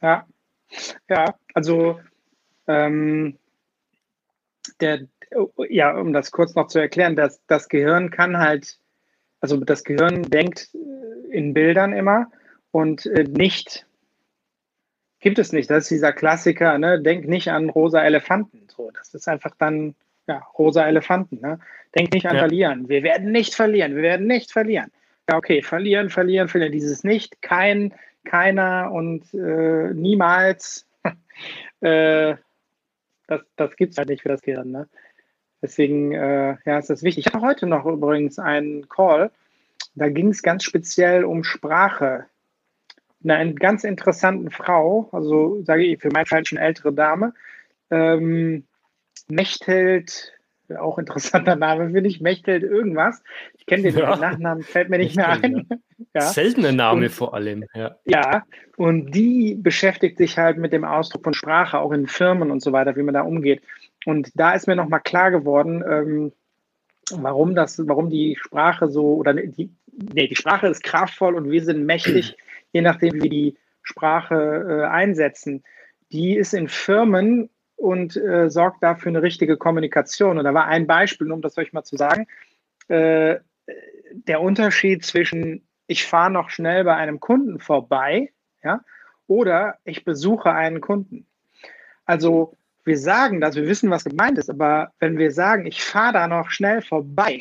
Ja, 0.00 0.26
ja, 1.08 1.34
also 1.54 2.00
ähm, 2.66 3.38
der, 4.80 5.06
ja, 5.68 5.96
um 5.96 6.12
das 6.12 6.30
kurz 6.30 6.54
noch 6.54 6.68
zu 6.68 6.78
erklären, 6.78 7.16
dass 7.16 7.40
das 7.46 7.68
Gehirn 7.68 8.10
kann 8.10 8.38
halt, 8.38 8.78
also 9.40 9.56
das 9.58 9.84
Gehirn 9.84 10.22
denkt 10.22 10.70
äh, 10.74 11.36
in 11.36 11.54
Bildern 11.54 11.92
immer 11.92 12.30
und 12.70 13.06
äh, 13.06 13.24
nicht, 13.24 13.86
gibt 15.20 15.38
es 15.38 15.52
nicht. 15.52 15.70
Das 15.70 15.84
ist 15.84 15.90
dieser 15.90 16.12
Klassiker, 16.12 16.78
ne? 16.78 17.00
Denk 17.00 17.26
nicht 17.26 17.48
an 17.50 17.70
rosa 17.70 18.02
Elefanten. 18.02 18.66
So, 18.68 18.90
das 18.90 19.14
ist 19.14 19.28
einfach 19.28 19.54
dann 19.58 19.94
ja, 20.26 20.38
rosa 20.58 20.86
Elefanten. 20.86 21.40
Ne? 21.40 21.58
Denk 21.94 22.12
nicht 22.12 22.26
an 22.26 22.36
ja. 22.36 22.40
verlieren. 22.40 22.88
Wir 22.88 23.02
werden 23.02 23.32
nicht 23.32 23.54
verlieren. 23.54 23.94
Wir 23.94 24.02
werden 24.02 24.26
nicht 24.26 24.52
verlieren. 24.52 24.90
Ja, 25.28 25.36
okay, 25.36 25.62
verlieren, 25.62 26.10
verlieren, 26.10 26.48
verlieren. 26.48 26.72
Dieses 26.72 27.02
nicht, 27.04 27.40
kein, 27.40 27.94
keiner 28.24 28.90
und 28.92 29.32
äh, 29.34 29.92
niemals. 29.94 30.86
äh, 31.80 32.36
das 33.26 33.40
das 33.56 33.76
gibt 33.76 33.92
es 33.92 33.98
halt 33.98 34.08
nicht 34.08 34.22
für 34.22 34.28
das 34.28 34.42
Gehirn. 34.42 34.70
Ne? 34.70 34.88
Deswegen 35.62 36.12
äh, 36.12 36.56
ja, 36.66 36.78
ist 36.78 36.90
das 36.90 37.02
wichtig. 37.02 37.26
Ich 37.26 37.32
hatte 37.32 37.44
heute 37.44 37.66
noch 37.66 37.86
übrigens 37.86 38.38
einen 38.38 38.88
Call. 38.88 39.30
Da 39.94 40.08
ging 40.08 40.28
es 40.28 40.42
ganz 40.42 40.64
speziell 40.64 41.24
um 41.24 41.42
Sprache. 41.42 42.26
Eine 43.26 43.54
ganz 43.54 43.84
interessanten 43.84 44.50
Frau, 44.50 45.08
also 45.12 45.62
sage 45.62 45.84
ich 45.84 46.02
für 46.02 46.10
mein 46.12 46.26
Fall 46.26 46.44
schon 46.44 46.58
ältere 46.58 46.92
Dame, 46.92 47.32
ähm, 47.90 48.66
Mechthild, 49.28 50.34
auch 50.78 50.98
interessanter 50.98 51.56
Name 51.56 51.90
finde 51.90 52.08
ich, 52.08 52.20
Mechthild 52.20 52.62
irgendwas. 52.62 53.22
Ich 53.58 53.66
kenne 53.66 53.84
den 53.84 53.98
ja. 53.98 54.16
Nachnamen, 54.16 54.62
fällt 54.62 54.90
mir 54.90 54.98
nicht 54.98 55.16
mehr 55.16 55.28
ein. 55.28 55.68
Ja. 56.12 56.20
Seltener 56.20 56.70
Name 56.70 57.06
und, 57.06 57.12
vor 57.12 57.34
allem. 57.34 57.64
Ja. 57.74 57.96
ja, 58.04 58.44
und 58.76 59.10
die 59.10 59.56
beschäftigt 59.56 60.16
sich 60.18 60.38
halt 60.38 60.58
mit 60.58 60.72
dem 60.72 60.84
Ausdruck 60.84 61.24
von 61.24 61.34
Sprache, 61.34 61.80
auch 61.80 61.90
in 61.90 62.06
Firmen 62.06 62.52
und 62.52 62.62
so 62.62 62.70
weiter, 62.70 62.94
wie 62.94 63.02
man 63.02 63.14
da 63.14 63.22
umgeht. 63.22 63.62
Und 64.04 64.30
da 64.34 64.52
ist 64.52 64.68
mir 64.68 64.76
nochmal 64.76 65.00
klar 65.00 65.32
geworden, 65.32 65.82
ähm, 65.88 66.32
warum 67.10 67.56
das, 67.56 67.80
warum 67.84 68.10
die 68.10 68.36
Sprache 68.40 68.88
so, 68.88 69.14
oder 69.14 69.34
die, 69.34 69.70
nee, 70.12 70.28
die 70.28 70.36
Sprache 70.36 70.68
ist 70.68 70.84
kraftvoll 70.84 71.34
und 71.34 71.50
wir 71.50 71.64
sind 71.64 71.84
mächtig, 71.84 72.36
je 72.72 72.82
nachdem, 72.82 73.14
wie 73.14 73.22
wir 73.22 73.30
die 73.30 73.56
Sprache 73.82 74.36
äh, 74.68 74.86
einsetzen. 74.86 75.64
Die 76.12 76.36
ist 76.36 76.54
in 76.54 76.68
Firmen 76.68 77.50
und 77.76 78.16
äh, 78.16 78.50
sorgt 78.50 78.82
dafür 78.82 79.10
eine 79.10 79.22
richtige 79.22 79.56
Kommunikation. 79.56 80.38
Und 80.38 80.44
da 80.44 80.54
war 80.54 80.66
ein 80.66 80.86
Beispiel, 80.86 81.30
um 81.32 81.42
das 81.42 81.58
euch 81.58 81.72
mal 81.72 81.84
zu 81.84 81.96
sagen, 81.96 82.26
äh, 82.88 83.36
der 84.12 84.40
Unterschied 84.40 85.04
zwischen 85.04 85.66
ich 85.86 86.06
fahre 86.06 86.30
noch 86.30 86.50
schnell 86.50 86.84
bei 86.84 86.94
einem 86.94 87.20
Kunden 87.20 87.60
vorbei, 87.60 88.32
ja, 88.62 88.80
oder 89.26 89.78
ich 89.84 90.04
besuche 90.04 90.52
einen 90.52 90.80
Kunden. 90.80 91.26
Also 92.04 92.56
wir 92.84 92.98
sagen 92.98 93.40
das, 93.40 93.56
wir 93.56 93.66
wissen, 93.66 93.90
was 93.90 94.04
gemeint 94.04 94.38
ist, 94.38 94.50
aber 94.50 94.92
wenn 94.98 95.18
wir 95.18 95.30
sagen, 95.30 95.66
ich 95.66 95.82
fahre 95.82 96.12
da 96.12 96.28
noch 96.28 96.50
schnell 96.50 96.82
vorbei, 96.82 97.40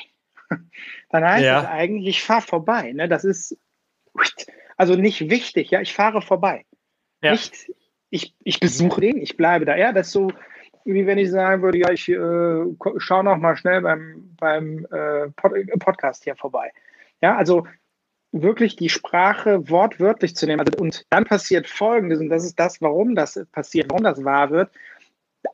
dann 1.10 1.24
heißt 1.24 1.44
ja. 1.44 1.62
das 1.62 1.70
eigentlich, 1.70 2.18
ich 2.18 2.24
fahre 2.24 2.42
vorbei. 2.42 2.92
Ne? 2.94 3.08
Das 3.08 3.24
ist 3.24 3.58
also 4.78 4.96
nicht 4.96 5.30
wichtig, 5.30 5.72
ja, 5.72 5.82
ich 5.82 5.94
fahre 5.94 6.22
vorbei. 6.22 6.66
Ja. 7.22 7.32
Nicht, 7.32 7.72
ich, 8.14 8.36
ich 8.44 8.60
besuche 8.60 9.02
den, 9.02 9.18
ich 9.18 9.38
bleibe 9.38 9.66
da. 9.66 9.76
Ja, 9.76 9.92
das 9.92 10.08
ist 10.08 10.14
so, 10.14 10.32
wie 10.86 11.08
wenn 11.08 11.18
ich 11.18 11.32
sagen 11.32 11.64
würde, 11.64 11.80
ja, 11.80 11.90
ich 11.90 12.08
äh, 12.10 12.64
schaue 12.98 13.24
noch 13.24 13.38
mal 13.38 13.58
schnell 13.58 13.82
beim, 13.82 14.36
beim 14.40 14.86
äh, 14.92 15.30
Pod 15.36 15.54
Podcast 15.80 16.24
hier 16.24 16.36
vorbei. 16.36 16.72
Ja, 17.22 17.36
also 17.36 17.66
wirklich 18.32 18.76
die 18.76 18.90
Sprache 18.90 19.68
wortwörtlich 19.70 20.36
zu 20.36 20.46
nehmen. 20.46 20.60
Also, 20.60 20.78
und 20.78 21.06
dann 21.10 21.26
passiert 21.26 21.68
Folgendes, 21.68 22.20
und 22.20 22.30
das 22.30 22.46
ist 22.46 22.60
das, 22.60 22.82
warum 22.82 23.16
das 23.16 23.44
passiert, 23.52 23.90
warum 23.90 24.04
das 24.04 24.24
wahr 24.24 24.52
wird. 24.52 24.70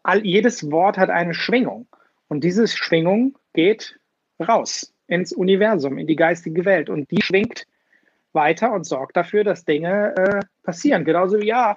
All, 0.04 0.26
jedes 0.26 0.70
Wort 0.70 0.98
hat 0.98 1.10
eine 1.10 1.34
Schwingung. 1.34 1.88
Und 2.28 2.44
diese 2.44 2.68
Schwingung 2.68 3.38
geht 3.54 4.00
raus 4.46 4.94
ins 5.08 5.32
Universum, 5.32 5.98
in 5.98 6.08
die 6.08 6.16
geistige 6.18 6.66
Welt. 6.66 6.90
Und 6.90 7.10
die 7.10 7.22
schwingt 7.22 7.66
weiter 8.34 8.74
und 8.74 8.86
sorgt 8.86 9.16
dafür, 9.16 9.46
dass 9.46 9.66
Dinge 9.66 10.14
äh, 10.18 10.40
passieren. 10.64 11.06
Genauso 11.06 11.40
wie, 11.40 11.48
ja, 11.48 11.76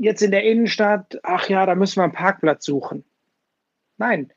jetzt 0.00 0.22
in 0.22 0.30
der 0.30 0.44
Innenstadt, 0.44 1.20
ach 1.22 1.48
ja, 1.48 1.66
da 1.66 1.74
müssen 1.74 1.96
wir 1.96 2.04
einen 2.04 2.12
Parkplatz 2.12 2.64
suchen. 2.64 3.04
Nein, 3.98 4.32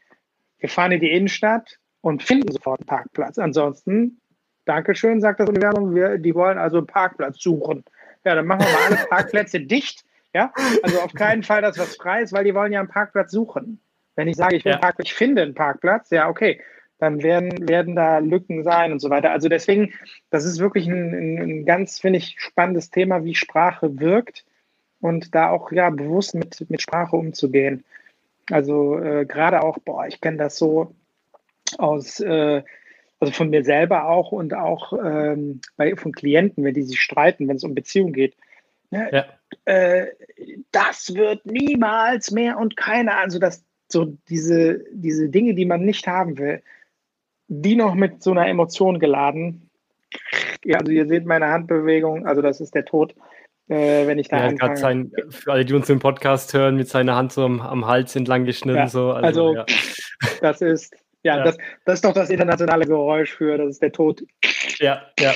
wir 0.60 0.70
fahren 0.70 0.92
in 0.92 1.00
die 1.00 1.12
Innenstadt 1.12 1.80
und 2.02 2.22
finden 2.22 2.52
sofort 2.52 2.82
einen 2.82 2.88
Parkplatz. 2.88 3.38
Ansonsten, 3.38 4.20
Dankeschön, 4.66 5.22
sagt 5.22 5.40
das 5.40 5.50
Universum, 5.50 5.96
wir, 5.96 6.18
die 6.18 6.36
wollen 6.36 6.58
also 6.58 6.78
einen 6.78 6.88
Parkplatz 6.88 7.42
suchen. 7.42 7.86
Ja, 8.26 8.36
dann 8.36 8.46
machen 8.46 8.66
wir 8.66 8.74
mal 8.74 8.98
alle 8.98 9.08
Parkplätze 9.08 9.60
dicht. 9.62 10.04
Ja, 10.34 10.52
also 10.82 11.00
auf 11.00 11.14
keinen 11.14 11.44
Fall, 11.44 11.62
dass 11.62 11.78
was 11.78 11.96
frei 11.96 12.24
ist, 12.24 12.34
weil 12.34 12.44
die 12.44 12.56
wollen 12.56 12.74
ja 12.74 12.80
einen 12.80 12.90
Parkplatz 12.90 13.32
suchen. 13.32 13.80
Wenn 14.16 14.28
ich 14.28 14.36
sage, 14.36 14.56
ich, 14.56 14.64
ja. 14.64 14.78
Parkplatz, 14.78 15.08
ich 15.08 15.14
finde 15.14 15.44
einen 15.44 15.54
Parkplatz, 15.54 16.10
ja, 16.10 16.28
okay, 16.28 16.60
dann 16.98 17.22
werden, 17.22 17.70
werden 17.70 17.96
da 17.96 18.18
Lücken 18.18 18.64
sein 18.64 18.92
und 18.92 19.00
so 19.00 19.10
weiter. 19.10 19.32
Also 19.32 19.48
deswegen, 19.48 19.94
das 20.30 20.44
ist 20.44 20.60
wirklich 20.60 20.88
ein, 20.88 21.38
ein 21.40 21.66
ganz, 21.66 22.00
finde 22.00 22.18
ich, 22.18 22.36
spannendes 22.40 22.90
Thema, 22.90 23.24
wie 23.24 23.36
Sprache 23.36 24.00
wirkt 24.00 24.44
und 25.04 25.36
da 25.36 25.50
auch 25.50 25.72
ja 25.74 25.90
bewusst 25.90 26.34
mit, 26.34 26.66
mit 26.70 26.82
Sprache 26.82 27.18
umzugehen. 27.18 27.84
Also 28.50 28.98
äh, 28.98 29.26
gerade 29.26 29.62
auch, 29.62 29.78
boah, 29.80 30.08
ich 30.08 30.22
kenne 30.22 30.38
das 30.38 30.58
so 30.58 30.96
aus, 31.78 32.22
äh, 32.22 32.64
also 33.20 33.34
von 33.34 33.50
mir 33.50 33.66
selber 33.66 34.08
auch 34.08 34.32
und 34.32 34.54
auch 34.54 34.94
ähm, 34.94 35.60
bei, 35.76 35.98
von 35.98 36.14
Klienten, 36.14 36.64
wenn 36.64 36.74
die 36.74 36.84
sich 36.84 37.02
streiten, 37.02 37.50
wenn 37.50 37.58
es 37.58 37.66
um 37.66 37.76
Beziehungen 37.76 38.14
geht. 38.14 38.38
Ne? 38.92 39.10
Ja. 39.12 39.26
Äh, 39.66 40.08
das 40.72 41.14
wird 41.14 41.46
niemals 41.46 42.32
mehr 42.32 42.58
und 42.58 42.78
keiner, 42.78 43.18
also 43.18 43.40
das, 43.40 43.66
so 43.92 44.18
diese, 44.30 44.86
diese 44.94 45.28
Dinge, 45.28 45.54
die 45.54 45.66
man 45.66 45.84
nicht 45.84 46.08
haben 46.08 46.38
will, 46.38 46.64
die 47.50 47.76
noch 47.76 47.94
mit 47.94 48.24
so 48.24 48.32
einer 48.32 48.48
Emotion 48.48 49.00
geladen. 49.00 49.70
Ja, 50.64 50.78
also 50.78 50.94
ihr 50.94 51.08
seht 51.08 51.26
meine 51.26 51.50
Handbewegung, 51.50 52.26
also 52.26 52.42
das 52.42 52.62
ist 52.62 52.74
der 52.74 52.86
Tod 52.86 53.16
äh, 53.70 54.08
wenn 54.08 54.20
ich 54.20 54.28
da 54.28 54.38
ja, 54.38 54.48
anfange. 54.48 54.78
Sein, 54.78 55.12
für 55.30 55.52
alle, 55.52 55.66
die 55.66 55.74
uns 55.74 55.90
im 55.90 56.00
Podcast 56.00 56.54
hören, 56.54 56.76
mit 56.76 56.88
seiner 56.88 57.16
Hand 57.16 57.32
so 57.34 57.46
am, 57.46 57.62
am 57.62 57.88
Hals 57.88 58.16
entlang 58.16 58.46
geschnitten. 58.46 58.78
Ja, 58.80 58.88
so. 58.88 59.12
Also, 59.12 59.50
also 59.50 59.56
ja. 59.56 59.66
das 60.42 60.62
ist, 60.62 60.96
ja, 61.24 61.38
ja. 61.38 61.44
Das, 61.44 61.58
das 61.86 61.96
ist 61.96 62.06
doch 62.06 62.14
das 62.14 62.30
internationale 62.30 62.86
Geräusch 62.86 63.32
für, 63.32 63.58
das 63.58 63.70
ist 63.70 63.82
der 63.82 63.92
Tod. 63.92 64.24
Ja, 64.80 65.04
ja. 65.20 65.34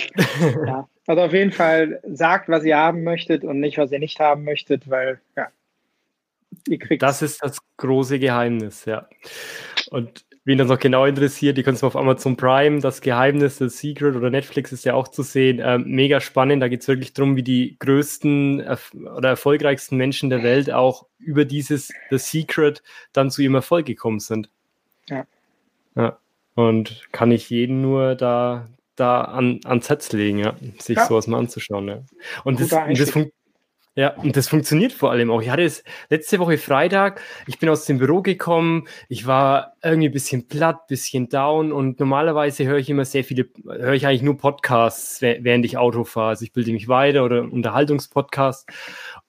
ja. 0.65 0.87
Also 1.07 1.21
auf 1.21 1.33
jeden 1.33 1.53
Fall 1.53 2.01
sagt, 2.03 2.49
was 2.49 2.65
ihr 2.65 2.77
haben 2.77 3.03
möchtet 3.03 3.45
und 3.45 3.61
nicht, 3.61 3.77
was 3.77 3.91
ihr 3.91 3.99
nicht 3.99 4.19
haben 4.19 4.43
möchtet, 4.43 4.89
weil, 4.89 5.21
ja, 5.37 5.47
ihr 6.67 6.79
kriegt. 6.79 7.01
Das 7.01 7.21
ist 7.21 7.41
das 7.41 7.59
große 7.77 8.19
Geheimnis, 8.19 8.83
ja. 8.83 9.07
Und 9.89 10.25
wen 10.47 10.57
das 10.57 10.69
noch 10.69 10.79
genau 10.79 11.05
interessiert, 11.05 11.57
die 11.57 11.63
können 11.63 11.75
es 11.75 11.81
mal 11.81 11.89
auf 11.89 11.97
Amazon 11.97 12.37
Prime, 12.37 12.79
das 12.79 13.01
Geheimnis, 13.01 13.57
das 13.57 13.79
Secret 13.79 14.15
oder 14.15 14.29
Netflix 14.29 14.71
ist 14.71 14.85
ja 14.85 14.93
auch 14.93 15.09
zu 15.09 15.21
sehen. 15.21 15.59
Ähm, 15.61 15.83
mega 15.87 16.21
spannend, 16.21 16.63
da 16.63 16.69
geht 16.69 16.81
es 16.81 16.87
wirklich 16.87 17.11
darum, 17.11 17.35
wie 17.35 17.43
die 17.43 17.75
größten 17.79 18.61
erf 18.61 18.93
oder 18.93 19.27
erfolgreichsten 19.27 19.97
Menschen 19.97 20.29
der 20.29 20.43
Welt 20.43 20.71
auch 20.71 21.05
über 21.19 21.43
dieses 21.43 21.89
The 22.11 22.17
Secret 22.17 22.81
dann 23.11 23.29
zu 23.29 23.41
ihrem 23.41 23.55
Erfolg 23.55 23.85
gekommen 23.85 24.21
sind. 24.21 24.49
Ja. 25.09 25.25
ja. 25.97 26.17
Und 26.55 27.03
kann 27.11 27.31
ich 27.31 27.49
jeden 27.49 27.81
nur 27.81 28.15
da, 28.15 28.69
da 28.95 29.23
an, 29.23 29.59
ans 29.65 29.89
Herz 29.89 30.13
legen, 30.13 30.39
ja, 30.39 30.55
sich 30.79 30.95
ja. 30.95 31.05
sowas 31.07 31.27
mal 31.27 31.39
anzuschauen. 31.39 31.89
Ja. 31.89 32.03
Und 32.45 32.61
das, 32.61 32.69
das, 32.69 33.09
fun 33.09 33.31
ja, 33.97 34.11
und 34.11 34.37
das 34.37 34.47
funktioniert 34.47 34.93
vor 34.93 35.09
allem 35.09 35.31
auch. 35.31 35.41
Ich 35.41 35.49
hatte 35.49 35.63
es 35.63 35.83
letzte 36.11 36.37
Woche 36.37 36.59
Freitag, 36.59 37.19
ich 37.47 37.57
bin 37.57 37.67
aus 37.67 37.85
dem 37.85 37.97
Büro 37.97 38.21
gekommen, 38.21 38.87
ich 39.09 39.25
war 39.25 39.73
irgendwie 39.89 40.09
ein 40.09 40.13
bisschen 40.13 40.47
platt, 40.47 40.87
bisschen 40.87 41.29
down 41.29 41.71
und 41.71 41.99
normalerweise 41.99 42.65
höre 42.65 42.77
ich 42.77 42.89
immer 42.89 43.05
sehr 43.05 43.23
viele, 43.23 43.47
höre 43.65 43.93
ich 43.93 44.05
eigentlich 44.05 44.21
nur 44.21 44.37
Podcasts, 44.37 45.21
während 45.21 45.65
ich 45.65 45.77
Auto 45.77 46.03
fahre. 46.03 46.29
Also 46.29 46.43
ich 46.45 46.53
bilde 46.53 46.71
mich 46.71 46.87
weiter 46.87 47.23
oder 47.23 47.41
Unterhaltungspodcast. 47.43 48.69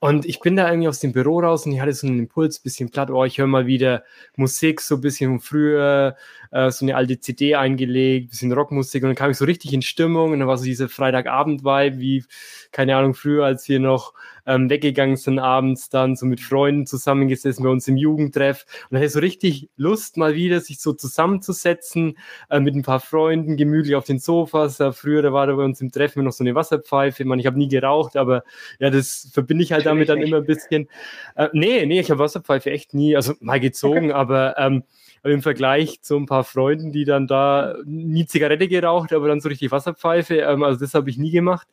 Und 0.01 0.27
ich 0.27 0.41
bin 0.41 0.57
da 0.57 0.69
irgendwie 0.69 0.89
aus 0.89 1.01
dem 1.01 1.13
Büro 1.13 1.41
raus 1.41 1.67
und 1.67 1.73
ich 1.73 1.81
hatte 1.81 1.93
so 1.93 2.07
einen 2.07 2.21
Impuls, 2.21 2.61
bisschen 2.61 2.91
platt, 2.91 3.11
oh, 3.11 3.25
ich 3.25 3.39
höre 3.39 3.47
mal 3.47 3.67
wieder 3.67 4.05
Musik, 4.37 4.81
so 4.81 4.97
ein 4.97 5.01
bisschen 5.01 5.31
von 5.31 5.41
früher, 5.41 6.17
äh, 6.51 6.71
so 6.71 6.85
eine 6.85 6.95
alte 6.97 7.19
CD 7.19 7.57
eingelegt, 7.57 8.31
bisschen 8.31 8.53
Rockmusik 8.53 9.03
und 9.03 9.09
dann 9.09 9.17
kam 9.17 9.31
ich 9.31 9.37
so 9.37 9.45
richtig 9.45 9.73
in 9.73 9.83
Stimmung 9.83 10.33
und 10.33 10.39
dann 10.39 10.49
war 10.49 10.57
so 10.57 10.65
diese 10.65 10.89
Freitagabend-Vibe, 10.89 11.99
wie, 11.99 12.25
keine 12.71 12.97
Ahnung, 12.97 13.15
früher, 13.15 13.45
als 13.45 13.69
wir 13.69 13.81
noch 13.81 14.15
ähm, 14.49 14.71
weggegangen 14.71 15.17
sind 15.17 15.39
abends 15.39 15.91
dann 15.91 16.17
so 16.17 16.25
mit 16.25 16.41
Freunden 16.41 16.87
zusammengesessen 16.87 17.63
bei 17.63 17.71
uns 17.71 17.87
im 17.87 17.99
Jugendtreff 17.99 18.65
und 18.85 18.95
dann 18.95 19.01
hatte 19.01 19.11
so 19.11 19.21
richtig 19.21 19.69
Lust 19.77 20.17
mal 20.17 20.35
wieder 20.35 20.48
sich 20.61 20.81
so 20.81 20.93
zusammenzusetzen 20.93 22.19
äh, 22.51 22.61
mit 22.61 22.75
ein 22.75 22.83
paar 22.83 23.01
Freunden 23.01 23.57
gemütlich 23.57 23.95
auf 23.95 24.05
den 24.05 24.19
Sofas. 24.19 24.81
Äh, 24.81 24.93
früher 24.93 25.23
da 25.23 25.33
war 25.33 25.47
da 25.47 25.55
bei 25.55 25.65
uns 25.65 25.81
im 25.81 25.91
Treffen 25.91 26.25
noch 26.25 26.33
so 26.33 26.45
eine 26.45 26.55
Wasserpfeife. 26.55 27.23
Ich, 27.23 27.29
meine, 27.29 27.41
ich 27.41 27.47
habe 27.47 27.59
nie 27.59 27.69
geraucht, 27.69 28.17
aber 28.17 28.45
ja, 28.79 28.91
das 28.91 29.29
verbinde 29.33 29.65
ich 29.65 29.73
halt 29.73 29.87
damit 29.87 30.09
dann 30.09 30.23
immer 30.23 30.39
ein 30.39 30.47
bisschen. 30.47 30.89
Äh, 31.37 31.49
nee, 31.53 31.87
nee, 31.87 32.01
ich 32.01 32.11
habe 32.11 32.21
Wasserpfeife 32.21 32.71
echt 32.71 32.95
nie, 32.95 33.17
also 33.17 33.35
mal 33.41 33.61
gezogen, 33.61 34.13
aber 34.13 34.59
ähm, 34.59 34.85
im 35.25 35.43
Vergleich 35.43 36.03
zu 36.03 36.17
ein 36.17 36.27
paar 36.27 36.45
Freunden, 36.45 36.93
die 36.93 37.05
dann 37.05 37.27
da 37.27 37.75
nie 37.85 38.27
Zigarette 38.27 38.69
geraucht, 38.69 39.13
aber 39.13 39.29
dann 39.29 39.41
so 39.41 39.49
richtig 39.49 39.71
Wasserpfeife, 39.71 40.37
ähm, 40.37 40.63
also 40.63 40.81
das 40.81 40.95
habe 40.95 41.11
ich 41.11 41.19
nie 41.19 41.31
gemacht. 41.31 41.67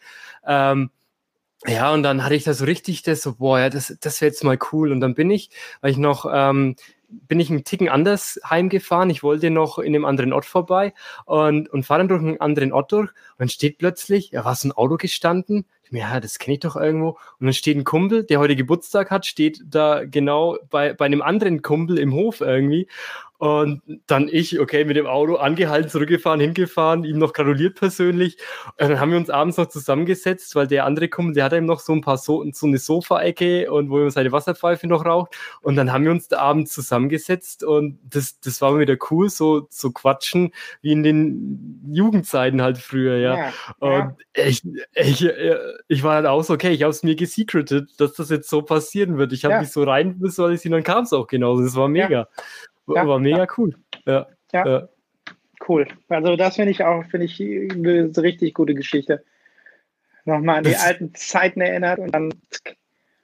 Ähm, 0.45 0.89
ja, 1.67 1.91
und 1.93 2.03
dann 2.03 2.23
hatte 2.23 2.35
ich 2.35 2.43
da 2.43 2.53
so 2.53 2.65
richtig 2.65 3.01
das 3.01 3.21
so, 3.21 3.35
boah, 3.35 3.59
ja, 3.59 3.69
das, 3.69 3.97
das 3.99 4.21
wäre 4.21 4.29
jetzt 4.29 4.43
mal 4.43 4.57
cool. 4.71 4.91
Und 4.91 4.99
dann 4.99 5.15
bin 5.15 5.31
ich, 5.31 5.49
weil 5.81 5.91
ich 5.91 5.97
noch, 5.97 6.29
ähm, 6.31 6.75
bin 7.27 7.39
ich 7.39 7.49
einen 7.49 7.63
Ticken 7.63 7.89
anders 7.89 8.39
heimgefahren. 8.49 9.09
Ich 9.09 9.23
wollte 9.23 9.49
noch 9.49 9.79
in 9.79 9.95
einem 9.95 10.05
anderen 10.05 10.33
Ort 10.33 10.45
vorbei 10.45 10.93
und, 11.25 11.69
und 11.69 11.85
fahre 11.85 11.99
dann 11.99 12.07
durch 12.07 12.21
einen 12.21 12.41
anderen 12.41 12.71
Ort 12.71 12.91
durch. 12.91 13.09
Und 13.09 13.39
dann 13.39 13.49
steht 13.49 13.77
plötzlich, 13.77 14.31
ja, 14.31 14.45
war 14.45 14.55
so 14.55 14.67
ein 14.67 14.71
Auto 14.71 14.97
gestanden. 14.97 15.65
Ich 15.83 15.91
mir, 15.91 15.99
ja, 15.99 16.19
das 16.19 16.39
kenne 16.39 16.55
ich 16.55 16.61
doch 16.61 16.75
irgendwo. 16.75 17.09
Und 17.39 17.45
dann 17.45 17.53
steht 17.53 17.77
ein 17.77 17.83
Kumpel, 17.83 18.23
der 18.23 18.39
heute 18.39 18.55
Geburtstag 18.55 19.11
hat, 19.11 19.25
steht 19.25 19.61
da 19.65 20.03
genau 20.03 20.57
bei, 20.69 20.93
bei 20.93 21.05
einem 21.05 21.21
anderen 21.21 21.61
Kumpel 21.61 21.99
im 21.99 22.13
Hof 22.13 22.41
irgendwie. 22.41 22.87
Und 23.37 23.81
dann 24.07 24.27
ich, 24.29 24.59
okay, 24.59 24.83
mit 24.83 24.97
dem 24.97 25.07
Auto 25.07 25.35
angehalten, 25.35 25.89
zurückgefahren, 25.89 26.39
hingefahren, 26.41 27.03
ihm 27.03 27.17
noch 27.17 27.33
gratuliert 27.33 27.75
persönlich. 27.75 28.37
Und 28.79 28.89
dann 28.89 28.99
haben 28.99 29.11
wir 29.11 29.17
uns 29.17 29.29
abends 29.29 29.57
noch 29.57 29.67
zusammengesetzt, 29.67 30.55
weil 30.55 30.67
der 30.67 30.85
andere 30.85 31.07
Kumpel, 31.07 31.35
der 31.35 31.45
hat 31.45 31.53
eben 31.53 31.65
noch 31.65 31.79
so 31.79 31.93
ein 31.93 32.01
paar 32.01 32.17
so, 32.17 32.45
so 32.51 32.67
eine 32.67 32.77
Sofaecke 32.77 33.71
und 33.71 33.89
wo 33.89 33.99
er 33.99 34.11
seine 34.11 34.31
Wasserpfeife 34.31 34.87
noch 34.87 35.05
raucht. 35.05 35.35
Und 35.61 35.77
dann 35.77 35.91
haben 35.91 36.03
wir 36.03 36.11
uns 36.11 36.27
da 36.27 36.39
abends 36.39 36.73
zusammengesetzt 36.73 37.63
und 37.63 37.99
das, 38.03 38.39
das 38.41 38.61
war 38.61 38.77
wieder 38.77 38.97
cool, 39.09 39.29
so 39.29 39.61
zu 39.61 39.85
so 39.85 39.91
quatschen, 39.91 40.51
wie 40.81 40.91
in 40.91 41.03
den 41.03 41.81
Jugendzeiten 41.91 42.61
halt 42.61 42.77
früher, 42.77 43.17
ja. 43.17 43.37
ja 43.37 43.53
und 43.79 43.91
ja. 43.91 44.15
Ich, 44.47 44.63
ich, 44.93 45.29
ich 45.87 46.03
war 46.03 46.15
halt 46.15 46.25
auch 46.25 46.43
so, 46.43 46.53
okay, 46.53 46.71
ich 46.71 46.81
habe 46.81 46.91
es 46.91 47.03
mir 47.03 47.15
gesecretet, 47.15 47.99
dass 47.99 48.13
das 48.13 48.29
jetzt 48.29 48.49
so 48.49 48.61
passieren 48.61 49.17
wird. 49.17 49.31
Ich 49.31 49.45
habe 49.45 49.53
ja. 49.53 49.59
mich 49.61 49.71
so 49.71 49.83
rein 49.83 50.19
visualisiert 50.21 50.73
und 50.73 50.83
dann 50.83 50.95
kam 50.95 51.03
es 51.03 51.13
auch 51.13 51.27
genauso. 51.27 51.63
Das 51.63 51.75
war 51.75 51.87
mega. 51.87 52.27
Ja, 52.87 53.07
war 53.07 53.19
mega 53.19 53.39
ja. 53.39 53.47
cool. 53.57 53.75
Ja. 54.05 54.27
ja. 54.53 54.87
Cool. 55.67 55.87
Also 56.09 56.35
das 56.35 56.55
finde 56.55 56.71
ich 56.71 56.83
auch, 56.83 57.03
finde 57.05 57.25
ich 57.25 57.39
eine 57.39 58.11
richtig 58.17 58.53
gute 58.53 58.75
Geschichte. 58.75 59.23
Nochmal 60.25 60.57
an 60.57 60.63
die 60.63 60.75
alten 60.75 61.13
Zeiten 61.13 61.61
erinnert 61.61 61.99
und 61.99 62.11
dann. 62.11 62.33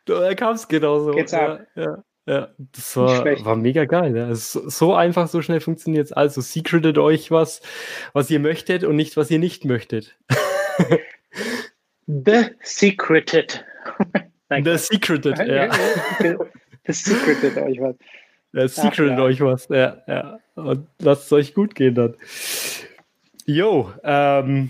Da 0.05 0.33
kam 0.35 0.55
es 0.55 0.67
genauso. 0.67 1.11
Geht's 1.11 1.33
ab. 1.33 1.65
Ja, 1.75 2.03
ja. 2.27 2.49
das 2.57 2.95
war, 2.95 3.25
war 3.25 3.55
mega 3.55 3.85
geil. 3.85 4.35
So, 4.35 4.69
so 4.69 4.93
einfach, 4.93 5.27
so 5.27 5.41
schnell 5.41 5.61
funktioniert 5.61 6.05
es. 6.05 6.13
Also, 6.13 6.41
secretet 6.41 6.97
euch 6.97 7.31
was, 7.31 7.61
was 8.13 8.29
ihr 8.29 8.39
möchtet 8.39 8.83
und 8.83 8.95
nicht, 8.95 9.17
was 9.17 9.31
ihr 9.31 9.39
nicht 9.39 9.65
möchtet. 9.65 10.15
The 12.07 12.51
Secreted. 12.61 13.63
The 14.49 14.77
Secreted, 14.77 15.37
ja. 15.47 15.71
The 16.85 16.93
Secreted 16.93 17.57
euch 17.57 17.79
was. 17.79 17.95
Ja, 18.53 18.67
Secret 18.67 19.11
ja. 19.11 19.21
euch 19.21 19.41
was. 19.41 19.67
Ja, 19.69 19.97
ja. 20.07 20.39
Und 20.55 20.87
lasst 20.99 21.25
es 21.25 21.33
euch 21.33 21.53
gut 21.53 21.75
gehen 21.75 21.95
dann. 21.95 22.15
Jo, 23.45 23.91
ähm, 24.03 24.69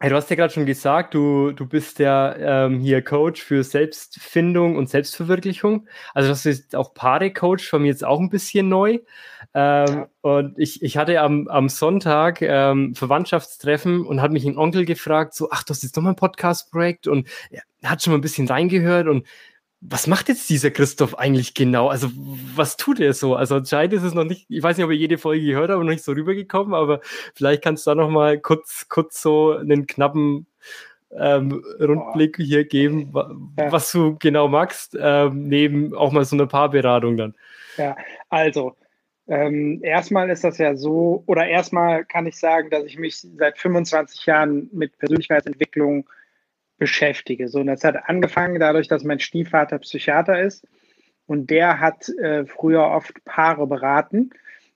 du 0.00 0.14
hast 0.14 0.30
ja 0.30 0.36
gerade 0.36 0.52
schon 0.52 0.66
gesagt, 0.66 1.14
du, 1.14 1.52
du 1.52 1.66
bist 1.66 1.98
ja 1.98 2.66
ähm, 2.66 2.80
hier 2.80 3.02
Coach 3.02 3.42
für 3.42 3.64
Selbstfindung 3.64 4.76
und 4.76 4.88
Selbstverwirklichung. 4.88 5.88
Also 6.12 6.28
das 6.28 6.46
ist 6.46 6.76
auch 6.76 6.94
Paare-Coach 6.94 7.68
von 7.68 7.82
mir 7.82 7.88
jetzt 7.88 8.04
auch 8.04 8.20
ein 8.20 8.30
bisschen 8.30 8.68
neu. 8.68 9.00
Ähm, 9.54 9.86
ja. 9.86 10.08
Und 10.20 10.58
ich, 10.58 10.82
ich 10.82 10.96
hatte 10.96 11.20
am, 11.20 11.48
am 11.48 11.68
Sonntag 11.68 12.42
ähm, 12.42 12.94
Verwandtschaftstreffen 12.94 14.04
und 14.04 14.20
hat 14.20 14.32
mich 14.32 14.44
ein 14.44 14.58
Onkel 14.58 14.84
gefragt, 14.84 15.34
so, 15.34 15.48
ach, 15.50 15.62
das 15.62 15.84
ist 15.84 15.96
doch 15.96 16.02
mal 16.02 16.10
ein 16.10 16.16
Podcast-Projekt 16.16 17.06
und 17.06 17.28
er 17.50 17.62
hat 17.84 18.02
schon 18.02 18.12
mal 18.12 18.18
ein 18.18 18.22
bisschen 18.22 18.48
reingehört 18.48 19.08
und 19.08 19.26
was 19.86 20.06
macht 20.06 20.28
jetzt 20.28 20.48
dieser 20.48 20.70
Christoph 20.70 21.18
eigentlich 21.18 21.52
genau? 21.52 21.88
Also, 21.88 22.08
was 22.56 22.76
tut 22.76 23.00
er 23.00 23.12
so? 23.12 23.34
Also, 23.36 23.56
anscheinend 23.56 23.92
ist 23.92 24.02
es 24.02 24.14
noch 24.14 24.24
nicht, 24.24 24.46
ich 24.48 24.62
weiß 24.62 24.76
nicht, 24.76 24.84
ob 24.84 24.90
ihr 24.90 24.96
jede 24.96 25.18
Folge 25.18 25.44
gehört 25.44 25.70
habt 25.70 25.78
und 25.78 25.86
noch 25.86 25.92
nicht 25.92 26.04
so 26.04 26.12
rübergekommen, 26.12 26.72
aber 26.72 27.00
vielleicht 27.34 27.62
kannst 27.62 27.86
du 27.86 27.90
da 27.90 27.94
noch 27.94 28.08
mal 28.08 28.38
kurz, 28.38 28.86
kurz 28.88 29.20
so 29.20 29.52
einen 29.52 29.86
knappen 29.86 30.46
ähm, 31.12 31.62
Rundblick 31.80 32.36
hier 32.38 32.64
geben, 32.64 33.12
ja. 33.58 33.70
was 33.70 33.92
du 33.92 34.16
genau 34.18 34.48
magst, 34.48 34.96
ähm, 34.98 35.48
neben 35.48 35.94
auch 35.94 36.12
mal 36.12 36.24
so 36.24 36.34
eine 36.34 36.46
Paarberatung 36.46 37.18
dann. 37.18 37.34
Ja, 37.76 37.94
also, 38.30 38.74
ähm, 39.28 39.80
erstmal 39.82 40.30
ist 40.30 40.44
das 40.44 40.56
ja 40.56 40.76
so, 40.76 41.22
oder 41.26 41.46
erstmal 41.46 42.06
kann 42.06 42.26
ich 42.26 42.38
sagen, 42.38 42.70
dass 42.70 42.84
ich 42.84 42.98
mich 42.98 43.20
seit 43.36 43.58
25 43.58 44.24
Jahren 44.24 44.70
mit 44.72 44.98
Persönlichkeitsentwicklung 44.98 46.06
beschäftige. 46.78 47.48
So, 47.48 47.60
und 47.60 47.66
das 47.66 47.84
hat 47.84 48.08
angefangen 48.08 48.58
dadurch, 48.58 48.88
dass 48.88 49.04
mein 49.04 49.20
Stiefvater 49.20 49.78
Psychiater 49.78 50.40
ist 50.40 50.66
und 51.26 51.50
der 51.50 51.80
hat 51.80 52.08
äh, 52.08 52.44
früher 52.46 52.84
oft 52.84 53.24
Paare 53.24 53.66
beraten. 53.66 54.30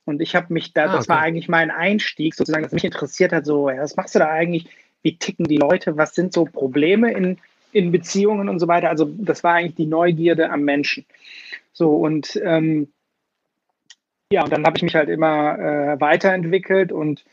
Und 0.05 0.21
ich 0.21 0.35
habe 0.35 0.51
mich 0.53 0.73
da, 0.73 0.85
ah, 0.85 0.95
das 0.95 1.07
war 1.07 1.19
eigentlich 1.19 1.49
mein 1.49 1.69
Einstieg, 1.69 2.33
sozusagen, 2.33 2.63
das 2.63 2.71
mich 2.71 2.83
interessiert 2.85 3.31
hat, 3.31 3.45
so, 3.45 3.69
ja, 3.69 3.81
was 3.81 3.95
machst 3.95 4.15
du 4.15 4.19
da 4.19 4.29
eigentlich? 4.29 4.67
Wie 5.03 5.17
ticken 5.17 5.45
die 5.45 5.57
Leute? 5.57 5.97
Was 5.97 6.15
sind 6.15 6.33
so 6.33 6.45
Probleme 6.45 7.11
in, 7.13 7.37
in 7.71 7.91
Beziehungen 7.91 8.49
und 8.49 8.59
so 8.59 8.67
weiter? 8.67 8.89
Also, 8.89 9.05
das 9.05 9.43
war 9.43 9.53
eigentlich 9.53 9.75
die 9.75 9.85
Neugierde 9.85 10.49
am 10.49 10.61
Menschen. 10.61 11.05
So, 11.73 11.95
und 11.95 12.39
ähm, 12.43 12.91
ja, 14.31 14.43
und 14.43 14.51
dann 14.51 14.65
habe 14.65 14.77
ich 14.77 14.83
mich 14.83 14.95
halt 14.95 15.09
immer 15.09 15.57
äh, 15.59 16.01
weiterentwickelt 16.01 16.91
und 16.91 17.23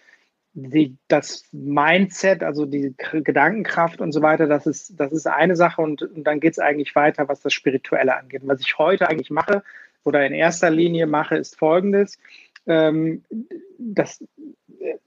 die, 0.59 0.96
das 1.09 1.44
Mindset, 1.52 2.42
also 2.42 2.64
die 2.64 2.94
Gedankenkraft 3.12 4.00
und 4.00 4.12
so 4.12 4.22
weiter, 4.22 4.46
das 4.46 4.66
ist, 4.66 4.98
das 4.98 5.12
ist 5.12 5.26
eine 5.26 5.54
Sache 5.54 5.82
und, 5.82 6.00
und 6.00 6.24
dann 6.24 6.40
geht 6.40 6.52
es 6.52 6.59
eigentlich 6.59 6.96
weiter, 6.96 7.28
was 7.28 7.42
das 7.42 7.52
Spirituelle 7.52 8.16
angeht. 8.16 8.42
Und 8.42 8.48
was 8.48 8.61
ich 8.61 8.78
heute 8.78 9.09
eigentlich 9.09 9.30
mache 9.30 9.62
oder 10.02 10.24
in 10.24 10.32
erster 10.32 10.70
Linie 10.70 11.07
mache, 11.07 11.36
ist 11.36 11.59
folgendes. 11.59 12.18
Ähm, 12.66 13.22
das 13.78 14.24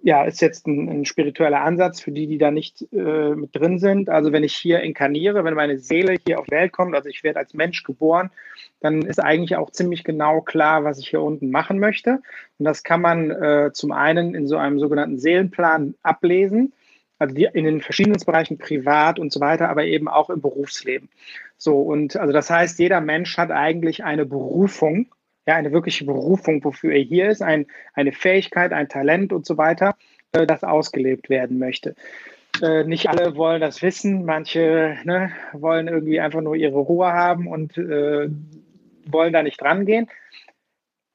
ja, 0.02 0.24
ist 0.24 0.42
jetzt 0.42 0.68
ein, 0.68 0.90
ein, 0.90 1.06
spiritueller 1.06 1.62
Ansatz 1.62 2.00
für 2.02 2.12
die, 2.12 2.28
die 2.28 2.38
da 2.38 2.52
nicht 2.52 2.88
äh, 2.94 3.36
mit 3.36 3.56
drin 3.56 3.80
sind. 3.80 4.10
Also 4.10 4.32
wenn 4.32 4.44
ich 4.44 4.56
hier 4.56 4.82
inkarniere, 4.82 5.44
wenn 5.44 5.54
meine 5.54 5.78
Seele 5.78 6.18
hier 6.26 6.40
auf 6.40 6.50
Welt 6.50 6.72
kommt, 6.72 6.96
also 6.96 7.10
ich 7.10 7.24
werde 7.24 7.40
als 7.40 7.54
Mensch 7.54 7.84
geboren, 7.84 8.32
dann 8.80 9.02
ist 9.02 9.20
eigentlich 9.20 9.56
auch 9.56 9.72
ziemlich 9.72 10.04
genau 10.04 10.42
klar, 10.42 10.84
was 10.84 11.00
ich 11.00 11.10
hier 11.10 11.22
unten 11.22 11.52
machen 11.52 11.80
möchte. 11.80 12.22
Und 12.58 12.66
das 12.66 12.84
kann 12.84 13.02
man 13.02 13.32
äh, 13.32 13.72
zum 13.74 13.92
einen 13.92 14.36
in 14.36 14.48
so 14.48 14.58
einem 14.58 14.80
sogenannten 14.80 15.20
Seelenplan 15.20 15.96
ablesen, 16.02 16.74
also 17.18 17.36
die, 17.36 17.50
in 17.52 17.66
den 17.66 17.82
verschiedenen 17.82 18.20
Bereichen 18.26 18.58
privat 18.58 19.20
und 19.20 19.32
so 19.34 19.42
weiter, 19.42 19.70
aber 19.70 19.84
eben 19.84 20.08
auch 20.08 20.30
im 20.30 20.42
Berufsleben. 20.42 21.10
So, 21.58 21.82
und 21.82 22.16
also 22.16 22.32
das 22.32 22.50
heißt, 22.50 22.80
jeder 22.80 23.02
Mensch 23.02 23.38
hat 23.38 23.52
eigentlich 23.52 24.04
eine 24.06 24.26
Berufung, 24.26 25.08
ja, 25.50 25.56
eine 25.56 25.72
wirkliche 25.72 26.06
Berufung, 26.06 26.64
wofür 26.64 26.94
er 26.94 27.02
hier 27.02 27.28
ist, 27.28 27.42
ein, 27.42 27.66
eine 27.96 28.12
Fähigkeit, 28.12 28.72
ein 28.72 28.88
Talent 28.88 29.34
und 29.34 29.48
so 29.48 29.58
weiter, 29.58 29.96
äh, 30.32 30.46
das 30.46 30.64
ausgelebt 30.64 31.28
werden 31.28 31.58
möchte. 31.58 31.96
Äh, 32.62 32.84
nicht 32.84 33.10
alle 33.10 33.36
wollen 33.36 33.60
das 33.60 33.82
wissen, 33.82 34.26
manche 34.26 34.96
ne, 35.06 35.32
wollen 35.54 35.88
irgendwie 35.88 36.20
einfach 36.20 36.42
nur 36.42 36.56
ihre 36.56 36.78
Ruhe 36.78 37.14
haben 37.14 37.48
und 37.48 37.80
äh, 37.80 38.30
wollen 39.08 39.34
da 39.34 39.42
nicht 39.42 39.60
rangehen. 39.64 40.08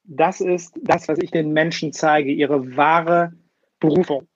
Das 0.03 0.41
ist 0.41 0.80
das, 0.82 1.07
was 1.07 1.18
ich 1.18 1.30
den 1.30 1.53
Menschen 1.53 1.93
zeige, 1.93 2.32
ihre 2.32 2.76
wahre 2.76 3.35
Berufung. 3.78 4.26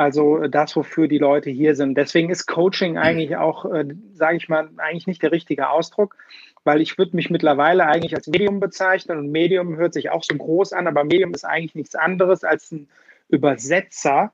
Also 0.00 0.38
äh, 0.38 0.48
das, 0.48 0.74
wofür 0.76 1.08
die 1.08 1.18
Leute 1.18 1.50
hier 1.50 1.76
sind. 1.76 1.94
Deswegen 1.94 2.30
ist 2.30 2.46
Coaching 2.46 2.96
eigentlich 2.96 3.36
auch, 3.36 3.66
äh, 3.66 3.84
sage 4.14 4.38
ich 4.38 4.48
mal, 4.48 4.70
eigentlich 4.78 5.06
nicht 5.06 5.22
der 5.22 5.30
richtige 5.30 5.68
Ausdruck, 5.68 6.16
weil 6.64 6.80
ich 6.80 6.96
würde 6.96 7.14
mich 7.14 7.28
mittlerweile 7.28 7.84
eigentlich 7.84 8.14
als 8.14 8.26
Medium 8.26 8.60
bezeichnen 8.60 9.18
und 9.18 9.30
Medium 9.30 9.76
hört 9.76 9.92
sich 9.92 10.08
auch 10.08 10.24
so 10.24 10.34
groß 10.34 10.72
an, 10.72 10.86
aber 10.86 11.04
Medium 11.04 11.34
ist 11.34 11.44
eigentlich 11.44 11.74
nichts 11.74 11.94
anderes 11.94 12.44
als 12.44 12.72
ein 12.72 12.88
Übersetzer 13.28 14.32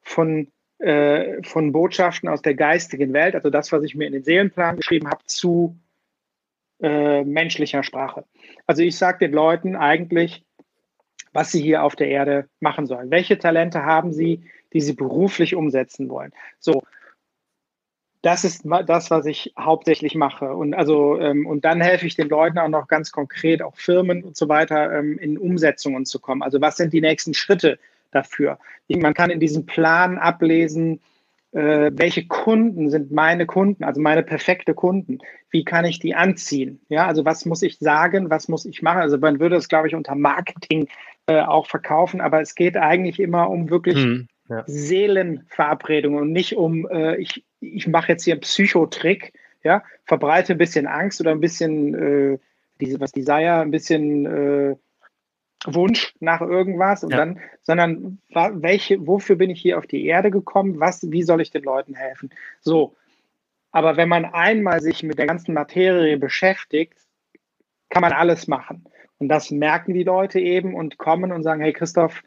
von, 0.00 0.46
äh, 0.78 1.42
von 1.42 1.72
Botschaften 1.72 2.28
aus 2.28 2.42
der 2.42 2.54
geistigen 2.54 3.12
Welt, 3.12 3.34
also 3.34 3.50
das, 3.50 3.72
was 3.72 3.82
ich 3.82 3.96
mir 3.96 4.06
in 4.06 4.12
den 4.12 4.22
Seelenplan 4.22 4.76
geschrieben 4.76 5.08
habe, 5.08 5.24
zu 5.26 5.76
äh, 6.80 7.24
menschlicher 7.24 7.82
Sprache. 7.82 8.24
Also 8.68 8.82
ich 8.82 8.96
sage 8.96 9.26
den 9.26 9.32
Leuten 9.32 9.74
eigentlich, 9.74 10.44
was 11.32 11.50
sie 11.50 11.60
hier 11.60 11.82
auf 11.82 11.96
der 11.96 12.08
Erde 12.08 12.48
machen 12.60 12.86
sollen. 12.86 13.10
Welche 13.10 13.38
Talente 13.38 13.84
haben 13.84 14.12
sie, 14.12 14.44
die 14.72 14.80
sie 14.80 14.94
beruflich 14.94 15.54
umsetzen 15.54 16.08
wollen? 16.08 16.32
So, 16.58 16.82
das 18.22 18.44
ist 18.44 18.62
das, 18.86 19.10
was 19.10 19.26
ich 19.26 19.54
hauptsächlich 19.58 20.14
mache. 20.14 20.52
Und 20.52 20.74
also 20.74 21.18
ähm, 21.18 21.46
und 21.46 21.64
dann 21.64 21.80
helfe 21.80 22.06
ich 22.06 22.16
den 22.16 22.28
Leuten 22.28 22.58
auch 22.58 22.68
noch 22.68 22.88
ganz 22.88 23.12
konkret, 23.12 23.62
auch 23.62 23.76
Firmen 23.76 24.24
und 24.24 24.36
so 24.36 24.48
weiter, 24.48 24.98
ähm, 24.98 25.18
in 25.18 25.38
Umsetzungen 25.38 26.04
zu 26.04 26.18
kommen. 26.18 26.42
Also 26.42 26.60
was 26.60 26.76
sind 26.76 26.92
die 26.92 27.00
nächsten 27.00 27.34
Schritte 27.34 27.78
dafür? 28.10 28.58
Man 28.88 29.14
kann 29.14 29.30
in 29.30 29.40
diesem 29.40 29.66
Plan 29.66 30.18
ablesen, 30.18 31.00
äh, 31.52 31.90
welche 31.94 32.26
Kunden 32.26 32.90
sind 32.90 33.10
meine 33.10 33.46
Kunden, 33.46 33.84
also 33.84 34.00
meine 34.00 34.22
perfekte 34.22 34.74
Kunden? 34.74 35.18
Wie 35.50 35.64
kann 35.64 35.84
ich 35.84 35.98
die 35.98 36.14
anziehen? 36.14 36.80
Ja, 36.88 37.06
also 37.06 37.24
was 37.24 37.46
muss 37.46 37.62
ich 37.62 37.78
sagen, 37.78 38.30
was 38.30 38.48
muss 38.48 38.66
ich 38.66 38.82
machen? 38.82 39.00
Also 39.00 39.16
man 39.18 39.40
würde 39.40 39.56
es, 39.56 39.68
glaube 39.68 39.88
ich, 39.88 39.94
unter 39.94 40.14
Marketing 40.14 40.88
äh, 41.26 41.40
auch 41.40 41.66
verkaufen, 41.66 42.20
aber 42.20 42.40
es 42.40 42.54
geht 42.54 42.76
eigentlich 42.76 43.20
immer 43.20 43.48
um 43.48 43.70
wirklich 43.70 43.96
hm, 43.96 44.28
ja. 44.48 44.64
Seelenverabredungen 44.66 46.20
und 46.20 46.32
nicht 46.32 46.56
um, 46.56 46.88
äh, 46.88 47.16
ich, 47.16 47.44
ich 47.60 47.86
mache 47.86 48.12
jetzt 48.12 48.24
hier 48.24 48.34
einen 48.34 48.40
Psychotrick, 48.40 49.32
ja, 49.62 49.82
verbreite 50.04 50.52
ein 50.52 50.58
bisschen 50.58 50.86
Angst 50.86 51.20
oder 51.20 51.32
ein 51.32 51.40
bisschen, 51.40 51.94
äh, 51.94 52.38
diese, 52.80 53.00
was 53.00 53.12
Desire, 53.12 53.60
ein 53.60 53.70
bisschen 53.70 54.26
äh, 54.26 54.76
Wunsch 55.66 56.14
nach 56.20 56.40
irgendwas 56.40 57.02
und 57.02 57.10
ja. 57.10 57.18
dann, 57.18 57.40
sondern 57.62 58.18
welche, 58.30 59.06
wofür 59.06 59.36
bin 59.36 59.50
ich 59.50 59.60
hier 59.60 59.78
auf 59.78 59.86
die 59.86 60.06
Erde 60.06 60.30
gekommen? 60.30 60.78
Was, 60.78 61.10
wie 61.10 61.24
soll 61.24 61.40
ich 61.40 61.50
den 61.50 61.64
Leuten 61.64 61.94
helfen? 61.94 62.30
So. 62.60 62.94
Aber 63.70 63.96
wenn 63.96 64.08
man 64.08 64.24
einmal 64.24 64.80
sich 64.80 65.02
mit 65.02 65.18
der 65.18 65.26
ganzen 65.26 65.52
Materie 65.52 66.16
beschäftigt, 66.16 66.94
kann 67.90 68.02
man 68.02 68.12
alles 68.12 68.46
machen. 68.46 68.84
Und 69.18 69.28
das 69.28 69.50
merken 69.50 69.94
die 69.94 70.04
Leute 70.04 70.40
eben 70.40 70.74
und 70.74 70.96
kommen 70.96 71.32
und 71.32 71.42
sagen, 71.42 71.60
hey 71.60 71.72
Christoph, 71.72 72.22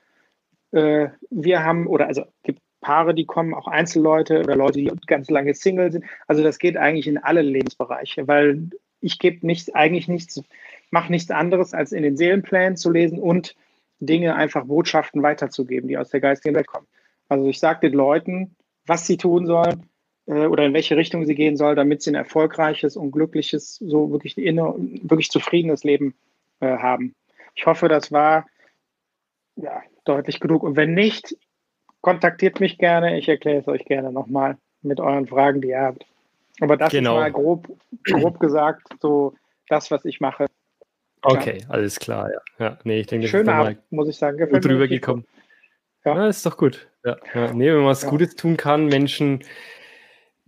äh, 0.72 1.10
wir 1.30 1.64
haben, 1.64 1.88
oder 1.88 2.08
also 2.08 2.24
gibt 2.44 2.62
Paare, 2.82 3.14
die 3.14 3.26
kommen, 3.26 3.54
auch 3.54 3.68
Einzelleute 3.68 4.40
oder 4.40 4.56
Leute, 4.56 4.80
die 4.80 4.92
ganz 5.06 5.30
lange 5.30 5.54
Single 5.54 5.92
sind. 5.92 6.06
Also 6.28 6.42
das 6.42 6.58
geht 6.58 6.78
eigentlich 6.78 7.08
in 7.08 7.20
alle 7.20 7.42
Lebensbereiche, 7.42 8.28
weil 8.28 8.70
ich 9.02 9.20
gebe 9.20 9.46
nichts, 9.46 9.74
eigentlich 9.74 10.08
nichts 10.08 10.42
mache 10.92 11.12
nichts 11.12 11.32
anderes, 11.32 11.74
als 11.74 11.94
in 11.94 12.04
den 12.04 12.18
Seelenplänen 12.18 12.78
zu 12.78 12.92
lesen 12.92 13.18
und 13.18 13.56
Dinge, 14.00 14.36
einfach 14.36 14.66
Botschaften 14.66 15.24
weiterzugeben, 15.24 15.88
die 15.88 15.98
aus 15.98 16.10
der 16.10 16.20
geistigen 16.20 16.56
Welt 16.56 16.68
kommen. 16.68 16.88
Also 17.30 17.48
ich 17.48 17.60
sage 17.60 17.90
den 17.90 17.98
Leuten, 17.98 18.56
was 18.86 19.08
sie 19.08 19.18
tun 19.18 19.46
sollen 19.46 19.90
äh, 20.26 20.46
oder 20.46 20.66
in 20.66 20.74
welche 20.74 20.98
Richtung 20.98 21.26
sie 21.26 21.36
gehen 21.36 21.56
sollen, 21.56 21.76
damit 21.76 22.02
sie 22.02 22.12
ein 22.12 22.16
erfolgreiches 22.16 22.98
und 22.98 23.12
glückliches, 23.12 23.76
so 23.76 24.12
wirklich, 24.12 24.38
inner, 24.38 24.76
wirklich 24.78 25.30
zufriedenes 25.30 25.84
Leben 25.84 26.16
äh, 26.60 26.78
haben. 26.78 27.16
Ich 27.56 27.66
hoffe, 27.66 27.88
das 27.88 28.12
war 28.12 28.48
ja, 29.56 29.82
deutlich 30.06 30.40
genug. 30.40 30.64
Und 30.64 30.76
wenn 30.76 30.94
nicht, 30.94 31.36
kontaktiert 32.02 32.60
mich 32.60 32.78
gerne. 32.78 33.18
Ich 33.18 33.28
erkläre 33.30 33.60
es 33.60 33.68
euch 33.68 33.86
gerne 33.86 34.12
nochmal 34.12 34.58
mit 34.82 35.00
euren 35.00 35.28
Fragen, 35.28 35.62
die 35.62 35.70
ihr 35.70 35.82
habt. 35.82 36.06
Aber 36.60 36.78
das 36.78 36.92
genau. 36.92 37.16
ist 37.16 37.22
mal 37.22 37.32
grob, 37.32 37.68
grob 38.04 38.40
gesagt 38.40 38.88
so 39.00 39.34
das, 39.68 39.92
was 39.92 40.06
ich 40.06 40.20
mache. 40.20 40.48
Okay, 41.24 41.60
ja. 41.62 41.70
alles 41.70 42.00
klar, 42.00 42.30
ja. 42.32 42.66
ja. 42.66 42.78
Nee, 42.84 43.02
ich 43.02 43.08
denke, 43.08 43.28
Schöner 43.28 43.54
Abend, 43.54 43.80
muss 43.92 44.10
ich 44.10 44.18
sagen. 44.18 44.38
Gefällt 44.38 44.64
gut 44.64 44.72
rübergekommen. 44.72 45.26
Ja. 46.04 46.16
ja, 46.16 46.28
ist 46.28 46.46
doch 46.46 46.58
gut. 46.58 46.88
Ja, 47.06 47.18
ja. 47.34 47.54
Nee, 47.54 47.68
wenn 47.68 47.78
man 47.78 47.86
was. 47.86 48.08
Gutes 48.08 48.36
tun 48.36 48.58
kann, 48.58 48.88
Menschen, 48.88 49.44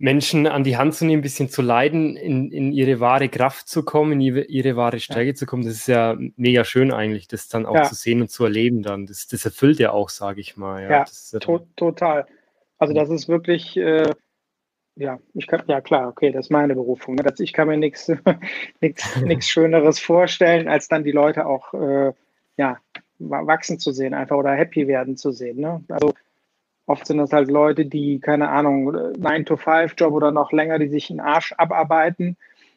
Menschen 0.04 0.46
an 0.46 0.64
die 0.64 0.76
Hand 0.76 0.94
zu 0.94 1.06
nehmen, 1.06 1.20
ein 1.20 1.22
bisschen 1.22 1.48
zu 1.48 1.62
leiden, 1.62 2.14
in, 2.14 2.52
in 2.52 2.72
ihre 2.72 3.00
wahre 3.00 3.30
Kraft 3.30 3.68
zu 3.68 3.82
kommen, 3.82 4.12
in 4.12 4.20
ihre, 4.20 4.42
ihre 4.42 4.76
wahre 4.76 5.00
Stärke 5.00 5.32
zu 5.32 5.46
kommen, 5.46 5.64
das 5.64 5.76
ist 5.76 5.88
ja 5.88 6.14
mega 6.36 6.62
schön 6.64 6.92
eigentlich, 6.92 7.26
das 7.26 7.48
dann 7.48 7.64
auch 7.64 7.84
zu 7.84 7.94
sehen 7.94 8.20
und 8.20 8.30
zu 8.30 8.44
erleben 8.44 8.82
dann. 8.82 9.06
Das, 9.06 9.26
das 9.28 9.46
erfüllt 9.46 9.78
ja 9.78 9.92
auch, 9.92 10.10
sage 10.10 10.42
ich 10.42 10.58
mal. 10.58 10.82
Ja, 10.90 11.06
to 11.40 11.66
total. 11.74 12.26
Also 12.76 12.92
das 12.92 13.08
ist 13.08 13.28
wirklich, 13.28 13.78
äh, 13.78 14.10
ja, 14.96 15.20
ich 15.32 15.46
kann, 15.46 15.62
ja 15.68 15.80
klar, 15.80 16.08
okay, 16.08 16.32
das 16.32 16.46
ist 16.46 16.50
meine 16.50 16.74
Berufung. 16.74 17.14
Ne? 17.14 17.24
ich 17.38 17.54
kann 17.54 17.68
mir 17.68 17.78
nichts 17.78 18.12
nichts 18.82 19.48
Schöneres 19.48 20.00
vorstellen, 20.00 20.68
als 20.68 20.86
dann 20.86 21.04
die 21.04 21.12
Leute 21.12 21.46
auch 21.46 21.72
äh, 21.72 22.12
ja, 22.58 22.76
wachsen 23.20 23.78
zu 23.78 23.90
sehen, 23.90 24.12
einfach 24.12 24.36
oder 24.36 24.52
happy 24.52 24.86
werden 24.86 25.16
zu 25.16 25.30
sehen. 25.30 25.60
Ne? 25.60 25.82
Also 25.88 26.12
oft 26.86 27.06
sind 27.06 27.18
das 27.18 27.32
halt 27.32 27.50
Leute, 27.50 27.86
die, 27.86 28.20
keine 28.20 28.50
Ahnung, 28.50 28.90
9-to-5-Job 28.90 30.12
oder 30.12 30.30
noch 30.30 30.52
länger, 30.52 30.78
die 30.78 30.88
sich 30.88 31.10
einen 31.10 31.20
Arsch 31.20 31.52
abarbeiten 31.52 32.36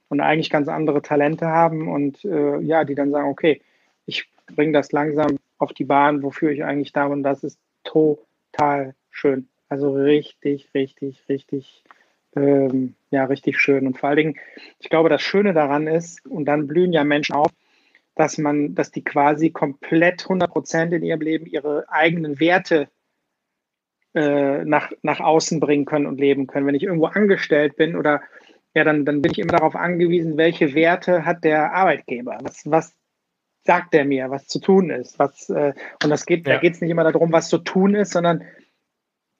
und 0.10 0.22
eigentlich 0.22 0.50
ganz 0.50 0.68
andere 0.68 1.02
Talente 1.02 1.48
haben 1.48 1.90
und 1.90 2.24
äh, 2.24 2.60
ja, 2.60 2.84
die 2.84 2.96
dann 2.96 3.12
sagen, 3.12 3.30
okay, 3.30 3.62
ich 4.06 4.30
bringe 4.56 4.74
das 4.74 4.92
langsam 4.92 5.38
auf 5.58 5.74
die 5.74 5.86
Bahn, 5.86 6.24
wofür 6.24 6.52
ich 6.52 6.64
eigentlich 6.64 6.94
da 6.94 7.08
bin. 7.10 7.24
Das 7.24 7.44
ist 7.44 7.60
total 7.84 8.96
schön. 9.12 9.50
Also 9.70 9.94
richtig, 9.94 10.70
richtig, 10.74 11.28
richtig 11.28 11.84
ähm, 12.38 12.94
ja, 13.12 13.26
richtig 13.26 13.60
schön. 13.60 13.88
Und 13.88 13.98
vor 13.98 14.10
allen 14.10 14.18
Dingen, 14.18 14.36
ich 14.80 14.90
glaube, 14.90 15.10
das 15.10 15.22
Schöne 15.22 15.54
daran 15.54 15.88
ist, 15.88 16.26
und 16.26 16.46
dann 16.46 16.68
blühen 16.68 16.94
ja 16.94 17.04
Menschen 17.04 17.36
auf, 17.36 17.52
dass 18.16 18.38
man, 18.38 18.76
dass 18.76 18.92
die 18.92 19.04
quasi 19.04 19.50
komplett 19.50 20.24
100 20.24 20.50
Prozent 20.50 20.94
in 20.94 21.04
ihrem 21.04 21.22
Leben 21.22 21.46
ihre 21.46 21.86
eigenen 21.90 22.40
Werte 22.40 22.90
äh, 24.14 24.64
nach, 24.66 24.92
nach 25.02 25.20
außen 25.20 25.60
bringen 25.60 25.86
können 25.86 26.06
und 26.06 26.20
leben 26.20 26.48
können. 26.48 26.66
Wenn 26.66 26.76
ich 26.76 26.84
irgendwo 26.84 27.08
angestellt 27.08 27.76
bin 27.76 27.96
oder 27.96 28.22
ja, 28.74 28.84
dann, 28.84 29.06
dann 29.06 29.22
bin 29.22 29.32
ich 29.32 29.40
immer 29.40 29.54
darauf 29.54 29.76
angewiesen, 29.76 30.38
welche 30.38 30.74
Werte 30.76 31.26
hat 31.26 31.44
der 31.44 31.74
Arbeitgeber? 31.74 32.38
Was, 32.42 32.62
was 32.66 32.96
sagt 33.64 33.94
er 33.94 34.06
mir, 34.06 34.30
was 34.30 34.48
zu 34.48 34.60
tun 34.60 34.90
ist? 34.90 35.18
Was, 35.20 35.50
äh, 35.50 35.74
und 36.04 36.10
das 36.10 36.26
geht, 36.26 36.48
ja. 36.48 36.56
da 36.56 36.60
geht 36.60 36.76
es 36.76 36.82
nicht 36.82 36.92
immer 36.92 37.04
darum, 37.04 37.32
was 37.32 37.50
zu 37.50 37.58
tun 37.58 37.96
ist, 37.96 38.12
sondern 38.12 38.44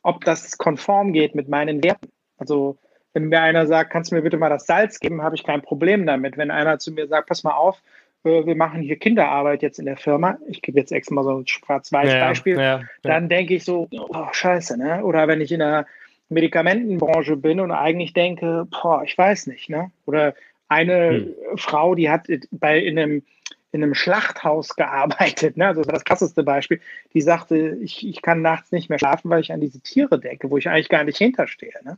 ob 0.02 0.24
das 0.24 0.58
konform 0.58 1.14
geht 1.14 1.36
mit 1.36 1.50
meinen 1.50 1.84
Werten. 1.84 2.12
Also 2.38 2.78
wenn 3.14 3.30
mir 3.30 3.42
einer 3.42 3.68
sagt, 3.68 3.92
kannst 3.92 4.12
du 4.12 4.16
mir 4.16 4.22
bitte 4.22 4.38
mal 4.38 4.50
das 4.50 4.66
Salz 4.66 5.00
geben, 5.00 5.24
habe 5.24 5.36
ich 5.36 5.44
kein 5.44 5.62
Problem 5.62 6.06
damit. 6.06 6.38
Wenn 6.38 6.52
einer 6.52 6.80
zu 6.80 6.92
mir 6.92 7.08
sagt, 7.08 7.28
pass 7.30 7.44
mal 7.44 7.56
auf, 7.56 7.82
wir 8.24 8.56
machen 8.56 8.82
hier 8.82 8.98
Kinderarbeit 8.98 9.62
jetzt 9.62 9.80
in 9.80 9.86
der 9.86 9.98
Firma, 9.98 10.38
ich 10.48 10.62
gebe 10.62 10.80
jetzt 10.80 10.92
extra 10.92 11.16
mal 11.16 11.24
so 11.24 11.38
ein 11.38 11.48
Schwarz-Weiß-Beispiel, 11.48 12.56
ja, 12.56 12.62
ja, 12.62 12.80
ja. 12.80 12.86
dann 13.04 13.30
denke 13.30 13.56
ich 13.56 13.64
so, 13.64 13.88
oh, 13.92 14.28
scheiße, 14.32 14.78
ne? 14.78 15.04
Oder 15.04 15.28
wenn 15.28 15.42
ich 15.42 15.52
in 15.52 15.60
der 15.60 15.86
Medikamentenbranche 16.30 17.38
bin 17.38 17.60
und 17.60 17.72
eigentlich 17.72 18.14
denke, 18.14 18.68
boah, 18.70 19.04
ich 19.04 19.18
weiß 19.18 19.48
nicht, 19.48 19.70
ne? 19.70 19.92
Oder 20.06 20.36
eine 20.68 21.10
hm. 21.10 21.36
Frau, 21.56 21.96
die 21.96 22.10
hat 22.10 22.28
bei 22.52 22.80
in 22.80 23.00
einem 23.00 23.24
in 23.72 23.84
einem 23.84 23.96
Schlachthaus 23.96 24.76
gearbeitet, 24.76 25.58
ne? 25.58 25.68
Also 25.68 25.82
das, 25.82 25.94
das 25.94 26.06
krasseste 26.06 26.44
Beispiel. 26.44 26.80
Die 27.14 27.22
sagte, 27.22 27.78
ich, 27.82 28.08
ich 28.08 28.22
kann 28.22 28.42
nachts 28.42 28.72
nicht 28.72 28.90
mehr 28.90 29.00
schlafen, 29.00 29.30
weil 29.30 29.42
ich 29.42 29.52
an 29.52 29.62
diese 29.62 29.82
Tiere 29.82 30.20
denke, 30.20 30.50
wo 30.50 30.58
ich 30.58 30.70
eigentlich 30.70 30.90
gar 30.90 31.04
nicht 31.04 31.18
hinterstehe. 31.18 31.74
Ne? 31.84 31.98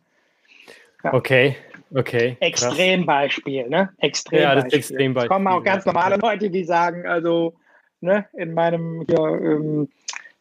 Ja. 1.03 1.13
Okay, 1.13 1.55
okay. 1.93 2.37
Extrembeispiel, 2.39 3.69
ne? 3.69 3.89
Extrembeispiel. 3.99 4.39
Ja, 4.39 4.55
das 4.55 4.65
ist 4.65 4.73
Extrembeispiel. 4.73 5.31
Es 5.31 5.35
kommen 5.35 5.47
auch 5.47 5.63
ganz 5.63 5.85
normale 5.85 6.17
Leute, 6.17 6.49
die 6.49 6.63
sagen, 6.63 7.05
also, 7.07 7.53
ne, 8.01 8.25
in 8.33 8.53
meinem, 8.53 9.05
hier, 9.07 9.19
ähm, 9.19 9.89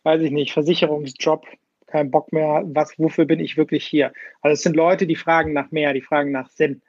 weiß 0.03 0.23
ich 0.23 0.31
nicht, 0.31 0.53
Versicherungsjob, 0.53 1.47
kein 1.87 2.11
Bock 2.11 2.33
mehr, 2.33 2.63
was, 2.67 2.99
wofür 2.99 3.25
bin 3.25 3.41
ich 3.41 3.57
wirklich 3.57 3.87
hier? 3.87 4.13
Also 4.43 4.55
es 4.55 4.63
sind 4.63 4.77
Leute, 4.77 5.07
die 5.07 5.17
fragen 5.17 5.53
nach 5.53 5.71
mehr, 5.71 5.93
die 5.95 6.03
fragen 6.03 6.33
nach 6.33 6.49
Sinn. 6.51 6.83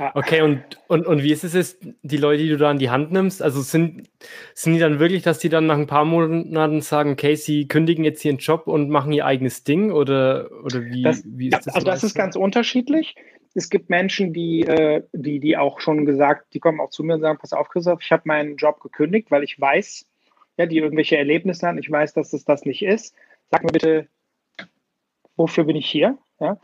Ja. 0.00 0.12
Okay, 0.14 0.40
und, 0.40 0.62
und, 0.88 1.06
und 1.06 1.22
wie 1.22 1.30
ist 1.30 1.44
es 1.44 1.52
jetzt, 1.52 1.86
die 2.00 2.16
Leute, 2.16 2.42
die 2.42 2.48
du 2.48 2.56
da 2.56 2.70
in 2.70 2.78
die 2.78 2.88
Hand 2.88 3.12
nimmst? 3.12 3.42
Also 3.42 3.60
sind, 3.60 4.08
sind 4.54 4.72
die 4.72 4.78
dann 4.78 4.98
wirklich, 4.98 5.22
dass 5.22 5.38
die 5.38 5.50
dann 5.50 5.66
nach 5.66 5.76
ein 5.76 5.86
paar 5.86 6.06
Monaten 6.06 6.80
sagen, 6.80 7.10
okay, 7.12 7.34
sie 7.34 7.68
kündigen 7.68 8.02
jetzt 8.02 8.24
ihren 8.24 8.38
Job 8.38 8.66
und 8.66 8.88
machen 8.88 9.12
ihr 9.12 9.26
eigenes 9.26 9.62
Ding? 9.62 9.92
Oder, 9.92 10.48
oder 10.64 10.86
wie, 10.86 11.02
das, 11.02 11.22
wie 11.26 11.48
ist 11.48 11.66
das? 11.66 11.74
Also, 11.74 11.84
das 11.84 12.02
ist 12.02 12.14
ganz 12.14 12.34
unterschiedlich. 12.34 13.14
es 13.54 13.68
gibt 13.68 13.90
Menschen, 13.90 14.32
die, 14.32 14.62
äh, 14.62 15.02
die, 15.12 15.38
die 15.38 15.58
auch 15.58 15.80
schon 15.80 16.06
gesagt, 16.06 16.54
die 16.54 16.60
kommen 16.60 16.80
auch 16.80 16.88
zu 16.88 17.04
mir 17.04 17.16
und 17.16 17.20
sagen, 17.20 17.38
pass 17.38 17.52
auf, 17.52 17.68
Christoph, 17.68 18.00
ich 18.02 18.10
habe 18.10 18.22
meinen 18.24 18.56
Job 18.56 18.80
gekündigt, 18.80 19.30
weil 19.30 19.44
ich 19.44 19.60
weiß, 19.60 20.06
ja, 20.56 20.64
die 20.64 20.78
irgendwelche 20.78 21.18
Erlebnisse 21.18 21.66
haben, 21.66 21.76
ich 21.76 21.90
weiß, 21.90 22.14
dass 22.14 22.32
es 22.32 22.46
das 22.46 22.64
nicht 22.64 22.82
ist. 22.82 23.14
Sag 23.50 23.64
mir 23.64 23.72
bitte, 23.72 24.08
wofür 25.36 25.64
bin 25.64 25.76
ich 25.76 25.86
hier? 25.90 26.16
Ja? 26.40 26.58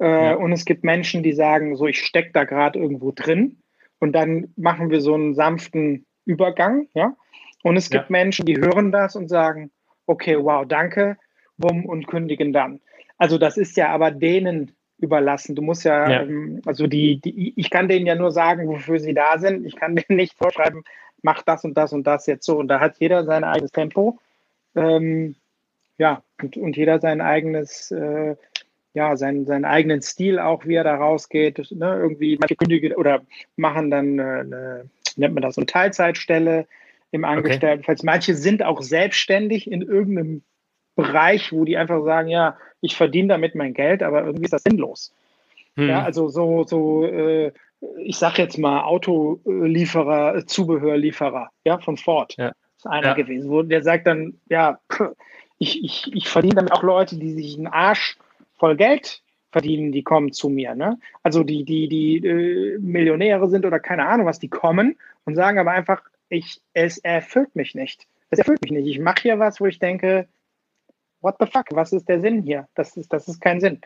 Äh, 0.00 0.04
ja. 0.30 0.34
Und 0.34 0.52
es 0.52 0.64
gibt 0.64 0.82
Menschen, 0.82 1.22
die 1.22 1.32
sagen, 1.32 1.76
so, 1.76 1.86
ich 1.86 2.00
stecke 2.00 2.32
da 2.32 2.44
gerade 2.44 2.78
irgendwo 2.78 3.12
drin 3.12 3.58
und 3.98 4.12
dann 4.12 4.52
machen 4.56 4.90
wir 4.90 5.00
so 5.00 5.14
einen 5.14 5.34
sanften 5.34 6.06
Übergang, 6.24 6.88
ja. 6.94 7.14
Und 7.62 7.76
es 7.76 7.90
gibt 7.90 8.04
ja. 8.04 8.10
Menschen, 8.10 8.46
die 8.46 8.56
hören 8.56 8.90
das 8.90 9.16
und 9.16 9.28
sagen, 9.28 9.70
okay, 10.06 10.36
wow, 10.38 10.66
danke, 10.66 11.18
bumm, 11.58 11.84
und 11.84 12.06
kündigen 12.06 12.52
dann. 12.52 12.80
Also 13.18 13.36
das 13.36 13.58
ist 13.58 13.76
ja 13.76 13.90
aber 13.90 14.10
denen 14.10 14.72
überlassen. 14.98 15.54
Du 15.54 15.62
musst 15.62 15.84
ja, 15.84 16.08
ja. 16.08 16.22
Ähm, 16.22 16.62
also 16.64 16.86
die, 16.86 17.20
die, 17.20 17.52
ich 17.56 17.70
kann 17.70 17.88
denen 17.88 18.06
ja 18.06 18.14
nur 18.14 18.30
sagen, 18.30 18.66
wofür 18.68 18.98
sie 18.98 19.14
da 19.14 19.38
sind. 19.38 19.66
Ich 19.66 19.76
kann 19.76 19.96
denen 19.96 20.16
nicht 20.16 20.36
vorschreiben, 20.36 20.84
mach 21.22 21.42
das 21.42 21.64
und 21.64 21.76
das 21.76 21.92
und 21.92 22.06
das 22.06 22.26
jetzt 22.26 22.46
so. 22.46 22.58
Und 22.58 22.68
da 22.68 22.80
hat 22.80 22.98
jeder 22.98 23.24
sein 23.24 23.44
eigenes 23.44 23.72
Tempo. 23.72 24.18
Ähm, 24.74 25.36
ja, 25.98 26.22
und, 26.40 26.56
und 26.56 26.76
jeder 26.76 26.98
sein 26.98 27.20
eigenes, 27.20 27.90
äh, 27.90 28.36
ja, 28.94 29.16
seinen, 29.16 29.46
seinen 29.46 29.64
eigenen 29.64 30.02
Stil 30.02 30.38
auch, 30.38 30.66
wie 30.66 30.74
er 30.74 30.84
da 30.84 30.96
rausgeht. 30.96 31.70
Ne? 31.70 31.96
Irgendwie 32.00 32.36
manche 32.40 32.56
kündigen 32.56 32.94
oder 32.94 33.22
machen 33.56 33.90
dann 33.90 34.18
eine, 34.18 34.40
eine, 34.40 34.90
nennt 35.16 35.34
man 35.34 35.42
das, 35.42 35.54
so 35.54 35.60
eine 35.60 35.66
Teilzeitstelle 35.66 36.66
im 37.12 37.24
Angestelltenfeld. 37.24 37.98
Okay. 37.98 38.06
Manche 38.06 38.34
sind 38.34 38.62
auch 38.62 38.82
selbstständig 38.82 39.70
in 39.70 39.82
irgendeinem 39.82 40.42
Bereich, 40.96 41.52
wo 41.52 41.64
die 41.64 41.76
einfach 41.76 42.04
sagen, 42.04 42.28
ja, 42.28 42.56
ich 42.80 42.96
verdiene 42.96 43.28
damit 43.28 43.54
mein 43.54 43.74
Geld, 43.74 44.02
aber 44.02 44.24
irgendwie 44.24 44.44
ist 44.44 44.52
das 44.52 44.62
sinnlos. 44.62 45.12
Hm. 45.76 45.88
Ja, 45.88 46.02
also 46.02 46.28
so, 46.28 46.64
so 46.64 47.04
äh, 47.04 47.52
ich 47.98 48.16
sag 48.16 48.38
jetzt 48.38 48.58
mal 48.58 48.82
Autolieferer, 48.82 50.46
Zubehörlieferer, 50.46 51.50
ja, 51.64 51.78
von 51.78 51.96
Ford. 51.96 52.34
Ja. 52.36 52.52
ist 52.76 52.86
einer 52.86 53.08
ja. 53.08 53.14
gewesen, 53.14 53.50
wo 53.50 53.62
der 53.62 53.82
sagt 53.82 54.06
dann, 54.06 54.34
ja, 54.48 54.80
ich, 55.58 55.82
ich, 55.84 56.12
ich 56.12 56.28
verdiene 56.28 56.56
damit 56.56 56.72
auch 56.72 56.82
Leute, 56.82 57.16
die 57.16 57.32
sich 57.32 57.56
einen 57.56 57.66
Arsch 57.66 58.18
voll 58.60 58.76
Geld 58.76 59.22
verdienen, 59.50 59.90
die 59.90 60.04
kommen 60.04 60.32
zu 60.32 60.48
mir. 60.48 60.76
Ne? 60.76 60.98
Also 61.24 61.42
die, 61.42 61.64
die, 61.64 61.88
die 61.88 62.24
äh, 62.24 62.78
Millionäre 62.78 63.48
sind 63.48 63.66
oder 63.66 63.80
keine 63.80 64.06
Ahnung 64.06 64.26
was, 64.26 64.38
die 64.38 64.48
kommen 64.48 64.96
und 65.24 65.34
sagen 65.34 65.58
aber 65.58 65.72
einfach, 65.72 66.02
ich, 66.28 66.60
es 66.72 66.98
erfüllt 66.98 67.56
mich 67.56 67.74
nicht. 67.74 68.06
Es 68.30 68.38
erfüllt 68.38 68.62
mich 68.62 68.70
nicht. 68.70 68.86
Ich 68.86 69.00
mache 69.00 69.22
hier 69.22 69.38
was, 69.40 69.60
wo 69.60 69.66
ich 69.66 69.80
denke, 69.80 70.28
what 71.20 71.34
the 71.40 71.46
fuck, 71.46 71.66
was 71.72 71.92
ist 71.92 72.08
der 72.08 72.20
Sinn 72.20 72.42
hier? 72.42 72.68
Das 72.74 72.96
ist, 72.96 73.12
das 73.12 73.26
ist 73.26 73.40
kein 73.40 73.60
Sinn. 73.60 73.80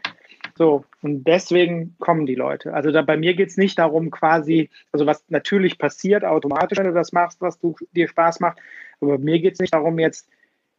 So, 0.56 0.84
und 1.02 1.24
deswegen 1.24 1.96
kommen 1.98 2.26
die 2.26 2.34
Leute. 2.34 2.74
Also 2.74 2.92
da, 2.92 3.02
bei 3.02 3.16
mir 3.16 3.34
geht 3.34 3.48
es 3.48 3.56
nicht 3.56 3.78
darum, 3.78 4.10
quasi, 4.10 4.68
also 4.92 5.06
was 5.06 5.24
natürlich 5.28 5.78
passiert 5.78 6.24
automatisch, 6.24 6.78
wenn 6.78 6.86
du 6.86 6.92
das 6.92 7.12
machst, 7.12 7.40
was 7.40 7.58
du, 7.58 7.74
dir 7.92 8.08
Spaß 8.08 8.40
macht, 8.40 8.58
aber 9.00 9.18
mir 9.18 9.40
geht 9.40 9.54
es 9.54 9.60
nicht 9.60 9.74
darum, 9.74 9.98
jetzt, 9.98 10.28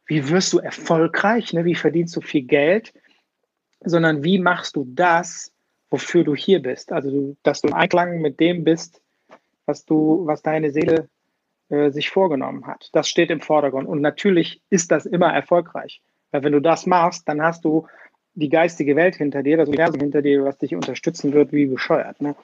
wie 0.06 0.28
wirst 0.30 0.52
du 0.52 0.58
erfolgreich, 0.58 1.52
ne? 1.52 1.64
wie 1.64 1.74
verdienst 1.74 2.14
du 2.16 2.20
viel 2.20 2.42
Geld, 2.42 2.94
sondern 3.86 4.24
wie 4.24 4.38
machst 4.38 4.76
du 4.76 4.84
das, 4.88 5.52
wofür 5.90 6.24
du 6.24 6.34
hier 6.34 6.60
bist. 6.60 6.92
Also, 6.92 7.10
du, 7.10 7.36
dass 7.42 7.62
du 7.62 7.68
im 7.68 7.74
Einklang 7.74 8.20
mit 8.20 8.40
dem 8.40 8.64
bist, 8.64 9.00
was 9.64 9.84
du, 9.84 10.26
was 10.26 10.42
deine 10.42 10.70
Seele 10.70 11.08
äh, 11.68 11.90
sich 11.90 12.10
vorgenommen 12.10 12.66
hat. 12.66 12.90
Das 12.92 13.08
steht 13.08 13.30
im 13.30 13.40
Vordergrund. 13.40 13.88
Und 13.88 14.00
natürlich 14.00 14.60
ist 14.70 14.90
das 14.90 15.06
immer 15.06 15.32
erfolgreich. 15.32 16.02
Weil 16.30 16.42
wenn 16.42 16.52
du 16.52 16.60
das 16.60 16.86
machst, 16.86 17.28
dann 17.28 17.40
hast 17.40 17.64
du 17.64 17.86
die 18.34 18.48
geistige 18.48 18.96
Welt 18.96 19.16
hinter 19.16 19.42
dir, 19.42 19.56
das 19.56 19.68
Universum 19.68 20.00
hinter 20.00 20.22
dir, 20.22 20.44
was 20.44 20.58
dich 20.58 20.74
unterstützen 20.74 21.32
wird, 21.32 21.52
wie 21.52 21.66
bescheuert. 21.66 22.20
Ne? 22.20 22.34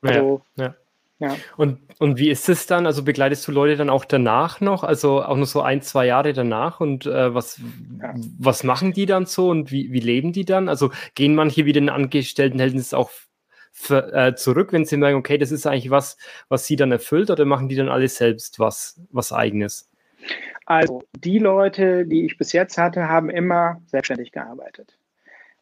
Also, 0.00 0.40
ja, 0.56 0.66
ja. 0.66 0.74
Ja. 1.22 1.36
Und, 1.56 1.78
und 2.00 2.18
wie 2.18 2.30
ist 2.30 2.48
es 2.48 2.66
dann? 2.66 2.84
Also 2.84 3.04
begleitest 3.04 3.46
du 3.46 3.52
Leute 3.52 3.76
dann 3.76 3.90
auch 3.90 4.04
danach 4.04 4.60
noch? 4.60 4.82
Also 4.82 5.22
auch 5.22 5.36
noch 5.36 5.46
so 5.46 5.62
ein, 5.62 5.80
zwei 5.80 6.06
Jahre 6.06 6.32
danach? 6.32 6.80
Und 6.80 7.06
äh, 7.06 7.32
was, 7.32 7.60
ja. 8.00 8.12
was 8.38 8.64
machen 8.64 8.92
die 8.92 9.06
dann 9.06 9.26
so 9.26 9.48
und 9.48 9.70
wie, 9.70 9.92
wie 9.92 10.00
leben 10.00 10.32
die 10.32 10.44
dann? 10.44 10.68
Also 10.68 10.90
gehen 11.14 11.36
manche 11.36 11.64
wieder 11.64 11.78
in 11.78 11.86
den 11.86 11.94
Angestelltenverhältnis 11.94 12.92
auch 12.92 13.10
für, 13.70 14.12
äh, 14.12 14.34
zurück, 14.34 14.72
wenn 14.72 14.84
sie 14.84 14.96
merken, 14.96 15.16
okay, 15.16 15.38
das 15.38 15.52
ist 15.52 15.64
eigentlich 15.64 15.90
was, 15.90 16.16
was 16.48 16.66
sie 16.66 16.74
dann 16.74 16.90
erfüllt, 16.90 17.30
oder 17.30 17.44
machen 17.44 17.68
die 17.68 17.76
dann 17.76 17.88
alles 17.88 18.16
selbst 18.16 18.58
was, 18.58 19.00
was 19.10 19.32
eigenes? 19.32 19.88
Also 20.66 21.04
die 21.14 21.38
Leute, 21.38 22.04
die 22.04 22.26
ich 22.26 22.36
bis 22.36 22.52
jetzt 22.52 22.78
hatte, 22.78 23.08
haben 23.08 23.30
immer 23.30 23.80
selbstständig 23.86 24.32
gearbeitet, 24.32 24.98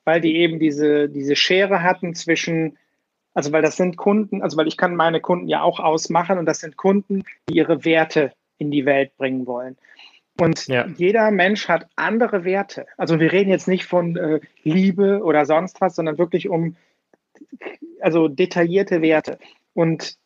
weil 0.05 0.23
die 0.23 0.37
eben 0.37 0.59
diese, 0.59 1.11
diese 1.11 1.37
Schere 1.37 1.83
hatten 1.83 2.15
zwischen, 2.15 2.79
also 3.35 3.53
weil 3.53 3.62
das 3.62 3.76
sind 3.76 3.97
Kunden, 3.97 4.43
also 4.43 4.57
weil 4.57 4.66
ich 4.66 4.76
kann 4.76 4.97
meine 4.97 5.20
Kunden 5.20 5.49
ja 5.49 5.62
auch 5.62 5.81
ausmachen 5.81 6.39
und 6.39 6.47
das 6.47 6.61
sind 6.61 6.76
Kunden, 6.76 7.22
die 7.49 7.57
ihre 7.57 7.85
Werte 7.85 8.33
in 8.59 8.70
die 8.70 8.85
Welt 8.85 9.16
bringen 9.16 9.47
wollen. 9.47 9.76
Und 10.39 10.66
ja. 10.68 10.87
jeder 10.97 11.31
Mensch 11.31 11.68
hat 11.68 11.89
andere 11.97 12.45
Werte. 12.45 12.87
Also 12.97 13.20
wir 13.20 13.31
reden 13.31 13.51
jetzt 13.51 13.68
nicht 13.68 13.85
von 13.85 14.16
äh, 14.16 14.41
Liebe 14.62 15.22
oder 15.22 15.45
sonst 15.45 15.81
was, 15.81 15.97
sondern 15.97 16.18
wirklich 16.18 16.49
um 16.49 16.76
also 18.01 18.28
detaillierte 18.28 19.03
Werte. 19.03 19.39
Und 19.74 20.16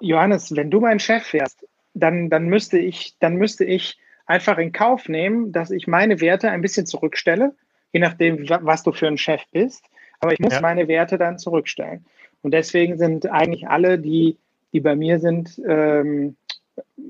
Johannes, 0.00 0.54
wenn 0.54 0.70
du 0.70 0.80
mein 0.80 1.00
Chef 1.00 1.32
wärst, 1.32 1.66
dann, 1.94 2.30
dann, 2.30 2.46
müsste 2.46 2.78
ich, 2.78 3.16
dann 3.18 3.36
müsste 3.36 3.64
ich 3.64 3.98
einfach 4.26 4.58
in 4.58 4.72
Kauf 4.72 5.08
nehmen, 5.08 5.52
dass 5.52 5.70
ich 5.70 5.86
meine 5.86 6.20
Werte 6.20 6.50
ein 6.50 6.62
bisschen 6.62 6.86
zurückstelle, 6.86 7.54
je 7.92 8.00
nachdem, 8.00 8.48
was 8.48 8.82
du 8.82 8.92
für 8.92 9.08
ein 9.08 9.18
Chef 9.18 9.42
bist. 9.50 9.84
Aber 10.20 10.32
ich 10.32 10.38
muss 10.38 10.54
ja. 10.54 10.60
meine 10.60 10.88
Werte 10.88 11.18
dann 11.18 11.38
zurückstellen. 11.38 12.06
Und 12.42 12.52
deswegen 12.52 12.98
sind 12.98 13.30
eigentlich 13.30 13.68
alle, 13.68 13.98
die, 13.98 14.36
die 14.72 14.80
bei 14.80 14.96
mir 14.96 15.18
sind, 15.18 15.60
ähm, 15.66 16.36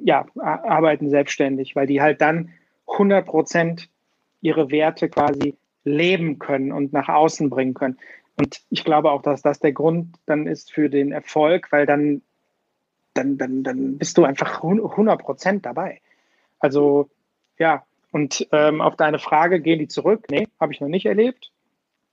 ja, 0.04 0.26
arbeiten 0.36 1.10
selbstständig, 1.10 1.76
weil 1.76 1.86
die 1.86 2.00
halt 2.00 2.20
dann 2.20 2.50
100 2.86 3.24
Prozent 3.24 3.88
ihre 4.40 4.70
Werte 4.70 5.08
quasi 5.08 5.54
leben 5.84 6.38
können 6.38 6.72
und 6.72 6.92
nach 6.92 7.08
außen 7.08 7.50
bringen 7.50 7.74
können. 7.74 7.98
Und 8.36 8.62
ich 8.70 8.84
glaube 8.84 9.10
auch, 9.10 9.22
dass 9.22 9.42
das 9.42 9.60
der 9.60 9.72
Grund 9.72 10.16
dann 10.26 10.46
ist 10.46 10.72
für 10.72 10.88
den 10.88 11.12
Erfolg, 11.12 11.70
weil 11.70 11.86
dann 11.86 12.22
dann, 13.14 13.38
dann, 13.38 13.62
dann 13.62 13.98
bist 13.98 14.18
du 14.18 14.24
einfach 14.24 14.62
100 14.62 15.20
Prozent 15.20 15.66
dabei. 15.66 16.00
Also 16.58 17.10
ja, 17.58 17.84
und 18.10 18.46
ähm, 18.52 18.80
auf 18.80 18.96
deine 18.96 19.18
Frage, 19.18 19.60
gehen 19.60 19.78
die 19.78 19.88
zurück? 19.88 20.26
Nee, 20.30 20.48
habe 20.60 20.72
ich 20.72 20.80
noch 20.80 20.88
nicht 20.88 21.06
erlebt. 21.06 21.51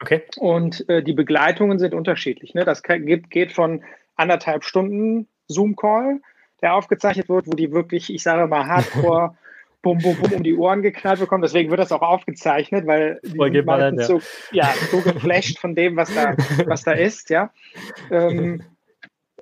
Okay. 0.01 0.23
Und 0.37 0.87
äh, 0.89 1.03
die 1.03 1.13
Begleitungen 1.13 1.79
sind 1.79 1.93
unterschiedlich. 1.93 2.53
Ne? 2.53 2.63
Das 2.65 2.83
geht, 2.83 3.29
geht 3.29 3.51
von 3.51 3.83
anderthalb 4.15 4.63
Stunden 4.63 5.27
Zoom-Call, 5.47 6.21
der 6.61 6.75
aufgezeichnet 6.75 7.29
wird, 7.29 7.47
wo 7.47 7.51
die 7.51 7.71
wirklich, 7.71 8.13
ich 8.13 8.23
sage 8.23 8.47
mal, 8.47 8.65
hardcore 8.65 9.37
bum, 9.81 9.97
bum, 9.99 10.15
bum 10.17 10.33
um 10.33 10.43
die 10.43 10.55
Ohren 10.55 10.81
geknallt 10.81 11.19
bekommen. 11.19 11.41
Deswegen 11.41 11.69
wird 11.69 11.79
das 11.79 11.91
auch 11.91 12.01
aufgezeichnet, 12.01 12.85
weil 12.87 13.19
die 13.23 13.37
sind 13.37 13.65
meistens 13.65 14.07
so, 14.07 14.21
ja, 14.51 14.73
so 14.91 15.01
geflasht 15.01 15.59
von 15.59 15.75
dem, 15.75 15.95
was 15.95 16.13
da, 16.13 16.35
was 16.65 16.83
da 16.83 16.91
ist, 16.91 17.29
ja. 17.29 17.51
Ähm, 18.11 18.63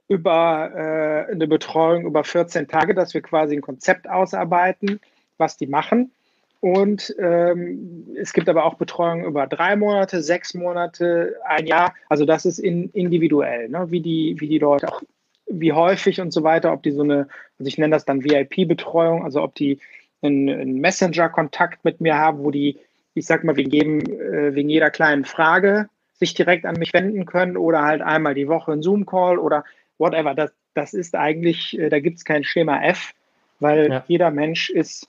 über 0.07 0.71
äh, 0.73 1.31
eine 1.31 1.47
Betreuung 1.47 2.05
über 2.05 2.23
14 2.23 2.67
Tage, 2.67 2.95
dass 2.95 3.13
wir 3.13 3.21
quasi 3.21 3.55
ein 3.55 3.61
Konzept 3.61 4.09
ausarbeiten, 4.09 5.01
was 5.37 5.57
die 5.57 5.67
machen. 5.67 6.11
Und 6.59 7.15
ähm, 7.19 8.15
es 8.19 8.33
gibt 8.33 8.49
aber 8.49 8.65
auch 8.65 8.75
Betreuung 8.75 9.25
über 9.25 9.45
drei 9.47 9.75
Monate, 9.75 10.21
sechs 10.21 10.53
Monate, 10.53 11.35
ein 11.45 11.67
Jahr. 11.67 11.93
Also 12.09 12.25
das 12.25 12.45
ist 12.45 12.59
in, 12.59 12.89
individuell, 12.91 13.69
ne? 13.69 13.87
wie, 13.89 14.01
die, 14.01 14.35
wie 14.39 14.47
die 14.47 14.57
Leute 14.57 14.87
auch, 14.87 15.03
wie 15.47 15.71
häufig 15.71 16.19
und 16.19 16.31
so 16.31 16.43
weiter, 16.43 16.73
ob 16.73 16.83
die 16.83 16.91
so 16.91 17.03
eine, 17.03 17.27
also 17.59 17.67
ich 17.67 17.77
nenne 17.77 17.95
das 17.95 18.05
dann 18.05 18.23
VIP-Betreuung, 18.23 19.23
also 19.23 19.43
ob 19.43 19.55
die 19.55 19.79
einen, 20.21 20.49
einen 20.49 20.81
Messenger-Kontakt 20.81 21.85
mit 21.85 22.01
mir 22.01 22.17
haben, 22.17 22.39
wo 22.39 22.49
die, 22.49 22.77
ich 23.13 23.25
sag 23.25 23.43
mal, 23.43 23.55
wegen, 23.55 23.69
jedem, 23.69 23.99
äh, 23.99 24.55
wegen 24.55 24.69
jeder 24.69 24.89
kleinen 24.89 25.25
Frage 25.25 25.89
sich 26.13 26.33
direkt 26.33 26.65
an 26.65 26.77
mich 26.79 26.93
wenden 26.93 27.25
können 27.25 27.55
oder 27.55 27.83
halt 27.83 28.01
einmal 28.01 28.33
die 28.33 28.47
Woche 28.47 28.71
einen 28.71 28.81
Zoom-Call 28.81 29.37
oder 29.37 29.63
whatever. 29.99 30.33
Das, 30.33 30.51
das 30.73 30.95
ist 30.95 31.15
eigentlich, 31.15 31.77
äh, 31.77 31.89
da 31.89 31.99
gibt 31.99 32.17
es 32.17 32.25
kein 32.25 32.43
Schema 32.43 32.81
F, 32.83 33.13
weil 33.59 33.89
ja. 33.89 34.03
jeder 34.07 34.31
Mensch 34.31 34.71
ist 34.71 35.07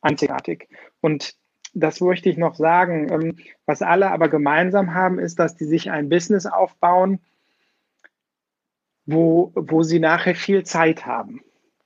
einzigartig. 0.00 0.68
Und 1.00 1.34
das 1.74 2.00
möchte 2.00 2.28
ich 2.28 2.36
noch 2.36 2.54
sagen. 2.54 3.10
Ähm, 3.12 3.36
was 3.66 3.82
alle 3.82 4.10
aber 4.10 4.28
gemeinsam 4.28 4.94
haben, 4.94 5.18
ist, 5.18 5.38
dass 5.38 5.56
die 5.56 5.64
sich 5.64 5.90
ein 5.90 6.08
Business 6.08 6.46
aufbauen, 6.46 7.20
wo, 9.06 9.52
wo 9.54 9.82
sie 9.82 10.00
nachher 10.00 10.34
viel 10.34 10.64
Zeit 10.64 11.06
haben. 11.06 11.42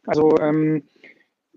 Also, 0.07 0.39
ähm, 0.39 0.85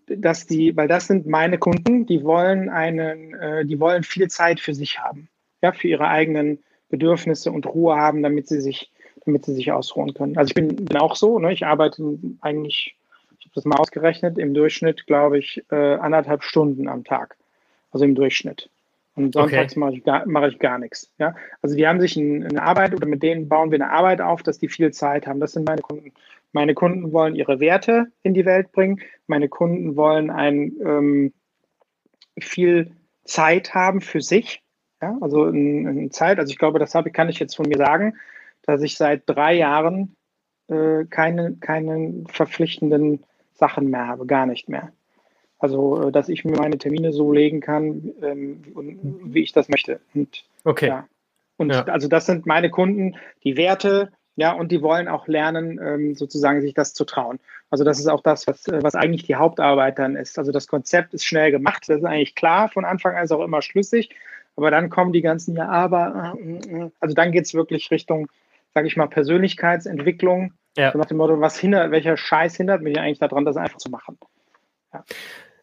dass 0.08 0.46
die, 0.46 0.76
weil 0.78 0.88
das 0.88 1.08
sind 1.08 1.28
meine 1.28 1.58
Kunden, 1.58 2.06
die 2.06 2.24
wollen 2.24 2.70
einen, 2.70 3.34
äh, 3.34 3.66
die 3.66 3.80
wollen 3.80 4.04
viel 4.04 4.30
Zeit 4.30 4.62
für 4.62 4.74
sich 4.74 5.00
haben, 5.00 5.28
ja, 5.62 5.74
für 5.74 5.90
ihre 5.90 6.08
eigenen 6.08 6.60
Bedürfnisse 6.90 7.52
und 7.52 7.66
Ruhe 7.66 7.98
haben, 7.98 8.24
damit 8.24 8.48
sie 8.48 8.62
sich 8.62 8.92
damit 9.28 9.46
sie 9.46 9.54
sich 9.54 9.72
ausruhen 9.72 10.14
können. 10.14 10.38
Also 10.38 10.50
ich 10.50 10.56
bin, 10.56 10.76
bin 10.76 10.98
auch 10.98 11.16
so, 11.16 11.38
ne? 11.38 11.52
ich 11.52 11.66
arbeite 11.66 12.18
eigentlich, 12.42 12.96
ich 12.96 13.07
habe 13.48 13.56
das 13.56 13.66
mal 13.66 13.78
ausgerechnet, 13.78 14.38
im 14.38 14.54
Durchschnitt, 14.54 15.08
glaube 15.08 15.40
ich, 15.40 15.64
äh, 15.72 15.96
anderthalb 15.96 16.44
Stunden 16.44 16.88
am 16.88 17.04
Tag. 17.04 17.38
Also 17.92 18.06
im 18.06 18.16
Durchschnitt. 18.16 18.70
Und 19.16 19.34
sonntags 19.34 19.74
okay. 19.74 19.80
mache 19.80 19.94
ich, 19.96 20.04
gar, 20.04 20.28
mache 20.28 20.50
ich 20.50 20.60
gar 20.60 20.78
nichts. 20.78 21.12
Ja? 21.18 21.36
Also 21.62 21.76
die 21.76 21.88
haben 21.88 22.00
sich 22.00 22.16
ein, 22.18 22.46
eine 22.46 22.62
Arbeit 22.62 22.94
oder 22.94 23.08
mit 23.08 23.24
denen 23.24 23.50
bauen 23.50 23.72
wir 23.72 23.78
eine 23.82 23.90
Arbeit 23.90 24.22
auf, 24.22 24.44
dass 24.44 24.60
die 24.60 24.68
viel 24.68 24.92
Zeit 24.92 25.26
haben. 25.26 25.40
Das 25.40 25.54
sind 25.54 25.68
meine 25.68 25.82
Kunden. 25.82 26.12
Meine 26.54 26.76
Kunden 26.76 27.12
wollen 27.12 27.36
ihre 27.36 27.60
Werte 27.60 28.08
in 28.22 28.34
die 28.34 28.46
Welt 28.46 28.72
bringen. 28.72 29.02
Meine 29.26 29.50
Kunden 29.50 29.96
wollen 29.96 30.30
ein 30.30 30.74
ähm, 30.86 31.34
viel 32.40 32.92
Zeit 33.24 33.74
haben 33.74 34.02
für 34.02 34.22
sich. 34.22 34.62
Ja? 35.02 35.18
Also 35.22 35.46
eine 35.46 36.10
Zeit, 36.10 36.38
also 36.38 36.52
ich 36.52 36.60
glaube, 36.60 36.78
das 36.78 36.94
habe, 36.94 37.10
kann 37.10 37.30
ich 37.30 37.40
jetzt 37.40 37.56
von 37.56 37.68
mir 37.68 37.78
sagen, 37.78 38.16
dass 38.64 38.82
ich 38.84 38.98
seit 38.98 39.24
drei 39.26 39.56
Jahren 39.56 40.16
äh, 40.68 41.06
keine, 41.06 41.56
keine 41.60 42.24
verpflichtenden 42.28 43.24
Sachen 43.58 43.90
mehr 43.90 44.08
habe, 44.08 44.26
gar 44.26 44.46
nicht 44.46 44.70
mehr. 44.70 44.92
Also, 45.60 46.08
äh, 46.08 46.12
dass 46.12 46.30
ich 46.30 46.46
mir 46.46 46.58
meine 46.58 46.78
Termine 46.78 47.12
so 47.12 47.32
legen 47.32 47.62
kann, 47.62 48.14
ähm, 48.22 48.62
wie 49.26 49.42
ich 49.42 49.54
das 49.54 49.70
möchte. 49.70 50.00
Und, 50.14 50.44
okay. 50.64 50.88
Ja. 50.88 51.08
Und 51.58 51.74
ja. 51.74 51.84
also 51.86 52.08
das 52.08 52.28
sind 52.28 52.46
meine 52.46 52.70
Kunden, 52.70 53.16
die 53.44 53.58
Werte, 53.58 54.12
ja, 54.36 54.52
und 54.52 54.72
die 54.72 54.84
wollen 54.84 55.08
auch 55.08 55.28
lernen, 55.28 55.80
ähm, 55.84 56.14
sozusagen 56.14 56.62
sich 56.62 56.76
das 56.76 56.94
zu 56.94 57.06
trauen. 57.06 57.40
Also 57.72 57.84
das 57.84 58.00
ist 58.00 58.08
auch 58.08 58.22
das, 58.22 58.46
was, 58.46 58.68
äh, 58.68 58.84
was 58.84 58.94
eigentlich 58.94 59.24
die 59.24 59.36
Hauptarbeit 59.36 59.98
dann 59.98 60.16
ist. 60.16 60.38
Also 60.38 60.52
das 60.52 60.68
Konzept 60.68 61.16
ist 61.16 61.26
schnell 61.26 61.50
gemacht, 61.50 61.84
das 61.88 61.98
ist 61.98 62.06
eigentlich 62.06 62.36
klar, 62.36 62.70
von 62.70 62.86
Anfang 62.86 63.16
an 63.16 63.24
ist 63.24 63.32
auch 63.32 63.44
immer 63.44 63.64
schlüssig, 63.64 64.12
aber 64.56 64.70
dann 64.70 64.92
kommen 64.92 65.12
die 65.12 65.22
ganzen, 65.22 65.56
ja, 65.56 65.68
aber, 65.68 66.38
äh, 66.40 66.90
also 67.00 67.16
dann 67.16 67.32
geht 67.32 67.46
es 67.46 67.56
wirklich 67.56 67.90
Richtung, 67.90 68.28
sage 68.76 68.86
ich 68.86 68.96
mal, 68.96 69.08
Persönlichkeitsentwicklung. 69.08 70.54
Ja. 70.78 70.92
So 70.92 70.98
nach 70.98 71.06
dem 71.06 71.18
Motto, 71.18 71.40
was 71.42 71.58
hindert, 71.58 71.92
welcher 71.92 72.16
Scheiß 72.16 72.56
hindert 72.56 72.82
mich 72.82 72.98
eigentlich 73.00 73.20
daran, 73.20 73.44
das 73.46 73.58
einfach 73.58 73.78
zu 73.78 73.90
machen? 73.90 74.18
Ja. 74.94 75.04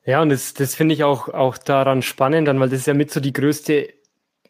Ja, 0.06 0.20
und 0.20 0.28
das, 0.28 0.52
das 0.52 0.74
finde 0.74 0.94
ich 0.94 1.02
auch, 1.02 1.28
auch 1.28 1.56
daran 1.56 2.02
spannend, 2.02 2.46
dann, 2.46 2.60
weil 2.60 2.68
das 2.68 2.80
ist 2.80 2.86
ja 2.86 2.92
mit 2.92 3.10
so 3.10 3.20
die 3.20 3.32
größte 3.32 3.88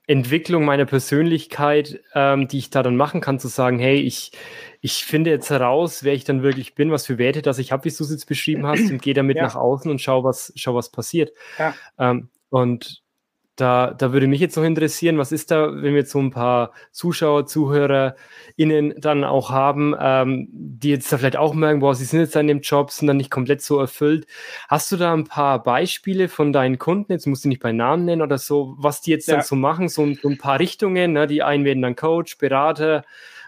Entwicklung 0.06 0.64
meiner 0.64 0.84
Persönlichkeit, 0.84 2.00
ähm, 2.14 2.48
die 2.48 2.58
ich 2.58 2.70
da 2.70 2.82
dann 2.82 2.96
machen 2.96 3.20
kann, 3.20 3.38
zu 3.38 3.48
sagen, 3.48 3.78
hey, 3.78 4.00
ich, 4.00 4.32
ich 4.80 5.04
finde 5.04 5.30
jetzt 5.30 5.50
heraus, 5.50 6.02
wer 6.02 6.12
ich 6.12 6.24
dann 6.24 6.42
wirklich 6.42 6.74
bin, 6.74 6.90
was 6.90 7.06
für 7.06 7.18
Werte 7.18 7.40
das 7.40 7.58
ich 7.58 7.72
habe, 7.72 7.84
wie 7.84 7.90
du 7.90 8.02
es 8.02 8.10
jetzt 8.10 8.26
beschrieben 8.26 8.66
hast, 8.66 8.90
und 8.90 9.00
gehe 9.00 9.14
damit 9.14 9.36
ja. 9.36 9.44
nach 9.44 9.54
außen 9.54 9.90
und 9.90 10.00
schau, 10.00 10.24
was, 10.24 10.52
schau, 10.56 10.74
was 10.74 10.90
passiert. 10.90 11.32
Ja. 11.58 11.74
Ähm, 11.98 12.28
und 12.50 13.03
da, 13.56 13.94
da 13.96 14.12
würde 14.12 14.26
mich 14.26 14.40
jetzt 14.40 14.56
noch 14.56 14.64
interessieren, 14.64 15.16
was 15.18 15.30
ist 15.30 15.50
da, 15.50 15.72
wenn 15.72 15.92
wir 15.92 16.00
jetzt 16.00 16.10
so 16.10 16.18
ein 16.18 16.30
paar 16.30 16.72
Zuschauer, 16.90 17.46
ZuhörerInnen 17.46 18.94
dann 18.98 19.22
auch 19.22 19.50
haben, 19.50 19.94
ähm, 20.00 20.48
die 20.50 20.90
jetzt 20.90 21.12
da 21.12 21.18
vielleicht 21.18 21.36
auch 21.36 21.54
merken, 21.54 21.80
boah, 21.80 21.94
sie 21.94 22.04
sind 22.04 22.20
jetzt 22.20 22.36
an 22.36 22.48
dem 22.48 22.60
Job, 22.60 22.90
sind 22.90 23.06
dann 23.06 23.16
nicht 23.16 23.30
komplett 23.30 23.62
so 23.62 23.78
erfüllt. 23.78 24.26
Hast 24.68 24.90
du 24.90 24.96
da 24.96 25.12
ein 25.12 25.24
paar 25.24 25.62
Beispiele 25.62 26.28
von 26.28 26.52
deinen 26.52 26.78
Kunden, 26.78 27.12
jetzt 27.12 27.26
musst 27.26 27.44
du 27.44 27.48
nicht 27.48 27.62
bei 27.62 27.72
Namen 27.72 28.04
nennen 28.04 28.22
oder 28.22 28.38
so, 28.38 28.74
was 28.78 29.00
die 29.00 29.12
jetzt 29.12 29.28
ja. 29.28 29.36
dann 29.36 29.44
so 29.44 29.54
machen, 29.54 29.88
so, 29.88 30.12
so, 30.14 30.28
ein 30.28 30.38
paar 30.38 30.58
Richtungen, 30.58 31.12
ne? 31.12 31.26
die 31.28 31.42
einen 31.42 31.64
werden 31.64 31.82
dann 31.82 31.94
Coach, 31.94 32.38
Berater, 32.38 33.04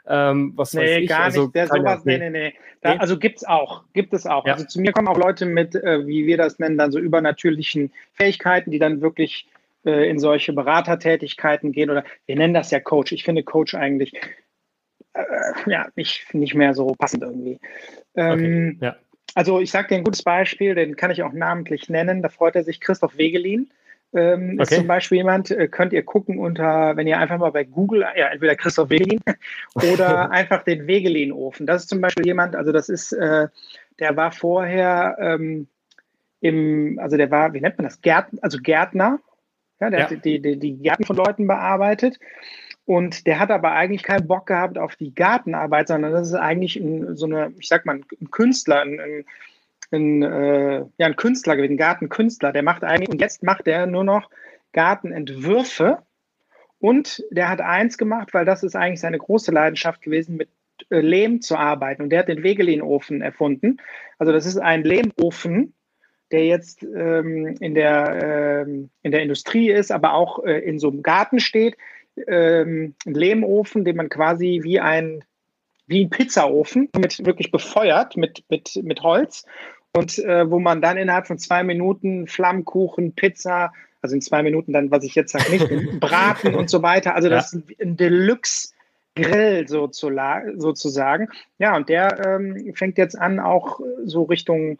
ähm, 0.08 0.52
was 0.54 0.72
nee, 0.72 0.82
weiß 0.82 0.98
ich. 1.02 1.08
gar 1.08 1.22
also, 1.22 1.42
nicht. 1.42 1.54
Der 1.56 1.66
sowas, 1.66 2.04
nee, 2.04 2.18
nee, 2.18 2.30
nee. 2.30 2.54
Da, 2.80 2.94
nee. 2.94 3.00
Also 3.00 3.18
gibt 3.18 3.38
es 3.38 3.44
auch, 3.44 3.82
gibt 3.92 4.12
es 4.12 4.24
auch. 4.24 4.46
Ja. 4.46 4.52
Also 4.52 4.66
zu 4.66 4.80
mir 4.80 4.92
kommen 4.92 5.08
auch 5.08 5.18
Leute 5.18 5.46
mit, 5.46 5.74
äh, 5.74 6.06
wie 6.06 6.26
wir 6.26 6.36
das 6.36 6.60
nennen, 6.60 6.78
dann 6.78 6.92
so 6.92 7.00
übernatürlichen 7.00 7.90
Fähigkeiten, 8.12 8.70
die 8.70 8.78
dann 8.78 9.00
wirklich 9.00 9.48
äh, 9.86 10.08
in 10.10 10.18
solche 10.18 10.52
Beratertätigkeiten 10.52 11.72
gehen 11.72 11.90
oder 11.90 12.04
wir 12.26 12.36
nennen 12.36 12.54
das 12.54 12.70
ja 12.70 12.80
Coach. 12.80 13.12
Ich 13.12 13.24
finde 13.24 13.42
Coach 13.42 13.74
eigentlich 13.74 14.12
äh, 15.14 15.22
ja 15.66 15.86
nicht, 15.96 16.34
nicht 16.34 16.54
mehr 16.54 16.74
so 16.74 16.94
passend 16.98 17.22
irgendwie. 17.22 17.58
Ähm, 18.16 18.76
okay, 18.76 18.76
ja. 18.80 18.96
Also 19.34 19.60
ich 19.60 19.70
sage 19.70 19.88
dir 19.88 19.96
ein 19.96 20.04
gutes 20.04 20.22
Beispiel, 20.22 20.74
den 20.74 20.96
kann 20.96 21.10
ich 21.10 21.22
auch 21.22 21.32
namentlich 21.32 21.88
nennen. 21.88 22.22
Da 22.22 22.28
freut 22.28 22.56
er 22.56 22.64
sich 22.64 22.80
Christoph 22.80 23.18
Wegelin. 23.18 23.70
Ähm, 24.14 24.52
okay. 24.54 24.62
Ist 24.62 24.72
zum 24.72 24.86
Beispiel 24.86 25.18
jemand, 25.18 25.50
äh, 25.50 25.68
könnt 25.68 25.92
ihr 25.92 26.02
gucken 26.02 26.38
unter, 26.38 26.96
wenn 26.96 27.06
ihr 27.06 27.18
einfach 27.18 27.38
mal 27.38 27.52
bei 27.52 27.64
Google, 27.64 28.06
ja, 28.16 28.28
entweder 28.28 28.56
Christoph 28.56 28.88
Wegelin 28.88 29.20
oder 29.74 30.30
einfach 30.30 30.62
den 30.62 30.86
Wegelin-Ofen. 30.86 31.66
Das 31.66 31.82
ist 31.82 31.90
zum 31.90 32.00
Beispiel 32.00 32.24
jemand, 32.24 32.56
also 32.56 32.72
das 32.72 32.88
ist, 32.88 33.12
äh, 33.12 33.48
der 33.98 34.16
war 34.16 34.32
vorher 34.32 35.16
ähm, 35.20 35.68
im, 36.40 36.98
also 36.98 37.16
der 37.16 37.30
war, 37.30 37.52
wie 37.52 37.60
nennt 37.60 37.76
man 37.78 37.84
das, 37.84 38.00
Gärtner, 38.00 38.38
also 38.42 38.58
Gärtner 38.62 39.20
ja, 39.80 39.90
der 39.90 40.00
ja. 40.00 40.10
hat 40.10 40.24
die, 40.24 40.40
die, 40.40 40.58
die 40.58 40.76
Gärten 40.78 41.04
von 41.04 41.16
Leuten 41.16 41.46
bearbeitet. 41.46 42.18
Und 42.84 43.26
der 43.26 43.40
hat 43.40 43.50
aber 43.50 43.72
eigentlich 43.72 44.04
keinen 44.04 44.28
Bock 44.28 44.46
gehabt 44.46 44.78
auf 44.78 44.94
die 44.94 45.14
Gartenarbeit, 45.14 45.88
sondern 45.88 46.12
das 46.12 46.28
ist 46.28 46.34
eigentlich 46.34 46.76
ein, 46.76 47.16
so 47.16 47.26
eine, 47.26 47.52
ich 47.58 47.68
sag 47.68 47.84
mal, 47.84 47.96
ein 47.96 48.30
Künstler, 48.30 48.82
ein, 48.82 49.00
ein, 49.00 49.24
ein 49.90 50.22
äh, 50.22 50.78
ja, 50.96 51.06
ein 51.06 51.16
Künstler 51.16 51.56
gewesen, 51.56 51.72
ein 51.72 51.78
Gartenkünstler. 51.78 52.52
Der 52.52 52.62
macht 52.62 52.84
eigentlich, 52.84 53.08
und 53.08 53.20
jetzt 53.20 53.42
macht 53.42 53.66
er 53.66 53.86
nur 53.86 54.04
noch 54.04 54.30
Gartenentwürfe. 54.72 55.98
Und 56.78 57.24
der 57.30 57.48
hat 57.48 57.60
eins 57.60 57.98
gemacht, 57.98 58.32
weil 58.34 58.44
das 58.44 58.62
ist 58.62 58.76
eigentlich 58.76 59.00
seine 59.00 59.18
große 59.18 59.50
Leidenschaft 59.50 60.02
gewesen, 60.02 60.36
mit 60.36 60.50
äh, 60.90 61.00
Lehm 61.00 61.40
zu 61.40 61.56
arbeiten. 61.56 62.02
Und 62.02 62.10
der 62.10 62.20
hat 62.20 62.28
den 62.28 62.44
Wegelin-Ofen 62.44 63.20
erfunden. 63.20 63.78
Also 64.18 64.32
das 64.32 64.46
ist 64.46 64.58
ein 64.58 64.84
Lehmofen, 64.84 65.74
der 66.32 66.46
jetzt 66.46 66.82
ähm, 66.82 67.56
in, 67.60 67.74
der, 67.74 68.64
ähm, 68.66 68.90
in 69.02 69.12
der 69.12 69.22
Industrie 69.22 69.70
ist, 69.70 69.92
aber 69.92 70.14
auch 70.14 70.44
äh, 70.44 70.58
in 70.58 70.78
so 70.78 70.88
einem 70.88 71.02
Garten 71.02 71.40
steht. 71.40 71.76
Ähm, 72.26 72.94
ein 73.04 73.14
Lehmofen, 73.14 73.84
den 73.84 73.96
man 73.96 74.08
quasi 74.08 74.60
wie 74.62 74.80
ein, 74.80 75.22
wie 75.86 76.04
ein 76.04 76.10
Pizzaofen 76.10 76.88
mit 76.98 77.24
wirklich 77.24 77.50
befeuert 77.50 78.16
mit, 78.16 78.42
mit, 78.48 78.80
mit 78.82 79.02
Holz 79.02 79.44
und 79.94 80.18
äh, 80.18 80.50
wo 80.50 80.58
man 80.58 80.80
dann 80.80 80.96
innerhalb 80.96 81.26
von 81.26 81.38
zwei 81.38 81.62
Minuten 81.62 82.26
Flammkuchen, 82.26 83.14
Pizza, 83.14 83.72
also 84.02 84.14
in 84.14 84.22
zwei 84.22 84.42
Minuten 84.42 84.72
dann, 84.72 84.90
was 84.90 85.04
ich 85.04 85.14
jetzt 85.14 85.32
sage, 85.32 85.50
nicht, 85.50 85.68
Braten 86.00 86.54
und 86.54 86.70
so 86.70 86.82
weiter. 86.82 87.14
Also 87.14 87.28
das 87.28 87.52
ja. 87.52 87.60
ist 87.60 87.80
ein 87.80 87.96
Deluxe. 87.96 88.70
Grill 89.18 89.66
sozusagen. 89.66 91.28
Ja, 91.58 91.74
und 91.74 91.88
der 91.88 92.26
ähm, 92.26 92.74
fängt 92.74 92.98
jetzt 92.98 93.18
an, 93.18 93.40
auch 93.40 93.80
so 94.04 94.24
Richtung 94.24 94.78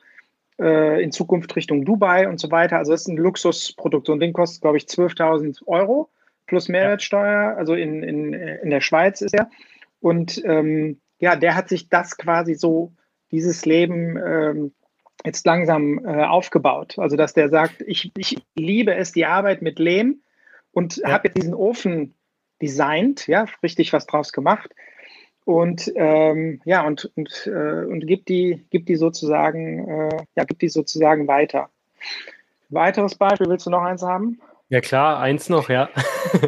äh, 0.60 1.02
in 1.02 1.12
Zukunft 1.12 1.54
Richtung 1.56 1.84
Dubai 1.84 2.28
und 2.28 2.40
so 2.40 2.50
weiter. 2.50 2.78
Also 2.78 2.92
das 2.92 3.02
ist 3.02 3.08
ein 3.08 3.16
Luxusprodukt. 3.16 4.06
So 4.06 4.12
ein 4.12 4.20
Ding 4.20 4.32
kostet, 4.32 4.62
glaube 4.62 4.78
ich, 4.78 4.84
12.000 4.84 5.66
Euro 5.66 6.10
plus 6.46 6.68
Mehrwertsteuer. 6.68 7.56
Also 7.56 7.74
in, 7.74 8.02
in, 8.02 8.32
in 8.32 8.70
der 8.70 8.80
Schweiz 8.80 9.20
ist 9.20 9.34
er. 9.34 9.50
Und 10.00 10.42
ähm, 10.44 11.00
ja, 11.18 11.36
der 11.36 11.54
hat 11.56 11.68
sich 11.68 11.88
das 11.88 12.16
quasi 12.16 12.54
so, 12.54 12.92
dieses 13.32 13.66
Leben 13.66 14.16
ähm, 14.16 14.72
jetzt 15.24 15.46
langsam 15.46 16.04
äh, 16.04 16.24
aufgebaut. 16.24 16.98
Also 16.98 17.16
dass 17.16 17.34
der 17.34 17.48
sagt, 17.48 17.82
ich, 17.86 18.12
ich 18.16 18.36
liebe 18.54 18.94
es, 18.94 19.12
die 19.12 19.26
Arbeit 19.26 19.62
mit 19.62 19.78
Lehm 19.78 20.20
und 20.72 20.98
ja. 20.98 21.10
habe 21.10 21.28
jetzt 21.28 21.36
diesen 21.36 21.54
Ofen 21.54 22.14
designt, 22.62 23.26
ja, 23.26 23.46
richtig 23.62 23.92
was 23.92 24.06
draus 24.06 24.32
gemacht 24.32 24.74
und 25.46 25.90
ähm, 25.94 26.60
ja 26.64 26.84
und 26.86 27.10
und, 27.14 27.46
äh, 27.46 27.84
und 27.84 28.06
gibt 28.06 28.28
die 28.28 28.66
gibt 28.70 28.88
die 28.88 28.96
sozusagen 28.96 29.88
äh, 29.88 30.16
ja 30.34 30.44
gibt 30.44 30.60
die 30.60 30.68
sozusagen 30.68 31.26
weiter. 31.28 31.70
Weiteres 32.68 33.14
Beispiel 33.14 33.48
willst 33.48 33.64
du 33.64 33.70
noch 33.70 33.82
eins 33.82 34.02
haben? 34.02 34.40
Ja 34.68 34.80
klar, 34.80 35.20
eins 35.20 35.48
noch, 35.48 35.70
ja. 35.70 35.88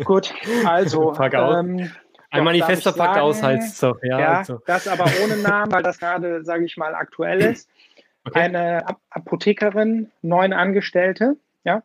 Gut, 0.05 0.35
also. 0.67 1.15
Ähm, 1.23 1.91
ein 2.31 2.45
Manifester 2.45 2.93
packt 2.93 3.17
aus 3.19 3.43
heißt 3.43 3.79
so. 3.79 3.97
Ja, 4.03 4.21
ja 4.21 4.39
also. 4.39 4.61
das 4.67 4.87
aber 4.87 5.07
ohne 5.25 5.39
Namen, 5.39 5.73
weil 5.73 5.83
das 5.83 5.99
gerade, 5.99 6.45
sage 6.45 6.67
ich 6.67 6.77
mal, 6.77 6.95
aktuell 6.95 7.41
ist. 7.41 7.69
Okay. 8.25 8.41
Eine 8.41 8.85
Apothekerin, 9.09 10.11
neun 10.21 10.53
Angestellte, 10.53 11.37
ja, 11.65 11.83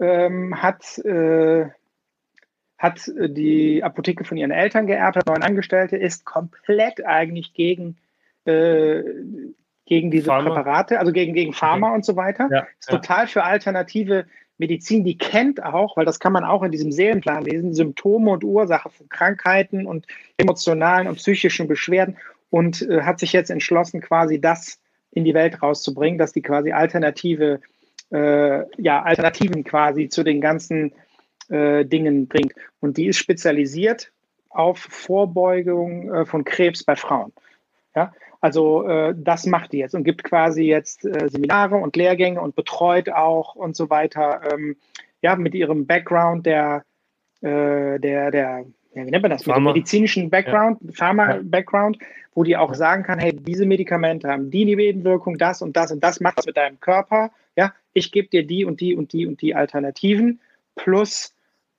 ähm, 0.00 0.60
hat 0.60 0.98
äh, 1.04 1.66
hat 2.78 3.08
äh, 3.08 3.28
die 3.28 3.82
Apotheke 3.82 4.24
von 4.24 4.36
ihren 4.36 4.50
Eltern 4.50 4.86
geerbt, 4.86 5.16
hat 5.16 5.26
neun 5.26 5.42
Angestellte, 5.42 5.96
ist 5.96 6.24
komplett 6.24 7.04
eigentlich 7.04 7.52
gegen, 7.52 7.96
äh, 8.44 9.02
gegen 9.84 10.10
diese 10.10 10.26
Pharma. 10.26 10.54
Präparate, 10.54 10.98
also 10.98 11.12
gegen, 11.12 11.34
gegen 11.34 11.52
Pharma 11.52 11.88
okay. 11.88 11.96
und 11.96 12.04
so 12.04 12.16
weiter. 12.16 12.48
Ja, 12.50 12.66
ist 12.78 12.90
ja. 12.90 12.98
total 12.98 13.26
für 13.26 13.44
alternative 13.44 14.26
Medizin, 14.58 15.04
die 15.04 15.16
kennt 15.16 15.62
auch, 15.62 15.96
weil 15.96 16.04
das 16.04 16.18
kann 16.18 16.32
man 16.32 16.44
auch 16.44 16.62
in 16.62 16.72
diesem 16.72 16.90
Seelenplan 16.90 17.44
lesen, 17.44 17.74
Symptome 17.74 18.32
und 18.32 18.44
Ursache 18.44 18.90
von 18.90 19.08
Krankheiten 19.08 19.86
und 19.86 20.06
emotionalen 20.36 21.06
und 21.06 21.16
psychischen 21.16 21.68
Beschwerden 21.68 22.16
und 22.50 22.82
äh, 22.82 23.02
hat 23.02 23.20
sich 23.20 23.32
jetzt 23.32 23.50
entschlossen, 23.50 24.00
quasi 24.00 24.40
das 24.40 24.80
in 25.10 25.24
die 25.24 25.34
Welt 25.34 25.62
rauszubringen, 25.62 26.18
dass 26.18 26.32
die 26.32 26.42
quasi 26.42 26.72
alternative, 26.72 27.60
äh, 28.10 28.82
ja, 28.82 29.02
Alternativen 29.02 29.64
quasi 29.64 30.08
zu 30.08 30.24
den 30.24 30.40
ganzen 30.40 30.92
äh, 31.48 31.84
Dingen 31.84 32.28
bringt. 32.28 32.54
Und 32.80 32.96
die 32.96 33.06
ist 33.06 33.18
spezialisiert 33.18 34.12
auf 34.50 34.78
Vorbeugung 34.78 36.12
äh, 36.12 36.24
von 36.26 36.44
Krebs 36.44 36.84
bei 36.84 36.96
Frauen. 36.96 37.32
Ja? 37.94 38.12
Also 38.40 38.86
äh, 38.86 39.14
das 39.16 39.46
macht 39.46 39.72
die 39.72 39.78
jetzt 39.78 39.94
und 39.94 40.04
gibt 40.04 40.22
quasi 40.22 40.62
jetzt 40.62 41.04
äh, 41.04 41.28
Seminare 41.28 41.76
und 41.76 41.96
Lehrgänge 41.96 42.40
und 42.40 42.54
betreut 42.54 43.10
auch 43.10 43.54
und 43.56 43.76
so 43.76 43.90
weiter. 43.90 44.52
Ähm, 44.52 44.76
ja, 45.20 45.34
mit 45.34 45.54
ihrem 45.54 45.86
Background 45.86 46.46
der, 46.46 46.84
äh, 47.40 47.98
der, 47.98 48.30
der, 48.30 48.64
ja, 48.94 49.06
wie 49.06 49.10
nennt 49.10 49.22
man 49.22 49.30
das, 49.30 49.46
mit 49.46 49.56
dem 49.56 49.64
medizinischen 49.64 50.30
Background, 50.30 50.78
ja. 50.82 50.92
Pharma-Background, 50.92 51.98
wo 52.34 52.44
die 52.44 52.56
auch 52.56 52.74
sagen 52.74 53.02
kann, 53.02 53.18
hey, 53.18 53.34
diese 53.34 53.66
Medikamente 53.66 54.28
haben 54.28 54.50
die 54.50 54.64
Nebenwirkung, 54.64 55.38
das 55.38 55.60
und 55.60 55.76
das 55.76 55.90
und 55.90 56.04
das 56.04 56.20
macht 56.20 56.38
das 56.38 56.46
mit 56.46 56.56
deinem 56.56 56.78
Körper. 56.78 57.32
Ja, 57.56 57.74
ich 57.92 58.12
gebe 58.12 58.28
dir 58.28 58.46
die 58.46 58.64
und 58.64 58.80
die 58.80 58.94
und 58.94 59.12
die 59.12 59.26
und 59.26 59.42
die 59.42 59.56
Alternativen 59.56 60.40
plus 60.76 61.34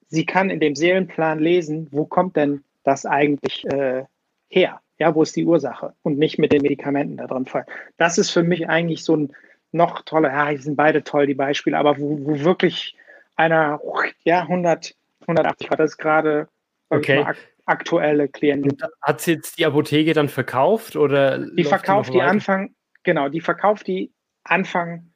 sie 0.10 0.26
kann 0.26 0.50
in 0.50 0.60
dem 0.60 0.76
Seelenplan 0.76 1.40
lesen, 1.40 1.88
wo 1.92 2.06
kommt 2.06 2.36
denn 2.36 2.64
das 2.84 3.06
eigentlich 3.06 3.66
äh, 3.66 4.06
her? 4.50 4.82
Ja, 4.98 5.16
wo 5.16 5.24
ist 5.24 5.36
die 5.36 5.46
Ursache? 5.46 5.94
Und 6.04 6.18
nicht 6.18 6.40
mit 6.40 6.52
den 6.52 6.62
Medikamenten 6.62 7.18
da 7.18 7.28
drin 7.28 7.46
fallen. 7.46 7.66
Das 7.98 8.18
ist 8.18 8.32
für 8.32 8.44
mich 8.44 8.68
eigentlich 8.68 9.06
so 9.06 9.16
ein 9.16 9.34
noch 9.72 10.02
toller, 10.02 10.30
ja, 10.30 10.50
die 10.50 10.58
sind 10.58 10.76
beide 10.76 11.04
toll, 11.04 11.28
die 11.28 11.36
Beispiele, 11.36 11.78
aber 11.78 12.00
wo, 12.00 12.26
wo 12.26 12.40
wirklich 12.40 12.98
einer, 13.36 13.80
ja, 14.24 14.42
100, 14.42 14.96
180 15.22 15.70
hat 15.70 15.80
das 15.80 15.98
gerade 15.98 16.48
okay. 16.90 17.20
ak 17.20 17.38
aktuelle 17.66 18.28
Klienten. 18.28 18.80
hat 19.00 19.22
sie 19.22 19.34
jetzt 19.34 19.60
die 19.60 19.66
Apotheke 19.68 20.14
dann 20.14 20.28
verkauft 20.28 20.96
oder? 20.96 21.38
Die 21.38 21.64
verkauft 21.64 22.10
die, 22.10 22.14
die 22.14 22.22
Anfang, 22.24 22.74
genau, 23.04 23.30
die 23.30 23.42
verkauft 23.42 23.86
die 23.86 24.12
Anfang, 24.44 25.12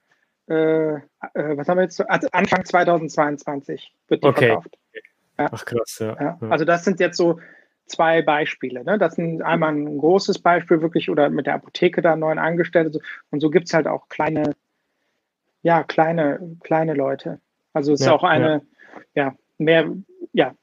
äh, 0.47 0.93
äh, 0.93 0.99
was 1.33 1.67
haben 1.67 1.77
wir 1.77 1.83
jetzt? 1.83 1.99
Also 2.07 2.27
Anfang 2.31 2.63
2022 2.63 3.91
wird 4.07 4.23
die 4.23 4.27
okay. 4.27 4.45
verkauft. 4.47 4.77
Ja. 5.37 5.49
Ach 5.51 5.65
krass, 5.65 5.99
ja. 5.99 6.15
ja. 6.19 6.37
Also 6.49 6.65
das 6.65 6.83
sind 6.83 6.99
jetzt 6.99 7.17
so 7.17 7.39
zwei 7.85 8.21
Beispiele. 8.21 8.83
Ne? 8.83 8.97
Das 8.97 9.15
sind 9.15 9.41
einmal 9.41 9.73
ein 9.73 9.97
großes 9.97 10.39
Beispiel 10.39 10.81
wirklich 10.81 11.09
oder 11.09 11.29
mit 11.29 11.47
der 11.47 11.55
Apotheke 11.55 12.01
da 12.01 12.15
neuen 12.15 12.39
Angestellte 12.39 12.99
und 13.31 13.39
so 13.39 13.49
gibt 13.49 13.67
es 13.67 13.73
halt 13.73 13.87
auch 13.87 14.09
kleine, 14.09 14.55
ja, 15.61 15.83
kleine, 15.83 16.57
kleine 16.61 16.93
Leute. 16.93 17.39
Also 17.73 17.93
es 17.93 18.01
ja, 18.01 18.07
ist 18.07 18.13
auch 18.13 18.23
eine, 18.23 18.61
ja. 19.15 19.25
ja, 19.25 19.35
mehr, 19.57 19.89
ja, 20.31 20.53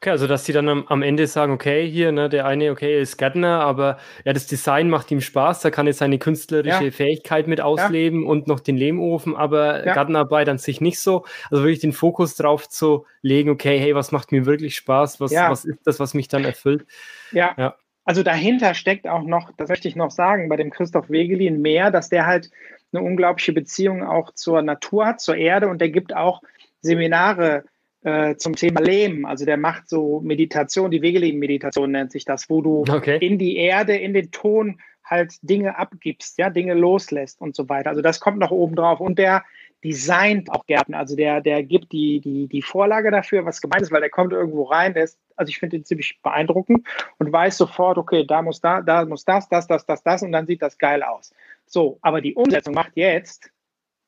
Okay, 0.00 0.10
also 0.10 0.28
dass 0.28 0.44
sie 0.44 0.52
dann 0.52 0.68
am, 0.68 0.86
am, 0.86 1.02
Ende 1.02 1.26
sagen, 1.26 1.52
okay, 1.52 1.84
hier, 1.84 2.12
ne, 2.12 2.28
der 2.28 2.46
eine, 2.46 2.70
okay, 2.70 2.94
er 2.94 3.00
ist 3.00 3.16
Gärtner, 3.16 3.60
aber 3.60 3.98
ja, 4.24 4.32
das 4.32 4.46
Design 4.46 4.88
macht 4.90 5.10
ihm 5.10 5.20
Spaß, 5.20 5.60
da 5.60 5.72
kann 5.72 5.88
er 5.88 5.92
seine 5.92 6.18
künstlerische 6.18 6.84
ja. 6.84 6.90
Fähigkeit 6.92 7.48
mit 7.48 7.60
ausleben 7.60 8.22
ja. 8.22 8.28
und 8.28 8.46
noch 8.46 8.60
den 8.60 8.76
Lehmofen, 8.76 9.34
aber 9.34 9.84
ja. 9.84 9.94
Gartenarbeit 9.94 10.48
an 10.48 10.58
sich 10.58 10.80
nicht 10.80 11.00
so. 11.00 11.24
Also 11.50 11.64
wirklich 11.64 11.80
den 11.80 11.92
Fokus 11.92 12.36
drauf 12.36 12.68
zu 12.68 13.06
legen, 13.22 13.50
okay, 13.50 13.76
hey, 13.80 13.96
was 13.96 14.12
macht 14.12 14.30
mir 14.30 14.46
wirklich 14.46 14.76
Spaß, 14.76 15.20
was, 15.20 15.32
was 15.32 15.64
ist 15.64 15.84
das, 15.84 15.98
was 15.98 16.14
mich 16.14 16.28
dann 16.28 16.44
erfüllt? 16.44 16.86
Ja. 17.32 17.54
ja. 17.58 17.74
Also 18.04 18.22
dahinter 18.22 18.74
steckt 18.74 19.08
auch 19.08 19.24
noch, 19.24 19.50
das 19.56 19.68
möchte 19.68 19.88
ich 19.88 19.96
noch 19.96 20.12
sagen, 20.12 20.48
bei 20.48 20.56
dem 20.56 20.70
Christoph 20.70 21.10
Wegelin 21.10 21.60
mehr, 21.60 21.90
dass 21.90 22.08
der 22.08 22.24
halt 22.24 22.50
eine 22.92 23.02
unglaubliche 23.02 23.52
Beziehung 23.52 24.04
auch 24.04 24.32
zur 24.32 24.62
Natur 24.62 25.06
hat, 25.06 25.20
zur 25.20 25.36
Erde 25.36 25.68
und 25.68 25.80
der 25.80 25.90
gibt 25.90 26.14
auch 26.14 26.40
Seminare 26.80 27.64
äh, 28.08 28.36
zum 28.36 28.56
Thema 28.56 28.80
Lehm. 28.80 29.24
Also 29.26 29.44
der 29.44 29.56
macht 29.56 29.88
so 29.88 30.20
Meditation, 30.20 30.90
die 30.90 31.02
Wegelin-Meditation 31.02 31.90
nennt 31.90 32.12
sich 32.12 32.24
das, 32.24 32.48
wo 32.48 32.62
du 32.62 32.84
okay. 32.88 33.18
in 33.20 33.38
die 33.38 33.56
Erde, 33.56 33.96
in 33.96 34.14
den 34.14 34.30
Ton 34.30 34.80
halt 35.04 35.34
Dinge 35.42 35.78
abgibst, 35.78 36.38
ja, 36.38 36.50
Dinge 36.50 36.74
loslässt 36.74 37.40
und 37.40 37.54
so 37.54 37.68
weiter. 37.68 37.90
Also 37.90 38.02
das 38.02 38.20
kommt 38.20 38.38
noch 38.38 38.50
oben 38.50 38.76
drauf. 38.76 39.00
Und 39.00 39.18
der 39.18 39.44
designt 39.84 40.50
auch 40.50 40.66
Gärten. 40.66 40.94
Also 40.94 41.16
der, 41.16 41.40
der 41.40 41.62
gibt 41.62 41.92
die, 41.92 42.20
die, 42.20 42.48
die 42.48 42.62
Vorlage 42.62 43.10
dafür, 43.10 43.44
was 43.44 43.60
gemeint 43.60 43.82
ist, 43.82 43.92
weil 43.92 44.00
der 44.00 44.10
kommt 44.10 44.32
irgendwo 44.32 44.64
rein, 44.64 44.94
der 44.94 45.04
ist, 45.04 45.18
also 45.36 45.50
ich 45.50 45.58
finde 45.58 45.76
ihn 45.76 45.84
ziemlich 45.84 46.20
beeindruckend 46.22 46.86
und 47.18 47.32
weiß 47.32 47.56
sofort, 47.58 47.96
okay, 47.96 48.26
da 48.26 48.42
muss 48.42 48.60
da, 48.60 48.80
da 48.80 49.04
muss 49.04 49.24
das, 49.24 49.48
das, 49.48 49.66
das, 49.66 49.86
das, 49.86 50.02
das 50.02 50.22
und 50.22 50.32
dann 50.32 50.46
sieht 50.46 50.62
das 50.62 50.78
geil 50.78 51.02
aus. 51.02 51.32
So, 51.66 51.98
aber 52.02 52.20
die 52.20 52.34
Umsetzung 52.34 52.74
macht 52.74 52.92
jetzt 52.96 53.50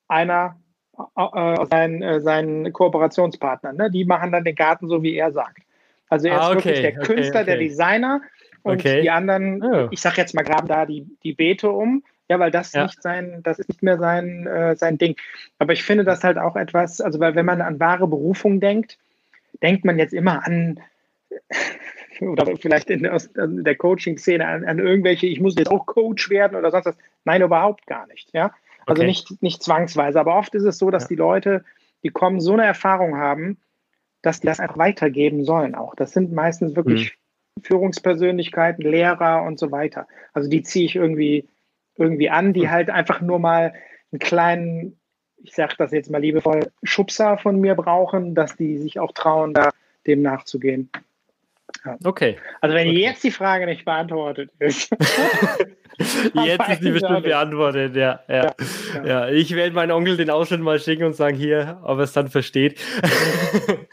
einer 0.08 0.58
äh, 1.16 1.66
seinen, 1.66 2.02
äh, 2.02 2.20
seinen 2.20 2.72
Kooperationspartnern. 2.72 3.76
Ne? 3.76 3.90
Die 3.90 4.04
machen 4.04 4.32
dann 4.32 4.44
den 4.44 4.54
Garten 4.54 4.88
so, 4.88 5.02
wie 5.02 5.14
er 5.14 5.32
sagt. 5.32 5.58
Also 6.08 6.28
er 6.28 6.40
ah, 6.40 6.48
ist 6.48 6.54
wirklich 6.56 6.80
der 6.80 6.92
Künstler, 6.94 7.16
okay, 7.16 7.28
okay. 7.28 7.44
der 7.44 7.56
Designer 7.58 8.20
und 8.62 8.84
die 8.84 9.10
anderen, 9.10 9.62
oh. 9.62 9.88
ich 9.90 10.00
sag 10.00 10.18
jetzt 10.18 10.34
mal, 10.34 10.44
graben 10.44 10.68
da 10.68 10.84
die, 10.86 11.06
die 11.22 11.32
Beete 11.32 11.70
um. 11.70 12.02
Ja, 12.28 12.38
weil 12.38 12.52
das 12.52 12.72
ja. 12.72 12.84
nicht 12.84 13.02
sein, 13.02 13.40
das 13.42 13.58
ist 13.58 13.68
nicht 13.68 13.82
mehr 13.82 13.98
sein, 13.98 14.46
äh, 14.46 14.76
sein 14.76 14.98
Ding. 14.98 15.16
Aber 15.58 15.72
ich 15.72 15.82
finde 15.82 16.04
das 16.04 16.22
halt 16.22 16.38
auch 16.38 16.54
etwas, 16.54 17.00
also 17.00 17.18
weil 17.18 17.34
wenn 17.34 17.44
man 17.44 17.60
an 17.60 17.80
wahre 17.80 18.06
Berufung 18.06 18.60
denkt, 18.60 18.98
denkt 19.62 19.84
man 19.84 19.98
jetzt 19.98 20.14
immer 20.14 20.46
an 20.46 20.78
oder 22.20 22.56
vielleicht 22.56 22.88
in 22.88 23.02
der, 23.02 23.18
der 23.34 23.74
Coaching-Szene 23.74 24.46
an, 24.46 24.64
an, 24.64 24.78
irgendwelche, 24.78 25.26
ich 25.26 25.40
muss 25.40 25.56
jetzt 25.58 25.72
auch 25.72 25.86
Coach 25.86 26.30
werden 26.30 26.56
oder 26.56 26.70
sonst 26.70 26.86
was. 26.86 26.96
Nein, 27.24 27.42
überhaupt 27.42 27.86
gar 27.86 28.06
nicht. 28.06 28.30
Ja? 28.32 28.52
Also 28.90 29.02
okay. 29.02 29.08
nicht, 29.08 29.42
nicht 29.42 29.62
zwangsweise, 29.62 30.18
aber 30.18 30.36
oft 30.36 30.54
ist 30.54 30.64
es 30.64 30.78
so, 30.78 30.90
dass 30.90 31.04
ja. 31.04 31.08
die 31.08 31.16
Leute, 31.16 31.64
die 32.02 32.08
kommen, 32.08 32.40
so 32.40 32.52
eine 32.52 32.64
Erfahrung 32.64 33.16
haben, 33.16 33.58
dass 34.22 34.40
die 34.40 34.46
das 34.46 34.60
einfach 34.60 34.78
weitergeben 34.78 35.44
sollen 35.44 35.74
auch. 35.74 35.94
Das 35.94 36.12
sind 36.12 36.32
meistens 36.32 36.76
wirklich 36.76 37.16
mhm. 37.56 37.62
Führungspersönlichkeiten, 37.62 38.84
Lehrer 38.84 39.42
und 39.42 39.58
so 39.58 39.70
weiter. 39.70 40.06
Also 40.32 40.48
die 40.48 40.62
ziehe 40.62 40.86
ich 40.86 40.96
irgendwie, 40.96 41.48
irgendwie 41.96 42.30
an, 42.30 42.52
die 42.52 42.62
mhm. 42.62 42.70
halt 42.70 42.90
einfach 42.90 43.20
nur 43.20 43.38
mal 43.38 43.74
einen 44.12 44.18
kleinen, 44.18 44.98
ich 45.42 45.54
sage 45.54 45.74
das 45.78 45.92
jetzt 45.92 46.10
mal 46.10 46.20
liebevoll, 46.20 46.70
Schubser 46.82 47.38
von 47.38 47.60
mir 47.60 47.74
brauchen, 47.74 48.34
dass 48.34 48.56
die 48.56 48.78
sich 48.78 48.98
auch 48.98 49.12
trauen, 49.12 49.54
da 49.54 49.70
dem 50.06 50.22
nachzugehen. 50.22 50.90
Ja. 51.84 51.96
Okay. 52.04 52.36
Also 52.60 52.74
wenn 52.74 52.88
okay. 52.88 52.98
jetzt 52.98 53.22
die 53.22 53.30
Frage 53.30 53.66
nicht 53.66 53.84
beantwortet 53.84 54.50
ist. 54.58 54.90
jetzt 56.44 56.68
ist 56.68 56.82
die 56.82 56.90
bestimmt 56.90 57.22
beantwortet, 57.22 57.96
ja 57.96 58.00
ja, 58.00 58.20
ja. 58.28 58.54
ja. 58.94 59.06
ja. 59.06 59.28
Ich 59.28 59.54
werde 59.54 59.74
meinen 59.74 59.92
Onkel 59.92 60.16
den 60.16 60.30
Ausschnitt 60.30 60.60
mal 60.60 60.80
schicken 60.80 61.04
und 61.04 61.14
sagen, 61.14 61.36
hier, 61.36 61.78
ob 61.82 61.98
er 61.98 62.04
es 62.04 62.12
dann 62.12 62.28
versteht. 62.28 62.80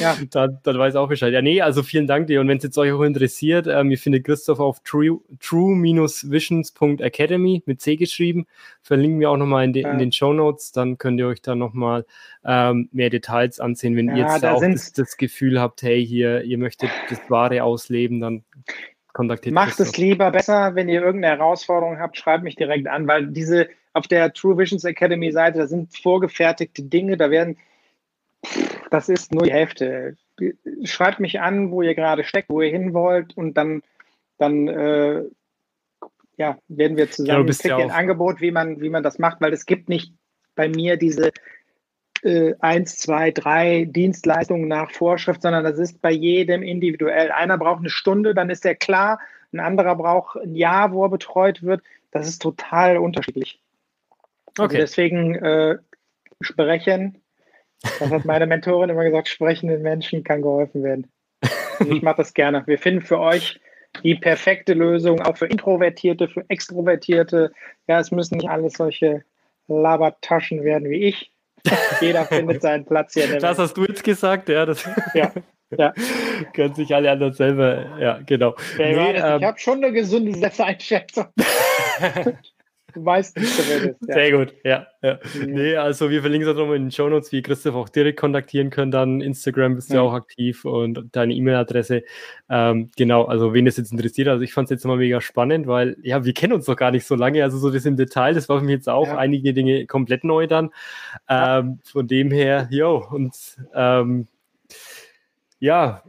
ja. 0.00 0.16
Dann, 0.30 0.58
dann 0.62 0.78
weiß 0.78 0.96
auch 0.96 1.08
Bescheid. 1.08 1.32
Ja, 1.32 1.40
nee, 1.42 1.60
also 1.60 1.82
vielen 1.82 2.06
Dank 2.06 2.28
dir. 2.28 2.40
Und 2.40 2.48
wenn 2.48 2.56
es 2.58 2.64
jetzt 2.64 2.78
euch 2.78 2.92
auch 2.92 3.02
interessiert, 3.02 3.66
ähm, 3.66 3.90
ihr 3.90 3.98
findet 3.98 4.24
Christoph 4.24 4.60
auf 4.60 4.80
true-visions.academy 4.80 7.62
mit 7.66 7.80
C 7.80 7.96
geschrieben. 7.96 8.46
Verlinken 8.82 9.20
wir 9.20 9.30
auch 9.30 9.36
nochmal 9.36 9.64
in, 9.64 9.72
de 9.72 9.84
in 9.84 9.98
den 9.98 10.12
Show 10.12 10.32
Notes. 10.32 10.72
Dann 10.72 10.98
könnt 10.98 11.20
ihr 11.20 11.28
euch 11.28 11.42
da 11.42 11.54
nochmal 11.54 12.06
ähm, 12.44 12.88
mehr 12.92 13.10
Details 13.10 13.60
ansehen. 13.60 13.96
Wenn 13.96 14.08
ihr 14.08 14.16
jetzt 14.16 14.42
da 14.42 14.52
auch 14.52 14.62
das, 14.62 14.92
das 14.92 15.16
Gefühl 15.16 15.60
habt, 15.60 15.82
hey, 15.82 16.04
hier, 16.04 16.42
ihr 16.42 16.58
möchtet 16.58 16.90
das 17.08 17.20
Wahre 17.28 17.62
ausleben, 17.62 18.18
dann 18.20 18.42
kontaktiert 19.16 19.54
Macht 19.54 19.80
es 19.80 19.96
lieber 19.96 20.30
besser, 20.30 20.74
wenn 20.74 20.90
ihr 20.90 21.02
irgendeine 21.02 21.38
Herausforderung 21.38 21.98
habt, 21.98 22.18
schreibt 22.18 22.44
mich 22.44 22.54
direkt 22.54 22.86
an, 22.86 23.08
weil 23.08 23.28
diese 23.28 23.68
auf 23.94 24.06
der 24.06 24.32
True 24.34 24.58
Visions 24.58 24.84
Academy 24.84 25.32
Seite, 25.32 25.58
da 25.58 25.66
sind 25.66 25.96
vorgefertigte 25.96 26.82
Dinge, 26.82 27.16
da 27.16 27.30
werden, 27.30 27.56
das 28.90 29.08
ist 29.08 29.32
nur 29.32 29.44
die 29.44 29.52
Hälfte. 29.52 30.16
Schreibt 30.84 31.18
mich 31.18 31.40
an, 31.40 31.70
wo 31.70 31.80
ihr 31.80 31.94
gerade 31.94 32.24
steckt, 32.24 32.50
wo 32.50 32.60
ihr 32.60 32.70
hin 32.70 32.92
wollt 32.92 33.34
und 33.38 33.54
dann, 33.54 33.82
dann 34.36 34.68
äh, 34.68 35.22
ja, 36.36 36.58
werden 36.68 36.98
wir 36.98 37.10
zusammen 37.10 37.48
ja, 37.64 37.76
ein 37.78 37.90
Angebot, 37.90 38.42
wie 38.42 38.50
man, 38.50 38.82
wie 38.82 38.90
man 38.90 39.02
das 39.02 39.18
macht, 39.18 39.40
weil 39.40 39.54
es 39.54 39.64
gibt 39.64 39.88
nicht 39.88 40.12
bei 40.54 40.68
mir 40.68 40.98
diese 40.98 41.32
äh, 42.26 42.54
eins, 42.60 42.96
zwei, 42.96 43.30
drei 43.30 43.86
Dienstleistungen 43.88 44.68
nach 44.68 44.90
Vorschrift, 44.90 45.42
sondern 45.42 45.64
das 45.64 45.78
ist 45.78 46.02
bei 46.02 46.10
jedem 46.10 46.62
individuell. 46.62 47.30
Einer 47.30 47.56
braucht 47.56 47.80
eine 47.80 47.90
Stunde, 47.90 48.34
dann 48.34 48.50
ist 48.50 48.66
er 48.66 48.74
klar. 48.74 49.20
Ein 49.52 49.60
anderer 49.60 49.94
braucht 49.94 50.36
ein 50.36 50.54
Jahr, 50.54 50.92
wo 50.92 51.04
er 51.04 51.08
betreut 51.08 51.62
wird. 51.62 51.82
Das 52.10 52.28
ist 52.28 52.42
total 52.42 52.98
unterschiedlich. 52.98 53.60
Also 54.46 54.64
okay. 54.64 54.76
Also 54.76 54.76
deswegen 54.78 55.34
äh, 55.36 55.78
sprechen. 56.40 57.22
Das 57.82 58.10
hat 58.10 58.24
meine 58.24 58.46
Mentorin 58.46 58.90
immer 58.90 59.04
gesagt, 59.04 59.28
sprechenden 59.28 59.82
Menschen 59.82 60.24
kann 60.24 60.42
geholfen 60.42 60.82
werden. 60.82 61.06
Und 61.78 61.92
ich 61.92 62.02
mache 62.02 62.16
das 62.16 62.34
gerne. 62.34 62.66
Wir 62.66 62.78
finden 62.78 63.02
für 63.02 63.20
euch 63.20 63.60
die 64.02 64.14
perfekte 64.14 64.74
Lösung, 64.74 65.20
auch 65.20 65.36
für 65.36 65.46
Introvertierte, 65.46 66.28
für 66.28 66.44
Extrovertierte. 66.48 67.52
Ja, 67.86 68.00
es 68.00 68.10
müssen 68.10 68.36
nicht 68.36 68.48
alles 68.48 68.74
solche 68.74 69.24
Labertaschen 69.68 70.64
werden 70.64 70.90
wie 70.90 71.04
ich. 71.04 71.30
Jeder 72.00 72.24
findet 72.24 72.62
seinen 72.62 72.84
Platz 72.84 73.14
hier. 73.14 73.38
das 73.38 73.58
hast 73.58 73.76
du 73.76 73.84
jetzt 73.84 74.04
gesagt, 74.04 74.48
ja. 74.48 74.66
Das 74.66 74.84
ja. 75.14 75.32
Ja. 75.76 75.92
Können 76.54 76.76
sich 76.76 76.94
alle 76.94 77.10
anderen 77.10 77.32
selber, 77.32 77.98
ja, 77.98 78.20
genau. 78.24 78.54
nee, 78.78 78.92
ähm, 78.92 79.40
ich 79.40 79.44
habe 79.44 79.58
schon 79.58 79.82
eine 79.82 79.92
gesunde 79.92 80.32
Selbsteinschätzung. 80.32 81.26
du 82.96 83.04
weißt 83.04 83.36
nicht, 83.36 83.68
wer 83.68 83.78
das 83.78 84.00
ist. 84.00 84.08
Ja. 84.08 84.14
Sehr 84.14 84.32
gut, 84.32 84.54
ja. 84.64 84.86
ja. 85.02 85.18
Mhm. 85.34 85.52
Nee, 85.52 85.76
also 85.76 86.10
wir 86.10 86.22
verlinken 86.22 86.48
es 86.48 86.54
auch 86.54 86.58
nochmal 86.58 86.76
in 86.76 86.86
den 86.86 86.90
Show 86.90 87.08
Notes, 87.08 87.30
wie 87.30 87.42
Christoph 87.42 87.74
auch 87.74 87.88
direkt 87.88 88.18
kontaktieren 88.18 88.70
können. 88.70 88.90
Dann 88.90 89.20
Instagram 89.20 89.74
bist 89.74 89.90
du 89.90 89.94
ja 89.94 90.00
auch 90.00 90.14
aktiv 90.14 90.64
und 90.64 91.04
deine 91.12 91.34
E-Mail-Adresse. 91.34 92.02
Ähm, 92.48 92.90
genau, 92.96 93.24
also 93.24 93.52
wen 93.52 93.66
das 93.66 93.76
jetzt 93.76 93.92
interessiert. 93.92 94.28
Also 94.28 94.42
ich 94.42 94.54
fand 94.54 94.66
es 94.66 94.70
jetzt 94.70 94.84
mal 94.86 94.96
mega 94.96 95.20
spannend, 95.20 95.66
weil 95.66 95.96
ja, 96.02 96.24
wir 96.24 96.32
kennen 96.32 96.54
uns 96.54 96.64
doch 96.64 96.76
gar 96.76 96.90
nicht 96.90 97.06
so 97.06 97.14
lange. 97.14 97.42
Also 97.42 97.58
so 97.58 97.70
das 97.70 97.84
im 97.84 97.96
Detail, 97.96 98.34
das 98.34 98.48
war 98.48 98.58
für 98.58 98.64
mich 98.64 98.74
jetzt 98.74 98.88
auch 98.88 99.08
ja. 99.08 99.18
einige 99.18 99.52
Dinge 99.52 99.86
komplett 99.86 100.24
neu 100.24 100.46
dann. 100.46 100.70
Ähm, 101.28 101.80
von 101.84 102.08
dem 102.08 102.30
her, 102.30 102.68
jo, 102.70 103.04
und 103.10 103.34
ähm, 103.74 104.26
ja, 105.58 106.02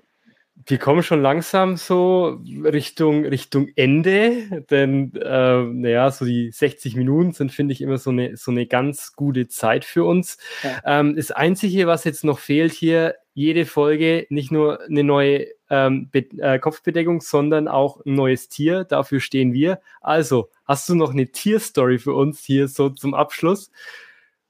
wir 0.70 0.78
kommen 0.80 1.02
schon 1.02 1.22
langsam 1.22 1.78
so 1.78 2.42
Richtung, 2.46 3.26
Richtung 3.26 3.70
Ende, 3.76 4.66
denn 4.70 5.14
äh, 5.16 5.64
naja, 5.64 6.12
so 6.12 6.26
die 6.26 6.52
60 6.52 6.98
Minuten 6.98 7.32
sind, 7.32 7.54
finde 7.54 7.74
ich, 7.74 7.82
immer 7.82 7.98
so 7.98 8.10
eine, 8.10 8.36
so 8.36 8.52
eine 8.52 8.68
ganz 8.68 9.14
gute 9.14 9.48
Zeit 9.48 9.86
für 9.86 10.04
uns. 10.04 10.38
Ja. 10.64 11.00
Ähm, 11.00 11.16
das 11.16 11.32
Einzige, 11.32 11.88
was 11.88 12.04
jetzt 12.04 12.26
noch 12.26 12.40
fehlt 12.40 12.74
hier, 12.74 13.16
jede 13.34 13.66
Folge 13.66 14.28
nicht 14.30 14.52
nur 14.52 14.82
eine 14.84 15.06
neue 15.06 15.48
ähm, 15.70 16.10
äh, 16.12 16.60
Kopfbedeckung, 16.60 17.22
sondern 17.22 17.70
auch 17.70 18.04
ein 18.06 18.16
neues 18.16 18.50
Tier. 18.50 18.84
Dafür 18.84 19.22
stehen 19.22 19.54
wir. 19.54 19.80
Also, 20.02 20.50
hast 20.66 20.90
du 20.90 20.96
noch 20.96 21.12
eine 21.12 21.28
Tierstory 21.28 21.98
für 21.98 22.14
uns 22.14 22.44
hier 22.44 22.68
so 22.68 22.90
zum 22.90 23.14
Abschluss? 23.14 23.72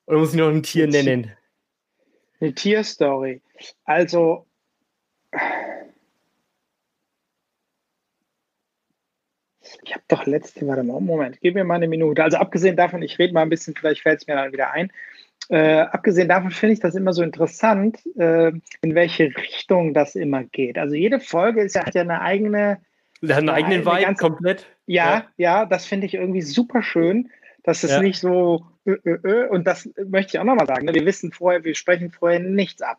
Oder 0.07 0.18
muss 0.18 0.32
ich 0.32 0.39
noch 0.39 0.49
ein 0.49 0.63
Tier 0.63 0.88
nennen? 0.88 1.32
Eine 2.39 2.53
Tierstory. 2.53 3.41
Also, 3.84 4.47
ich 9.88 9.94
habe 9.94 10.04
doch 10.10 10.26
letzte, 10.26 10.68
warte 10.68 10.84
mal, 10.84 11.00
Moment, 11.00 11.40
gib 11.42 11.56
mir 11.56 11.64
mal 11.64 11.76
eine 11.76 11.88
Minute. 11.88 12.22
Also 12.22 12.38
abgesehen 12.38 12.76
davon, 12.76 13.02
ich 13.02 13.18
rede 13.20 13.34
mal 13.34 13.44
ein 13.44 13.50
bisschen, 13.50 13.74
vielleicht 13.74 14.02
fällt 14.02 14.22
es 14.22 14.28
mir 14.28 14.36
dann 14.36 14.52
wieder 14.52 14.72
ein. 14.72 14.92
Äh, 15.50 15.80
abgesehen 15.80 16.28
davon 16.28 16.52
finde 16.52 16.74
ich 16.74 16.82
das 16.82 16.96
immer 16.96 17.14
so 17.14 17.24
interessant, 17.24 18.00
äh, 18.18 18.52
in 18.82 18.96
welche 18.96 19.26
Richtung 19.36 19.94
das 19.94 20.16
immer 20.16 20.44
geht. 20.44 20.78
Also 20.78 20.96
jede 20.96 21.22
Folge 21.22 21.62
ist 21.62 21.76
ja, 21.76 21.86
hat 21.86 21.96
ja 21.96 22.02
eine 22.02 22.22
eigene. 22.22 22.80
Hat 23.24 23.38
einen 23.38 23.50
eigenen 23.50 23.86
Vibe 23.86 24.02
ganz, 24.02 24.20
komplett. 24.20 24.68
Ja, 24.88 25.06
ja, 25.38 25.62
ja 25.62 25.66
das 25.66 25.86
finde 25.86 26.06
ich 26.06 26.16
irgendwie 26.16 26.42
super 26.42 26.84
schön, 26.84 27.30
dass 27.64 27.84
es 27.84 27.92
ja. 27.92 28.02
nicht 28.02 28.20
so 28.20 28.66
ö, 28.86 28.98
ö, 29.06 29.20
ö, 29.24 29.48
und 29.48 29.66
das 29.66 29.90
möchte 30.06 30.36
ich 30.36 30.40
auch 30.40 30.44
nochmal 30.44 30.68
sagen. 30.68 30.86
Ne? 30.86 30.94
Wir 30.94 31.06
wissen 31.06 31.32
vorher, 31.32 31.64
wir 31.64 31.76
sprechen 31.76 32.12
vorher 32.12 32.40
nichts 32.40 32.82
ab. 32.82 32.98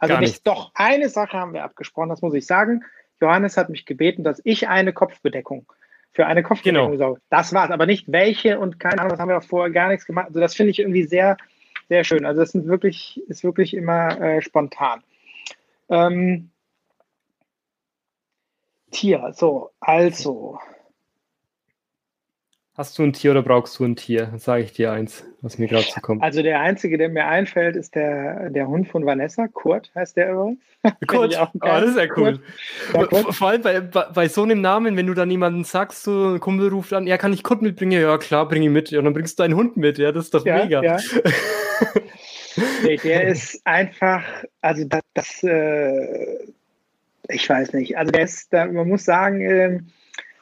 Also 0.00 0.14
nicht, 0.14 0.32
nicht. 0.32 0.46
Doch, 0.46 0.72
eine 0.74 1.08
Sache 1.08 1.36
haben 1.36 1.54
wir 1.54 1.62
abgesprochen, 1.62 2.08
das 2.08 2.22
muss 2.22 2.34
ich 2.34 2.46
sagen. 2.46 2.84
Johannes 3.20 3.56
hat 3.56 3.68
mich 3.68 3.86
gebeten, 3.86 4.24
dass 4.24 4.40
ich 4.44 4.68
eine 4.68 4.92
Kopfbedeckung 4.92 5.66
für 6.12 6.26
eine 6.26 6.42
Kopfbedeckung 6.42 6.92
genau. 6.92 6.98
sorge. 6.98 7.20
Das 7.30 7.52
war's, 7.52 7.70
aber 7.70 7.86
nicht 7.86 8.10
welche 8.10 8.58
und 8.58 8.80
keine 8.80 9.00
Ahnung, 9.00 9.10
das 9.10 9.20
haben 9.20 9.28
wir 9.28 9.38
auch 9.38 9.44
vorher 9.44 9.70
gar 9.70 9.88
nichts 9.88 10.06
gemacht. 10.06 10.28
Also 10.28 10.40
das 10.40 10.54
finde 10.54 10.70
ich 10.70 10.78
irgendwie 10.78 11.04
sehr, 11.04 11.36
sehr 11.88 12.04
schön. 12.04 12.24
Also 12.24 12.40
das 12.40 12.52
sind 12.52 12.66
wirklich, 12.66 13.22
ist 13.28 13.44
wirklich 13.44 13.74
immer 13.74 14.20
äh, 14.20 14.42
spontan. 14.42 15.02
Ähm, 15.88 16.50
Tier, 18.90 19.32
so, 19.34 19.70
also 19.80 20.58
Hast 22.78 22.96
du 22.96 23.02
ein 23.02 23.12
Tier 23.12 23.32
oder 23.32 23.42
brauchst 23.42 23.76
du 23.80 23.84
ein 23.84 23.96
Tier? 23.96 24.32
Sage 24.36 24.62
ich 24.62 24.72
dir 24.72 24.92
eins, 24.92 25.24
was 25.40 25.58
mir 25.58 25.66
gerade 25.66 25.86
so 25.92 26.00
kommt. 26.00 26.22
Also 26.22 26.42
der 26.42 26.60
einzige, 26.60 26.96
der 26.96 27.08
mir 27.08 27.26
einfällt, 27.26 27.74
ist 27.74 27.96
der, 27.96 28.50
der 28.50 28.68
Hund 28.68 28.86
von 28.86 29.04
Vanessa. 29.04 29.48
Kurt 29.48 29.90
heißt 29.96 30.16
der 30.16 30.30
übrigens. 30.30 30.60
Kurt, 31.08 31.36
oh, 31.36 31.58
das 31.60 31.90
ist 31.90 31.98
ja 31.98 32.06
cool. 32.16 32.38
Ja, 32.94 33.32
Vor 33.32 33.48
allem 33.48 33.62
bei, 33.62 33.80
bei, 33.80 34.04
bei, 34.14 34.28
so 34.28 34.44
einem 34.44 34.60
Namen, 34.60 34.96
wenn 34.96 35.08
du 35.08 35.14
dann 35.14 35.28
jemanden 35.28 35.64
sagst, 35.64 36.04
so 36.04 36.34
ein 36.34 36.38
Kumpel 36.38 36.68
ruft 36.68 36.92
an, 36.92 37.08
ja, 37.08 37.18
kann 37.18 37.32
ich 37.32 37.42
Kurt 37.42 37.62
mitbringen? 37.62 38.00
Ja, 38.00 38.16
klar, 38.16 38.46
bring 38.46 38.62
ihn 38.62 38.72
mit. 38.72 38.92
Ja, 38.92 39.02
dann 39.02 39.12
bringst 39.12 39.40
du 39.40 39.42
einen 39.42 39.56
Hund 39.56 39.76
mit. 39.76 39.98
Ja, 39.98 40.12
das 40.12 40.26
ist 40.26 40.34
doch 40.34 40.46
ja, 40.46 40.62
mega. 40.62 40.80
Ja. 40.80 40.98
nee, 42.84 42.96
der 42.96 43.26
ist 43.26 43.60
einfach, 43.64 44.22
also 44.60 44.84
das, 44.84 45.02
das 45.14 45.42
äh, 45.42 46.46
ich 47.28 47.50
weiß 47.50 47.72
nicht. 47.72 47.98
Also 47.98 48.12
der 48.12 48.22
ist, 48.22 48.52
da, 48.52 48.66
man 48.66 48.88
muss 48.88 49.04
sagen, 49.04 49.40
äh, 49.40 49.80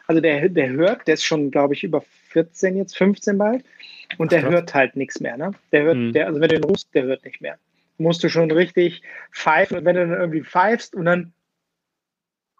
also 0.06 0.20
der, 0.20 0.50
der 0.50 0.68
hört, 0.68 1.06
der 1.06 1.14
ist 1.14 1.24
schon, 1.24 1.50
glaube 1.50 1.72
ich, 1.72 1.82
über 1.82 2.02
14 2.36 2.76
jetzt, 2.76 2.98
15 2.98 3.38
bald. 3.38 3.64
Und 4.18 4.30
der 4.30 4.44
Ach, 4.44 4.50
hört 4.50 4.74
halt 4.74 4.94
nichts 4.94 5.20
mehr, 5.20 5.38
ne? 5.38 5.52
Der 5.72 5.84
hört, 5.84 5.96
hm. 5.96 6.12
der, 6.12 6.26
also 6.26 6.38
wenn 6.40 6.48
du 6.48 6.60
den 6.60 6.64
rufst, 6.64 6.94
der 6.94 7.04
hört 7.04 7.24
nicht 7.24 7.40
mehr. 7.40 7.56
Musst 7.96 8.22
du 8.22 8.28
schon 8.28 8.50
richtig 8.50 9.02
pfeifen. 9.32 9.78
Und 9.78 9.84
wenn 9.86 9.96
du 9.96 10.06
dann 10.06 10.20
irgendwie 10.20 10.42
pfeifst 10.42 10.94
und 10.94 11.06
dann 11.06 11.32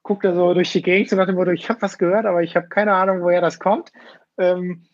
guckt 0.03 0.25
er 0.25 0.35
so 0.35 0.55
durch 0.55 0.73
die 0.73 0.81
Gegend 0.81 1.11
so 1.11 1.17
nach 1.17 1.27
dem 1.27 1.35
Motto, 1.35 1.51
ich 1.51 1.69
habe 1.69 1.83
was 1.83 1.99
gehört, 1.99 2.25
aber 2.25 2.43
ich 2.43 2.57
habe 2.57 2.69
keine 2.69 2.95
Ahnung, 2.95 3.21
woher 3.21 3.43
das 3.43 3.59
kommt. 3.59 3.93
Ähm, 4.39 4.87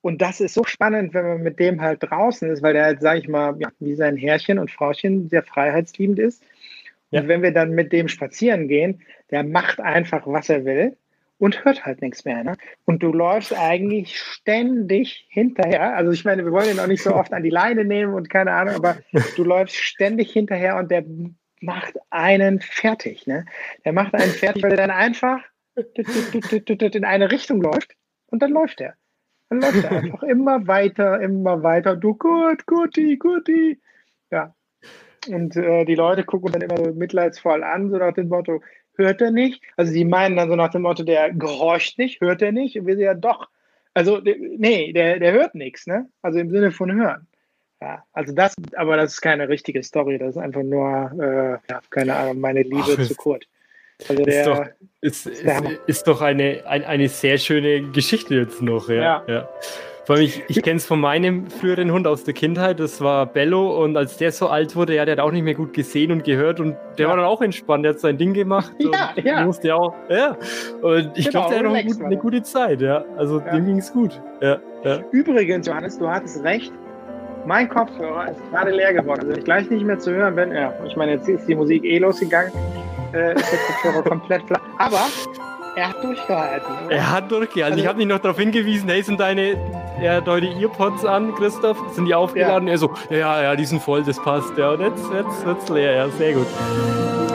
und 0.00 0.20
das 0.20 0.40
ist 0.40 0.54
so 0.54 0.64
spannend, 0.64 1.14
wenn 1.14 1.26
man 1.26 1.42
mit 1.42 1.60
dem 1.60 1.80
halt 1.80 2.02
draußen 2.02 2.50
ist, 2.50 2.62
weil 2.62 2.74
der 2.74 2.84
halt, 2.84 3.00
sage 3.00 3.20
ich 3.20 3.28
mal, 3.28 3.54
ja, 3.60 3.68
wie 3.78 3.94
sein 3.94 4.16
Herrchen 4.16 4.58
und 4.58 4.70
Frauchen 4.70 5.28
sehr 5.28 5.44
freiheitsliebend 5.44 6.18
ist. 6.18 6.42
Und 7.10 7.22
ja. 7.22 7.28
wenn 7.28 7.42
wir 7.42 7.52
dann 7.52 7.70
mit 7.70 7.92
dem 7.92 8.08
spazieren 8.08 8.66
gehen, 8.66 9.02
der 9.30 9.44
macht 9.44 9.80
einfach, 9.80 10.26
was 10.26 10.48
er 10.48 10.64
will 10.64 10.96
und 11.38 11.64
hört 11.64 11.84
halt 11.84 12.00
nichts 12.00 12.24
mehr. 12.24 12.44
Ne? 12.44 12.56
Und 12.84 13.02
du 13.02 13.12
läufst 13.12 13.52
eigentlich 13.56 14.18
ständig 14.18 15.26
hinterher. 15.28 15.94
Also 15.96 16.12
ich 16.12 16.24
meine, 16.24 16.44
wir 16.44 16.52
wollen 16.52 16.70
ihn 16.70 16.80
auch 16.80 16.86
nicht 16.86 17.02
so 17.02 17.14
oft 17.14 17.32
an 17.32 17.42
die 17.42 17.50
Leine 17.50 17.84
nehmen 17.84 18.14
und 18.14 18.30
keine 18.30 18.52
Ahnung, 18.52 18.74
aber 18.74 18.98
du 19.36 19.44
läufst 19.44 19.76
ständig 19.76 20.32
hinterher 20.32 20.76
und 20.76 20.90
der 20.90 21.04
macht 21.60 21.94
einen 22.10 22.60
fertig. 22.60 23.26
Ne? 23.26 23.46
Der 23.84 23.92
macht 23.92 24.14
einen 24.14 24.30
fertig, 24.30 24.62
weil 24.62 24.72
er 24.72 24.76
dann 24.76 24.90
einfach 24.90 25.40
in 25.76 27.04
eine 27.04 27.30
Richtung 27.30 27.60
läuft 27.60 27.94
und 28.26 28.42
dann 28.42 28.52
läuft 28.52 28.80
er. 28.80 28.94
Dann 29.48 29.60
läuft 29.60 29.84
er 29.84 29.90
einfach 29.92 30.22
immer 30.22 30.66
weiter, 30.66 31.20
immer 31.20 31.62
weiter. 31.62 31.96
Du 31.96 32.14
gut, 32.14 32.66
guti, 32.66 33.16
guti. 33.16 33.80
Ja. 34.30 34.54
Und 35.28 35.56
äh, 35.56 35.84
die 35.84 35.94
Leute 35.94 36.24
gucken 36.24 36.52
dann 36.52 36.62
immer 36.62 36.76
so 36.76 36.92
mitleidsvoll 36.92 37.62
an, 37.62 37.90
so 37.90 37.96
nach 37.96 38.12
dem 38.12 38.28
Motto, 38.28 38.62
hört 38.96 39.20
er 39.20 39.30
nicht? 39.30 39.62
Also 39.76 39.92
sie 39.92 40.04
meinen 40.04 40.36
dann 40.36 40.48
so 40.48 40.56
nach 40.56 40.70
dem 40.70 40.82
Motto, 40.82 41.02
der 41.02 41.32
gehorcht 41.32 41.98
nicht, 41.98 42.20
hört 42.20 42.42
er 42.42 42.52
nicht? 42.52 42.78
Und 42.78 42.86
wir 42.86 42.94
sagen 42.94 43.04
ja 43.04 43.14
doch. 43.14 43.48
Also, 43.94 44.20
nee, 44.20 44.92
der, 44.92 45.20
der 45.20 45.32
hört 45.32 45.54
nichts, 45.54 45.86
ne? 45.86 46.08
Also 46.20 46.40
im 46.40 46.50
Sinne 46.50 46.72
von 46.72 46.92
hören. 46.92 47.28
Ja, 47.80 48.02
also 48.12 48.34
das, 48.34 48.54
aber 48.76 48.96
das 48.96 49.14
ist 49.14 49.20
keine 49.20 49.48
richtige 49.48 49.82
Story, 49.82 50.18
das 50.18 50.30
ist 50.30 50.42
einfach 50.42 50.62
nur, 50.62 51.60
äh, 51.68 51.74
keine 51.90 52.16
Ahnung, 52.16 52.40
meine 52.40 52.62
Liebe 52.62 52.96
Ach, 52.98 53.06
zu 53.06 53.14
Kurt. 53.14 53.46
Also 54.08 54.24
der, 54.24 54.40
ist, 54.40 54.46
doch, 54.46 54.66
ist, 55.00 55.26
ist, 55.26 55.44
ist, 55.86 56.06
doch 56.08 56.20
eine, 56.20 56.64
ein, 56.66 56.82
eine 56.84 57.08
sehr 57.08 57.38
schöne 57.38 57.82
Geschichte 57.92 58.34
jetzt 58.34 58.62
noch, 58.62 58.88
ja. 58.88 58.94
ja. 58.94 59.24
ja. 59.28 59.48
Vor 60.04 60.16
allem, 60.16 60.24
ich, 60.26 60.42
ich 60.48 60.62
kenne 60.62 60.76
es 60.76 60.84
von 60.84 61.00
meinem 61.00 61.48
früheren 61.48 61.90
Hund 61.90 62.06
aus 62.06 62.24
der 62.24 62.34
Kindheit, 62.34 62.78
das 62.78 63.00
war 63.00 63.24
Bello 63.24 63.82
und 63.82 63.96
als 63.96 64.18
der 64.18 64.32
so 64.32 64.48
alt 64.48 64.76
wurde, 64.76 64.94
ja, 64.94 65.06
der 65.06 65.12
hat 65.12 65.20
auch 65.20 65.30
nicht 65.30 65.44
mehr 65.44 65.54
gut 65.54 65.72
gesehen 65.72 66.12
und 66.12 66.24
gehört 66.24 66.60
und 66.60 66.76
der 66.98 67.04
ja. 67.04 67.08
war 67.08 67.16
dann 67.16 67.24
auch 67.24 67.40
entspannt, 67.40 67.84
der 67.84 67.92
hat 67.92 68.00
sein 68.00 68.18
Ding 68.18 68.34
gemacht. 68.34 68.72
Ja, 68.94 69.14
ja. 69.22 69.44
Musste 69.44 69.74
auch, 69.74 69.94
ja. 70.08 70.36
Und 70.82 71.10
ich 71.16 71.26
genau, 71.26 71.48
glaube, 71.48 71.54
der 71.54 71.58
hat 71.58 71.86
noch 71.86 71.92
gut, 71.92 72.04
eine, 72.04 72.16
gute 72.16 72.42
Zeit, 72.42 72.80
ja. 72.80 73.04
Also 73.16 73.40
ja. 73.40 73.52
dem 73.52 73.64
ging 73.64 73.78
es 73.78 73.92
gut. 73.92 74.20
Ja, 74.40 74.58
ja. 74.84 75.00
Übrigens, 75.10 75.66
Johannes, 75.66 75.98
du 75.98 76.08
hattest 76.08 76.44
recht. 76.44 76.72
Mein 77.46 77.68
Kopfhörer 77.68 78.30
ist 78.30 78.40
gerade 78.50 78.70
leer 78.70 78.92
geworden. 78.92 79.22
Also 79.22 79.32
ich 79.32 79.44
gleich 79.44 79.68
nicht 79.70 79.84
mehr 79.84 79.98
zu 79.98 80.12
hören 80.12 80.36
bin. 80.36 80.52
Ja, 80.52 80.72
ich 80.86 80.96
meine, 80.96 81.12
jetzt 81.12 81.28
ist 81.28 81.48
die 81.48 81.54
Musik 81.54 81.82
eh 81.84 81.98
losgegangen. 81.98 82.52
Äh, 83.12 83.34
ist 83.34 83.52
der 83.52 83.58
Kopfhörer 83.58 84.02
komplett 84.08 84.42
flach. 84.42 84.60
Aber 84.78 85.06
er 85.76 85.88
hat 85.88 86.04
durchgehalten. 86.04 86.72
Oder? 86.86 86.94
Er 86.94 87.10
hat 87.10 87.30
durchgehalten. 87.30 87.72
Also, 87.72 87.78
ich 87.82 87.86
habe 87.86 87.98
dich 87.98 88.08
noch 88.08 88.18
darauf 88.18 88.38
hingewiesen, 88.38 88.88
hey, 88.88 89.02
sind 89.02 89.20
deine, 89.20 89.56
er 90.00 90.16
hat 90.16 90.28
heute 90.28 90.46
Earpods 90.46 91.04
an, 91.04 91.34
Christoph, 91.34 91.78
sind 91.92 92.06
die 92.06 92.14
aufgeladen? 92.14 92.68
Ja. 92.68 92.74
Er 92.74 92.78
so, 92.78 92.94
ja, 93.10 93.42
ja, 93.42 93.56
die 93.56 93.64
sind 93.64 93.82
voll, 93.82 94.02
das 94.04 94.20
passt. 94.20 94.56
Ja, 94.56 94.70
und 94.70 94.80
jetzt, 94.80 95.04
jetzt 95.12 95.44
wird's 95.46 95.68
leer, 95.68 95.94
ja, 95.94 96.08
sehr 96.08 96.34
gut. 96.34 96.46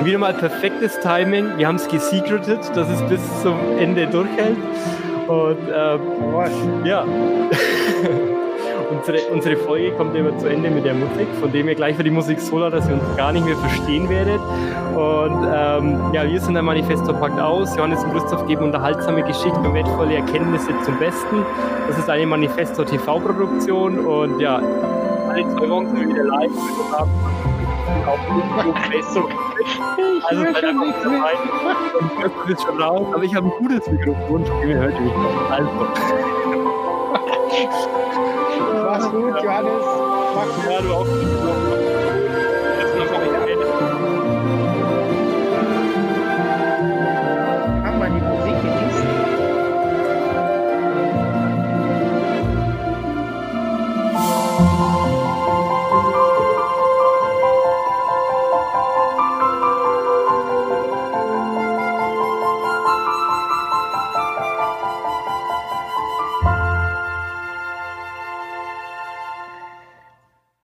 Wieder 0.04 0.18
mal 0.18 0.34
perfektes 0.34 1.00
Timing. 1.02 1.58
Wir 1.58 1.68
haben 1.68 1.76
es 1.76 1.88
gesecretet, 1.88 2.72
dass 2.74 2.90
es 2.90 3.02
bis 3.04 3.22
zum 3.42 3.58
Ende 3.78 4.08
durchhält. 4.08 4.58
Und 5.28 5.58
ähm, 5.74 6.86
ja. 6.86 7.06
unsere, 8.90 9.20
unsere 9.32 9.58
Folge 9.58 9.92
kommt 9.92 10.16
immer 10.16 10.38
zu 10.38 10.48
Ende 10.48 10.70
mit 10.70 10.86
der 10.86 10.94
Musik, 10.94 11.28
von 11.40 11.52
dem 11.52 11.68
ihr 11.68 11.76
gleich 11.76 11.96
für 11.96 12.04
die 12.04 12.12
Musik 12.12 12.40
so 12.40 12.58
laut, 12.58 12.74
dass 12.74 12.88
ihr 12.88 12.96
uns 12.96 13.04
gar 13.18 13.32
nicht 13.32 13.46
mehr 13.46 13.58
verstehen 13.58 14.10
werdet. 14.10 14.42
Und 14.96 15.48
ähm, 15.54 16.14
ja, 16.14 16.28
wir 16.28 16.42
sind 16.42 16.58
ein 16.58 16.66
Manifesto 16.66 17.14
packt 17.14 17.40
aus. 17.40 17.76
Johannes 17.76 18.04
und 18.04 18.12
Christoph 18.14 18.46
geben 18.48 18.66
unterhaltsame 18.66 19.24
Geschichten 19.24 19.66
und 19.66 19.74
wertvolle 19.74 20.16
Erkenntnisse 20.16 20.72
zum 20.84 20.98
Besten. 21.00 21.46
Das 21.88 21.98
ist 21.98 22.10
eine 22.10 22.26
Manifesto 22.26 22.84
TV-Produktion 22.84 24.00
und 24.00 24.40
ja, 24.40 24.58
alle 25.30 25.48
zwei 25.48 25.70
Wochen 25.70 25.88
sind 25.88 26.00
wir 26.02 26.10
wieder 26.10 26.24
live 26.24 26.52
mit 26.52 26.98
haben 26.98 27.12
auf 28.08 28.20
YouTube, 28.28 28.78
Facebook. 28.92 29.32
Also 30.30 30.44
seid 30.44 30.64
einfach 30.64 30.94
dabei. 31.04 31.34
Und 32.44 32.52
ich 32.52 32.62
schon 32.62 32.82
raus, 32.82 33.08
aber 33.14 33.24
ich 33.24 33.36
habe 33.36 33.48
ein 33.48 33.54
gutes 33.60 33.88
Mikrofon, 33.90 34.46
von 34.46 34.62
dem 34.62 34.78
hört 34.78 34.94
ihr 34.94 35.02
mich 35.02 35.14
noch. 35.14 35.52
Also. 35.52 36.49
Mach's 37.50 39.10
gut, 39.12 39.43
Johannes. 39.43 39.84
Mach's 40.36 40.56
gut. 40.56 40.66
Ja, 40.70 40.82
du 40.82 40.93
auch. 40.93 41.99